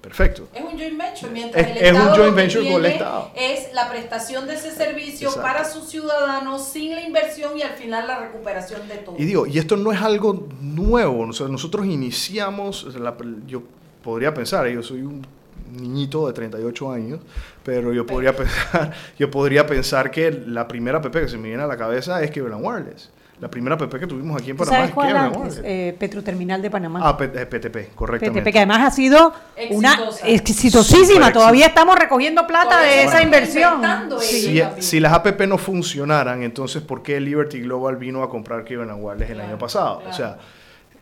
Perfecto. 0.00 0.48
Es 0.54 0.62
un 0.62 0.78
joint 0.78 0.96
venture, 0.96 1.32
mientras 1.32 1.66
Es- 1.66 1.76
el 1.76 1.82
es 1.84 1.90
un 1.92 1.96
Estado 1.98 2.14
joint 2.16 2.28
lo 2.30 2.34
que 2.36 2.40
venture 2.42 2.72
con 2.72 2.84
el 2.84 2.92
Estado. 2.92 3.30
es 3.34 3.72
la 3.74 3.90
prestación 3.90 4.46
de 4.46 4.54
ese 4.54 4.70
servicio 4.70 5.28
Exacto. 5.28 5.42
para 5.48 5.64
sus 5.64 5.88
ciudadanos 5.88 6.64
sin 6.68 6.94
la 6.94 7.02
inversión 7.02 7.58
y 7.58 7.62
al 7.62 7.72
final 7.74 8.06
la 8.06 8.20
recuperación 8.20 8.86
de 8.88 8.94
todo. 8.98 9.16
Y 9.18 9.24
digo, 9.24 9.46
y 9.46 9.58
esto 9.58 9.76
no 9.76 9.90
es 9.92 10.00
algo 10.00 10.46
nuevo. 10.60 11.22
o 11.28 11.32
sea, 11.32 11.48
nosotros 11.48 11.84
iniciamos, 11.86 12.94
la- 12.94 13.16
yo 13.46 13.62
podría 14.02 14.32
pensar, 14.32 14.68
yo 14.68 14.82
soy 14.82 15.02
un 15.02 15.26
niñito 15.72 16.26
de 16.26 16.32
38 16.32 16.90
años, 16.92 17.20
pero 17.64 17.92
yo 17.92 18.06
podría 18.06 18.34
pensar, 18.34 18.92
yo 19.18 19.30
podría 19.30 19.66
pensar 19.66 20.10
que 20.10 20.30
la 20.30 20.66
primera 20.68 21.00
PP 21.00 21.22
que 21.22 21.28
se 21.28 21.38
me 21.38 21.48
viene 21.48 21.62
a 21.62 21.66
la 21.66 21.76
cabeza 21.76 22.22
es 22.22 22.30
Cleveland 22.30 22.64
Wireless. 22.64 23.10
La 23.40 23.48
primera 23.48 23.78
PP 23.78 24.00
que 24.00 24.06
tuvimos 24.08 24.36
aquí 24.40 24.50
en 24.50 24.56
¿Tú 24.56 24.64
Panamá 24.64 24.76
¿Sabes 24.78 24.88
es 24.88 24.94
cuál 24.96 25.16
antes? 25.16 25.38
Wireless. 25.38 25.60
Eh, 25.64 25.96
Petroterminal 25.96 26.60
de 26.60 26.70
Panamá. 26.70 27.00
Ah, 27.04 27.16
P- 27.16 27.30
eh, 27.32 27.46
PTP, 27.46 27.94
correctamente. 27.94 28.40
PTP, 28.40 28.52
que 28.52 28.58
además 28.58 28.80
ha 28.82 28.90
sido 28.90 29.32
una 29.70 29.92
Exitosa. 29.92 30.26
exitosísima. 30.26 31.32
Todavía 31.32 31.66
estamos 31.66 31.96
recogiendo 31.96 32.44
plata 32.48 32.80
de 32.80 33.04
esa 33.04 33.22
inversión. 33.22 33.80
Si, 34.20 34.60
si 34.80 34.98
las 34.98 35.12
APP 35.12 35.42
no 35.46 35.56
funcionaran, 35.56 36.42
entonces 36.42 36.82
¿por 36.82 37.02
qué 37.04 37.20
Liberty 37.20 37.60
Global 37.60 37.94
vino 37.96 38.24
a 38.24 38.28
comprar 38.28 38.64
Cleveland 38.64 38.98
Wireless 39.00 39.30
el 39.30 39.40
año 39.40 39.56
pasado? 39.56 40.02
O 40.08 40.12
sea, 40.12 40.38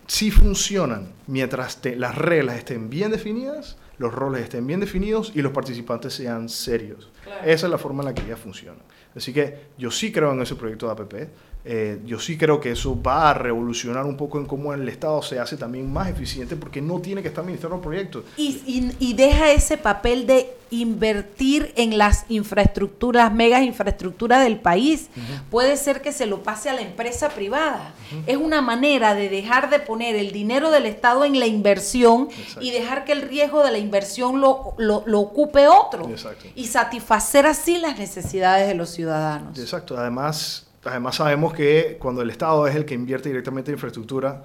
si 0.05 0.29
funcionan 0.29 1.07
mientras 1.25 1.77
te- 1.81 1.95
las 1.95 2.13
reglas 2.15 2.57
estén 2.57 2.89
bien 2.91 3.09
definidas, 3.09 3.77
los 3.97 4.13
roles 4.13 4.43
estén 4.43 4.67
bien 4.67 4.79
definidos 4.79 5.31
y 5.35 5.41
los 5.41 5.51
participantes 5.51 6.13
sean 6.13 6.49
serios. 6.49 7.11
Esa 7.43 7.67
es 7.67 7.71
la 7.71 7.77
forma 7.77 8.03
en 8.03 8.09
la 8.09 8.13
que 8.13 8.27
ya 8.27 8.37
funciona. 8.37 8.79
Así 9.15 9.33
que 9.33 9.67
yo 9.77 9.89
sí 9.89 10.11
creo 10.11 10.33
en 10.33 10.41
ese 10.41 10.55
proyecto 10.55 10.85
de 10.85 10.91
APP. 10.91 11.13
Eh, 11.69 11.99
yo 12.05 12.17
sí 12.17 12.37
creo 12.37 12.61
que 12.61 12.71
eso 12.71 13.01
va 13.01 13.29
a 13.29 13.33
revolucionar 13.33 14.05
un 14.05 14.15
poco 14.15 14.39
en 14.39 14.45
cómo 14.45 14.73
el 14.73 14.87
Estado 14.87 15.21
se 15.21 15.37
hace 15.37 15.57
también 15.57 15.91
más 15.91 16.07
eficiente 16.07 16.55
porque 16.55 16.81
no 16.81 16.99
tiene 17.01 17.21
que 17.21 17.27
estar 17.27 17.41
administrando 17.43 17.81
proyectos. 17.81 18.23
Y, 18.37 18.61
y- 18.65 18.95
y 18.99 19.13
deja 19.15 19.51
ese 19.51 19.77
papel 19.77 20.25
de 20.27 20.53
invertir 20.69 21.73
en 21.75 21.97
las 21.97 22.25
infraestructuras, 22.29 23.33
megas 23.33 23.63
infraestructuras 23.63 24.43
del 24.43 24.59
país. 24.59 25.09
Puede 25.49 25.77
ser 25.77 26.01
que 26.01 26.11
se 26.11 26.25
lo 26.25 26.43
pase 26.43 26.69
a 26.69 26.73
la 26.73 26.81
empresa 26.81 27.29
privada. 27.29 27.93
Es 28.25 28.37
una 28.37 28.61
manera 28.61 29.13
de 29.15 29.29
dejar 29.29 29.69
de 29.69 29.79
poner 29.79 30.15
el 30.15 30.31
dinero 30.31 30.71
del 30.71 30.85
Estado 30.85 31.25
en 31.25 31.39
la 31.39 31.47
inversión 31.47 32.29
y 32.61 32.71
dejar 32.71 33.05
que 33.05 33.11
el 33.13 33.21
riesgo 33.23 33.63
de 33.63 33.71
la 33.71 33.77
inversión 33.77 34.39
lo, 34.41 34.73
lo- 34.77 35.03
lo 35.05 35.19
ocupe 35.19 35.67
otro. 35.67 36.09
Exacto. 36.09 36.45
Y 36.55 36.67
satisfacer 36.67 37.45
así 37.45 37.77
las 37.77 37.97
necesidades 37.97 38.67
de 38.67 38.75
los 38.75 38.89
ciudadanos. 38.89 39.57
Exacto. 39.59 39.97
Además, 39.97 40.66
además 40.87 41.15
sabemos 41.15 41.53
que 41.53 41.97
cuando 41.99 42.21
el 42.21 42.29
Estado 42.29 42.67
es 42.67 42.75
el 42.75 42.85
que 42.85 42.93
invierte 42.93 43.29
directamente 43.29 43.71
en 43.71 43.75
infraestructura, 43.75 44.43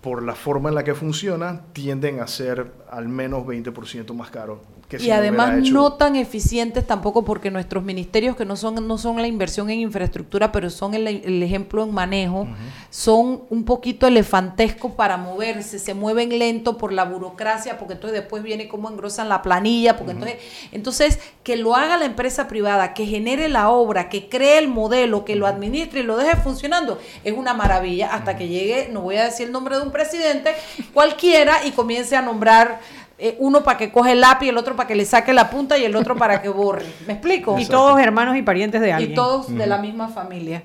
por 0.00 0.22
la 0.22 0.34
forma 0.34 0.68
en 0.68 0.74
la 0.74 0.84
que 0.84 0.94
funciona, 0.94 1.62
tienden 1.72 2.20
a 2.20 2.26
ser 2.26 2.72
al 2.90 3.08
menos 3.08 3.44
20% 3.44 4.12
más 4.14 4.30
caro. 4.30 4.60
Que 4.96 5.00
si 5.00 5.06
y 5.08 5.10
además 5.10 5.58
hecho- 5.58 5.72
no 5.72 5.94
tan 5.94 6.16
eficientes 6.16 6.86
tampoco 6.86 7.24
porque 7.24 7.50
nuestros 7.50 7.82
ministerios 7.82 8.36
que 8.36 8.44
no 8.44 8.56
son 8.56 8.86
no 8.86 8.98
son 8.98 9.20
la 9.20 9.26
inversión 9.26 9.70
en 9.70 9.80
infraestructura 9.80 10.52
pero 10.52 10.70
son 10.70 10.94
el, 10.94 11.06
el 11.08 11.42
ejemplo 11.42 11.82
en 11.82 11.92
manejo 11.92 12.46
son 12.90 13.42
un 13.50 13.64
poquito 13.64 14.06
elefantescos 14.06 14.92
para 14.92 15.16
moverse 15.16 15.78
se 15.78 15.94
mueven 15.94 16.38
lento 16.38 16.78
por 16.78 16.92
la 16.92 17.04
burocracia 17.04 17.78
porque 17.78 17.94
entonces 17.94 18.20
después 18.20 18.42
viene 18.42 18.68
cómo 18.68 18.88
engrosan 18.88 19.28
la 19.28 19.42
planilla 19.42 19.96
porque 19.96 20.12
entonces 20.12 20.36
entonces 20.72 21.18
que 21.42 21.56
lo 21.56 21.74
haga 21.74 21.96
la 21.96 22.04
empresa 22.04 22.46
privada 22.48 22.94
que 22.94 23.06
genere 23.06 23.48
la 23.48 23.70
obra 23.70 24.08
que 24.08 24.28
cree 24.28 24.58
el 24.58 24.68
modelo 24.68 25.24
que 25.24 25.34
lo 25.36 25.46
administre 25.46 26.00
y 26.00 26.02
lo 26.04 26.16
deje 26.16 26.36
funcionando 26.36 26.98
es 27.24 27.32
una 27.32 27.54
maravilla. 27.54 28.14
Hasta 28.14 28.36
que 28.36 28.48
llegue 28.48 28.88
no 28.92 29.00
voy 29.00 29.16
a 29.16 29.24
decir 29.24 29.46
el 29.46 29.52
nombre 29.52 29.76
de 29.76 29.82
un 29.82 29.90
presidente 29.90 30.52
cualquiera 30.92 31.64
y 31.66 31.72
comience 31.72 32.16
a 32.16 32.22
nombrar 32.22 32.80
eh, 33.16 33.36
uno 33.38 33.62
para 33.62 33.78
que 33.78 33.92
coge 33.92 34.12
el 34.12 34.20
lápiz, 34.20 34.48
el 34.48 34.56
otro 34.58 34.74
para 34.74 34.88
que 34.88 34.94
le 34.94 35.04
saque 35.04 35.32
la 35.32 35.48
punta 35.50 35.78
y 35.78 35.84
el 35.84 35.94
otro 35.94 36.16
para 36.16 36.42
que 36.42 36.48
borre. 36.48 36.84
¿Me 37.06 37.12
explico? 37.12 37.56
Y 37.58 37.66
todos 37.66 38.00
hermanos 38.00 38.36
y 38.36 38.42
parientes 38.42 38.80
de 38.80 38.92
alguien. 38.92 39.12
Y 39.12 39.14
todos 39.14 39.54
de 39.54 39.66
la 39.66 39.78
misma 39.78 40.08
familia. 40.08 40.62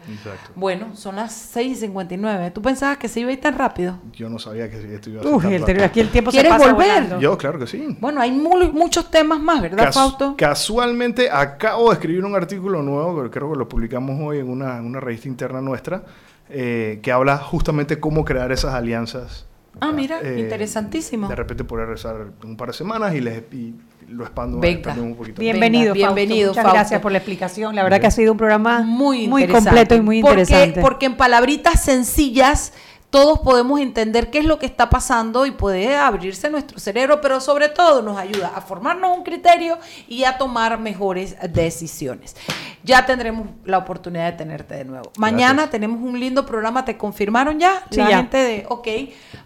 Bueno, 0.55 0.95
son 0.95 1.17
las 1.17 1.55
6.59. 1.55 2.51
¿Tú 2.51 2.61
pensabas 2.61 2.97
que 2.97 3.07
se 3.07 3.19
iba 3.19 3.29
a 3.29 3.33
ir 3.33 3.41
tan 3.41 3.57
rápido? 3.57 3.97
Yo 4.13 4.29
no 4.29 4.39
sabía 4.39 4.69
que 4.69 4.77
esto 4.95 5.09
iba 5.11 5.21
a 5.21 5.23
ser 5.23 5.33
Uy, 5.33 5.41
tan 5.43 5.53
el- 5.53 5.61
rápido. 5.61 5.85
aquí 5.85 5.99
el 5.99 6.09
tiempo 6.09 6.31
se 6.31 6.37
¿Quieres 6.37 6.51
pasa 6.51 6.71
volver? 6.73 6.87
volando. 6.89 7.19
Yo, 7.19 7.37
claro 7.37 7.59
que 7.59 7.67
sí. 7.67 7.97
Bueno, 7.99 8.19
hay 8.21 8.31
mu- 8.31 8.71
muchos 8.73 9.11
temas 9.11 9.39
más, 9.39 9.61
¿verdad, 9.61 9.85
Cas- 9.85 9.95
Fausto? 9.95 10.35
Casualmente 10.37 11.29
acabo 11.31 11.89
de 11.89 11.93
escribir 11.93 12.25
un 12.25 12.35
artículo 12.35 12.81
nuevo, 12.81 13.23
que 13.23 13.29
creo 13.29 13.51
que 13.51 13.57
lo 13.57 13.69
publicamos 13.69 14.19
hoy 14.21 14.39
en 14.39 14.49
una, 14.49 14.77
en 14.77 14.85
una 14.85 14.99
revista 14.99 15.27
interna 15.27 15.61
nuestra, 15.61 16.03
eh, 16.49 16.99
que 17.03 17.11
habla 17.11 17.37
justamente 17.37 17.99
cómo 17.99 18.25
crear 18.25 18.51
esas 18.51 18.73
alianzas. 18.73 19.45
Ah, 19.79 19.91
mira, 19.91 20.19
Eh, 20.21 20.39
interesantísimo. 20.39 21.27
De 21.27 21.35
repente 21.35 21.63
poder 21.63 21.85
regresar 21.85 22.27
un 22.43 22.57
par 22.57 22.69
de 22.69 22.73
semanas 22.73 23.13
y, 23.13 23.21
les, 23.21 23.43
y 23.53 23.75
lo 24.09 24.23
expando 24.23 24.57
un 24.57 25.15
poquito. 25.15 25.39
Bienvenido, 25.39 25.93
Venga, 25.93 26.07
Fausto. 26.07 26.15
bienvenido, 26.15 26.49
Muchas 26.49 26.63
Fausto. 26.63 26.79
gracias 26.79 27.01
por 27.01 27.11
la 27.11 27.17
explicación. 27.19 27.75
La 27.75 27.83
verdad 27.83 28.01
que 28.01 28.07
ha 28.07 28.11
sido 28.11 28.31
un 28.31 28.37
programa 28.37 28.81
muy, 28.81 29.27
muy 29.27 29.47
completo 29.47 29.95
y 29.95 30.01
muy 30.01 30.21
Porque- 30.21 30.41
interesante. 30.41 30.81
Porque 30.81 31.05
en 31.05 31.15
palabritas 31.17 31.81
sencillas 31.83 32.73
todos 33.09 33.39
podemos 33.39 33.79
entender 33.79 34.29
qué 34.29 34.37
es 34.39 34.45
lo 34.45 34.59
que 34.59 34.67
está 34.67 34.89
pasando 34.89 35.45
y 35.47 35.51
puede 35.51 35.95
abrirse 35.95 36.49
nuestro 36.49 36.77
cerebro, 36.79 37.21
pero 37.21 37.41
sobre 37.41 37.67
todo 37.69 38.01
nos 38.03 38.17
ayuda 38.19 38.51
a 38.55 38.61
formarnos 38.61 39.17
un 39.17 39.23
criterio 39.23 39.79
y 40.07 40.25
a 40.25 40.37
tomar 40.37 40.79
mejores 40.79 41.35
decisiones. 41.51 42.35
Ya 42.83 43.05
tendremos 43.05 43.47
la 43.65 43.79
oportunidad 43.79 44.31
de 44.31 44.37
tenerte 44.37 44.75
de 44.75 44.85
nuevo. 44.85 45.11
Mañana 45.17 45.69
tenemos 45.69 45.99
un 46.01 46.19
lindo 46.19 46.45
programa, 46.45 46.85
¿te 46.85 46.97
confirmaron 46.97 47.59
ya? 47.59 47.83
Sí, 47.89 47.97
la 47.97 48.09
ya. 48.09 48.17
gente 48.17 48.37
de, 48.37 48.65
ok, 48.69 48.87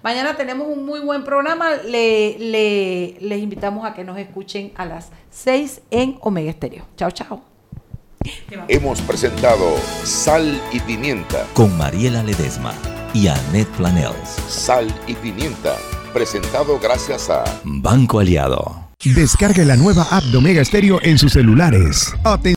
mañana 0.03 0.35
tenemos 0.35 0.67
un 0.67 0.85
muy 0.85 0.99
buen 0.99 1.23
programa, 1.23 1.71
le, 1.85 2.37
le- 2.39 3.17
les 3.21 3.39
invitamos 3.41 3.85
a 3.85 3.93
que 3.93 4.03
nos 4.03 4.17
escuchen 4.17 4.73
a 4.75 4.85
las 4.85 5.09
6 5.31 5.81
en 5.89 6.17
Omega 6.21 6.49
Estéreo. 6.51 6.85
Chao, 6.97 7.11
chao. 7.11 7.41
Hemos 8.67 9.01
presentado 9.01 9.75
Sal 10.03 10.61
y 10.71 10.79
Pimienta. 10.81 11.45
Con 11.53 11.75
Mariela 11.77 12.23
Ledesma 12.23 12.73
y 13.13 13.27
Annette 13.27 13.69
Planels. 13.77 14.29
Sal 14.47 14.87
y 15.07 15.13
Pimienta. 15.15 15.75
Presentado 16.13 16.79
gracias 16.79 17.29
a 17.29 17.43
Banco 17.63 18.19
Aliado. 18.19 18.79
Descargue 19.03 19.65
la 19.65 19.75
nueva 19.75 20.07
app 20.11 20.23
de 20.23 20.37
Omega 20.37 20.63
Stereo 20.63 20.99
en 21.03 21.17
sus 21.17 21.33
celulares. 21.33 22.13
Aten- 22.23 22.51